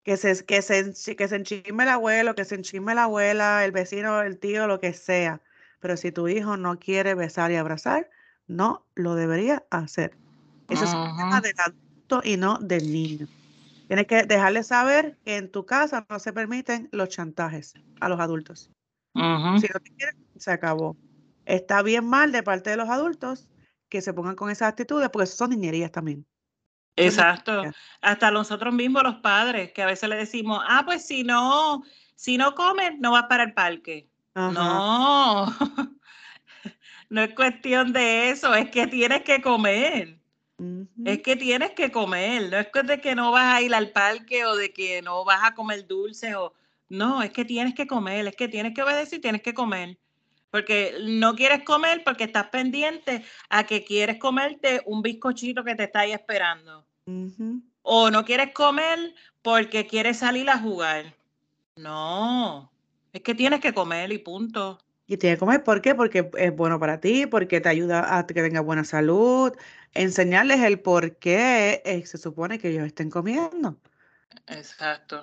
Que 0.03 0.17
se, 0.17 0.45
que, 0.45 0.63
se, 0.63 1.17
que 1.17 1.29
se 1.29 1.37
enchime 1.37 1.83
el 1.83 1.89
abuelo, 1.89 2.35
que 2.35 2.45
se 2.45 2.55
enchime 2.55 2.95
la 2.95 3.05
abuela, 3.05 3.65
el 3.65 3.73
vecino, 3.73 4.23
el 4.23 4.39
tío, 4.39 4.69
lo 4.69 4.79
que 4.79 4.93
sea. 4.93 5.41
Pero 5.81 5.97
si 5.97 6.13
tu 6.13 6.29
hijo 6.29 6.57
no 6.57 6.79
quiere 6.79 7.15
besar 7.15 7.51
y 7.51 7.57
abrazar, 7.57 8.11
no 8.47 8.87
lo 8.95 9.15
debería 9.15 9.65
hacer. 9.71 10.17
Eso 10.69 10.85
es 10.85 10.95
un 10.95 11.17
tema 11.17 11.41
del 11.41 11.55
adulto 11.59 12.21
y 12.25 12.37
no 12.37 12.59
del 12.59 12.93
niño. 12.93 13.27
Tienes 13.87 14.07
que 14.07 14.25
dejarle 14.25 14.63
saber 14.65 15.17
que 15.25 15.37
en 15.37 15.51
tu 15.51 15.65
casa 15.65 16.07
no 16.09 16.19
se 16.19 16.33
permiten 16.33 16.89
los 16.93 17.09
chantajes 17.09 17.75
a 18.01 18.09
los 18.09 18.19
adultos. 18.19 18.71
Si 19.15 19.21
no 19.73 19.81
te 19.81 19.95
quieren, 19.97 20.27
se 20.37 20.51
acabó. 20.51 20.97
Está 21.45 21.83
bien 21.83 22.05
mal 22.05 22.33
de 22.33 22.43
parte 22.43 22.71
de 22.71 22.77
los 22.77 22.89
adultos 22.89 23.49
que 23.89 24.03
se 24.03 24.13
pongan 24.13 24.35
con 24.35 24.51
esas 24.51 24.69
actitudes, 24.69 25.09
porque 25.11 25.25
eso 25.25 25.37
son 25.37 25.51
niñerías 25.51 25.93
también. 25.93 26.27
Exacto. 26.97 27.63
Hasta 28.01 28.31
nosotros 28.31 28.75
mismos, 28.75 29.03
los 29.05 29.17
padres, 29.17 29.73
que 29.73 29.83
a 29.83 29.87
veces 29.87 30.09
le 30.09 30.17
decimos, 30.17 30.63
ah, 30.67 30.83
pues 30.85 31.07
si 31.07 31.23
no, 31.23 31.83
si 32.17 32.37
no 32.37 32.55
comes, 32.55 32.99
no 32.99 33.13
vas 33.13 33.27
para 33.29 33.45
el 33.45 33.55
parque. 33.55 34.11
No, 34.37 35.47
no 37.09 37.23
es 37.23 37.35
cuestión 37.35 37.95
de 37.95 38.29
eso, 38.29 38.55
es 38.55 38.71
que 38.71 38.87
tienes 38.87 39.23
que 39.23 39.41
comer. 39.41 40.19
Es 41.05 41.23
que 41.23 41.37
tienes 41.37 41.73
que 41.73 41.91
comer, 41.91 42.51
no 42.51 42.59
es 42.59 42.87
de 42.87 43.01
que 43.01 43.15
no 43.15 43.31
vas 43.31 43.55
a 43.55 43.63
ir 43.63 43.75
al 43.75 43.91
parque 43.91 44.47
o 44.47 44.57
de 44.57 44.73
que 44.73 45.03
no 45.03 45.25
vas 45.25 45.41
a 45.43 45.55
comer 45.55 45.87
dulce 45.87 46.35
o 46.35 46.55
no, 46.89 47.23
es 47.23 47.31
que 47.31 47.45
tienes 47.45 47.75
que 47.75 47.87
comer, 47.87 48.27
es 48.27 48.37
que 48.37 48.49
tienes 48.49 48.73
que 48.75 48.83
obedecer 48.83 49.21
tienes 49.21 49.43
que 49.43 49.55
comer. 49.55 49.99
Porque 50.51 50.97
no 51.03 51.35
quieres 51.35 51.65
comer 51.65 52.03
porque 52.05 52.25
estás 52.25 52.49
pendiente 52.49 53.25
a 53.51 53.65
que 53.65 53.85
quieres 53.85 54.19
comerte 54.19 54.81
un 54.87 55.03
bizcochito 55.03 55.65
que 55.65 55.75
te 55.75 55.85
está 55.85 56.01
ahí 56.01 56.13
esperando. 56.13 56.87
O 57.83 58.11
no 58.11 58.25
quieres 58.25 58.53
comer 58.53 59.15
porque 59.43 59.87
quieres 59.87 60.19
salir 60.19 60.49
a 60.49 60.59
jugar. 60.59 61.15
No, 61.77 62.71
es 63.17 63.23
que 63.23 63.35
tienes 63.35 63.61
que 63.61 63.73
comer 63.73 64.13
y 64.13 64.19
punto. 64.19 64.79
Y 65.07 65.17
tienes 65.17 65.37
que 65.37 65.41
comer, 65.41 65.65
¿por 65.65 65.81
qué? 65.81 65.95
Porque 65.95 66.31
es 66.37 66.55
bueno 66.55 66.79
para 66.79 67.01
ti, 67.01 67.27
porque 67.27 67.61
te 67.61 67.69
ayuda 67.69 68.19
a 68.19 68.27
que 68.27 68.35
tengas 68.35 68.65
buena 68.65 68.85
salud. 68.85 69.53
Enseñarles 69.95 70.61
el 70.61 70.81
por 70.81 71.17
qué 71.17 71.81
eh, 71.85 72.05
se 72.05 72.19
supone 72.19 72.59
que 72.59 72.69
ellos 72.69 72.85
estén 72.87 73.09
comiendo. 73.09 73.81
Exacto. 74.47 75.23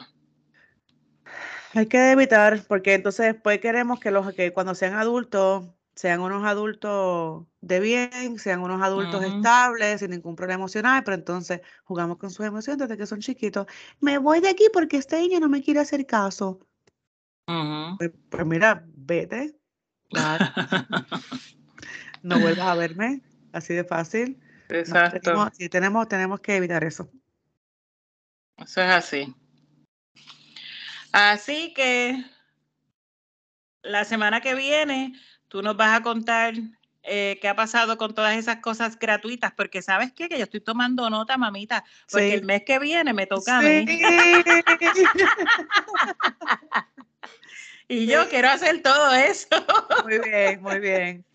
Hay 1.75 1.85
que 1.85 2.11
evitar, 2.11 2.63
porque 2.67 2.95
entonces 2.95 3.33
después 3.33 3.59
queremos 3.59 3.99
que 3.99 4.09
los 4.09 4.33
que 4.33 4.53
cuando 4.53 4.73
sean 4.73 4.93
adultos 4.95 5.65
sean 5.95 6.21
unos 6.21 6.43
adultos 6.45 7.45
de 7.61 7.79
bien, 7.79 8.39
sean 8.39 8.61
unos 8.61 8.81
adultos 8.81 9.23
estables, 9.23 9.99
sin 9.99 10.09
ningún 10.09 10.35
problema 10.35 10.61
emocional, 10.61 11.03
pero 11.03 11.15
entonces 11.15 11.61
jugamos 11.83 12.17
con 12.17 12.31
sus 12.31 12.45
emociones 12.45 12.79
desde 12.79 12.97
que 12.97 13.05
son 13.05 13.19
chiquitos. 13.19 13.67
Me 13.99 14.17
voy 14.17 14.39
de 14.39 14.49
aquí 14.49 14.65
porque 14.73 14.97
este 14.97 15.19
niño 15.19 15.39
no 15.39 15.49
me 15.49 15.61
quiere 15.61 15.79
hacer 15.79 16.07
caso. 16.07 16.59
Pues, 17.97 18.11
pues, 18.29 18.45
mira, 18.45 18.85
vete. 18.95 19.55
no 22.21 22.39
vuelvas 22.39 22.67
a 22.67 22.75
verme, 22.75 23.21
así 23.51 23.73
de 23.73 23.83
fácil. 23.83 24.39
Exacto. 24.69 25.51
sí, 25.53 25.69
tenemos, 25.69 26.07
tenemos 26.07 26.39
que 26.39 26.55
evitar 26.55 26.83
eso. 26.83 27.09
Eso 28.57 28.81
es 28.81 28.89
así. 28.89 29.35
Así 31.11 31.73
que 31.73 32.23
la 33.83 34.03
semana 34.05 34.41
que 34.41 34.55
viene 34.55 35.13
tú 35.47 35.61
nos 35.61 35.77
vas 35.77 35.99
a 35.99 36.03
contar 36.03 36.55
eh, 37.03 37.37
qué 37.41 37.49
ha 37.49 37.55
pasado 37.55 37.97
con 37.97 38.15
todas 38.15 38.37
esas 38.37 38.57
cosas 38.57 38.97
gratuitas, 38.97 39.51
porque 39.51 39.81
sabes 39.81 40.13
qué, 40.13 40.29
que 40.29 40.37
yo 40.37 40.45
estoy 40.45 40.61
tomando 40.61 41.09
nota, 41.09 41.37
mamita, 41.37 41.83
porque 42.09 42.33
el 42.33 42.45
mes 42.45 42.63
que 42.65 42.79
viene 42.79 43.13
me 43.13 43.27
toca 43.27 43.57
a 43.57 43.61
mí. 43.61 43.85
y 47.87 48.07
yo 48.07 48.27
quiero 48.29 48.49
hacer 48.49 48.81
todo 48.81 49.13
eso. 49.13 49.47
muy 50.03 50.19
bien, 50.19 50.61
muy 50.61 50.79
bien. 50.79 51.25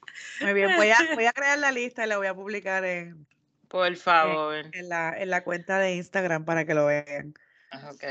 Muy 0.40 0.52
bien, 0.52 0.76
voy 0.76 0.90
a, 0.90 0.98
voy 1.14 1.26
a 1.26 1.32
crear 1.32 1.58
la 1.58 1.72
lista 1.72 2.04
y 2.04 2.08
la 2.08 2.18
voy 2.18 2.26
a 2.26 2.34
publicar 2.34 2.84
en, 2.84 3.26
por 3.68 3.94
favor. 3.96 4.66
En, 4.72 4.88
la, 4.88 5.14
en 5.16 5.30
la 5.30 5.44
cuenta 5.44 5.78
de 5.78 5.94
Instagram 5.94 6.44
para 6.44 6.64
que 6.64 6.74
lo 6.74 6.86
vean. 6.86 7.34
Ok. 7.90 8.02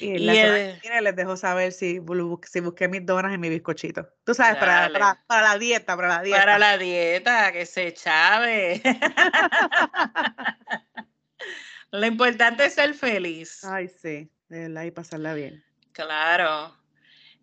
Y, 0.00 0.18
les 0.18 1.16
dejo 1.16 1.36
saber 1.36 1.72
si, 1.72 2.00
si 2.42 2.60
busqué 2.60 2.88
mis 2.88 3.06
donas 3.06 3.32
en 3.32 3.40
mi 3.40 3.48
bizcochito. 3.48 4.08
Tú 4.24 4.34
sabes, 4.34 4.56
para, 4.56 4.90
para, 5.26 5.42
la 5.42 5.58
dieta, 5.58 5.96
para 5.96 6.08
la 6.08 6.22
dieta. 6.22 6.40
Para 6.40 6.58
la 6.58 6.76
dieta, 6.76 7.52
que 7.52 7.66
se 7.66 7.94
chave. 7.94 8.82
Lo 11.92 12.06
importante 12.06 12.66
es 12.66 12.74
ser 12.74 12.94
feliz. 12.94 13.64
Ay, 13.64 13.88
sí, 13.88 14.30
de 14.48 14.68
verdad, 14.68 14.82
y 14.82 14.90
pasarla 14.90 15.34
bien. 15.34 15.64
Claro. 15.92 16.76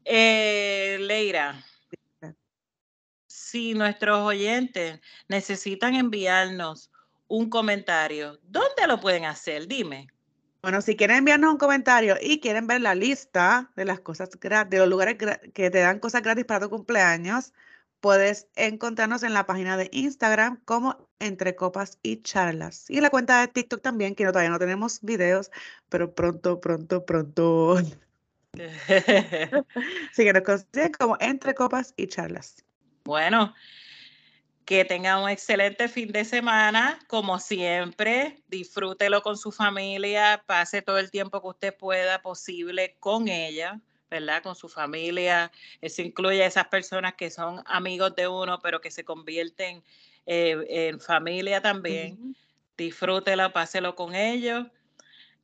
Eh, 0.09 0.97
Leira, 1.01 1.61
si 3.27 3.73
nuestros 3.73 4.19
oyentes 4.19 5.01
necesitan 5.27 5.95
enviarnos 5.95 6.89
un 7.27 7.49
comentario, 7.49 8.39
¿dónde 8.43 8.87
lo 8.87 9.01
pueden 9.01 9.25
hacer? 9.25 9.67
Dime. 9.67 10.07
Bueno, 10.61 10.81
si 10.81 10.95
quieren 10.95 11.17
enviarnos 11.17 11.51
un 11.51 11.57
comentario 11.57 12.15
y 12.21 12.39
quieren 12.39 12.67
ver 12.67 12.79
la 12.79 12.95
lista 12.95 13.69
de 13.75 13.83
las 13.83 13.99
cosas 13.99 14.29
de 14.29 14.77
los 14.77 14.87
lugares 14.87 15.17
que 15.53 15.69
te 15.69 15.79
dan 15.79 15.99
cosas 15.99 16.21
gratis 16.21 16.45
para 16.45 16.61
tu 16.61 16.69
cumpleaños, 16.69 17.53
puedes 17.99 18.47
encontrarnos 18.55 19.23
en 19.23 19.33
la 19.33 19.45
página 19.45 19.75
de 19.75 19.89
Instagram 19.91 20.61
como 20.63 21.09
Entre 21.19 21.53
Copas 21.57 21.99
y 22.01 22.21
Charlas. 22.21 22.89
Y 22.89 22.95
en 22.95 23.03
la 23.03 23.09
cuenta 23.09 23.41
de 23.41 23.49
TikTok 23.49 23.81
también, 23.81 24.15
que 24.15 24.23
no, 24.23 24.31
todavía 24.31 24.51
no 24.51 24.59
tenemos 24.59 25.01
videos, 25.01 25.51
pero 25.89 26.15
pronto, 26.15 26.61
pronto, 26.61 27.05
pronto. 27.05 27.75
Así 30.11 30.23
que 30.23 30.33
nos 30.33 30.43
consiguen 30.43 30.91
como 30.93 31.17
Entre 31.19 31.53
Copas 31.53 31.93
y 31.97 32.07
Charlas. 32.07 32.63
Bueno, 33.03 33.53
que 34.67 34.83
tenga 34.83 35.17
un 35.17 35.29
excelente 35.29 35.87
fin 35.87 36.11
de 36.11 36.25
semana, 36.25 36.99
como 37.07 37.39
siempre, 37.39 38.43
disfrútelo 38.49 39.21
con 39.21 39.37
su 39.37 39.53
familia, 39.53 40.43
pase 40.45 40.81
todo 40.81 40.97
el 40.97 41.09
tiempo 41.09 41.41
que 41.41 41.47
usted 41.47 41.77
pueda 41.77 42.21
posible 42.21 42.97
con 42.99 43.29
ella, 43.29 43.79
¿verdad? 44.11 44.43
Con 44.43 44.55
su 44.57 44.67
familia. 44.67 45.53
Eso 45.79 46.01
incluye 46.01 46.43
a 46.43 46.47
esas 46.47 46.67
personas 46.67 47.13
que 47.13 47.29
son 47.29 47.63
amigos 47.65 48.13
de 48.17 48.27
uno, 48.27 48.59
pero 48.59 48.81
que 48.81 48.91
se 48.91 49.05
convierten 49.05 49.83
eh, 50.25 50.57
en 50.67 50.99
familia 50.99 51.61
también. 51.61 52.35
Disfrútelo, 52.77 53.53
páselo 53.53 53.95
con 53.95 54.15
ellos. 54.15 54.67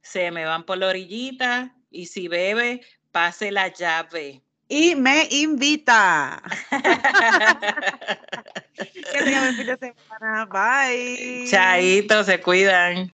Se 0.01 0.31
me 0.31 0.43
van 0.43 0.65
por 0.65 0.77
la 0.79 0.89
orillita 0.89 1.73
y 1.89 2.07
si 2.07 2.27
bebe, 2.27 2.81
pase 3.13 3.51
la 3.51 3.69
llave 3.69 4.41
y 4.67 4.95
me 4.95 5.27
invita. 5.29 6.41
que 9.11 9.21
tengan 9.23 9.49
un 9.49 9.55
fin 9.55 9.67
de 9.67 9.77
semana. 9.77 10.45
Bye. 10.47 11.47
Chaito, 11.47 12.23
se 12.23 12.41
cuidan. 12.41 13.11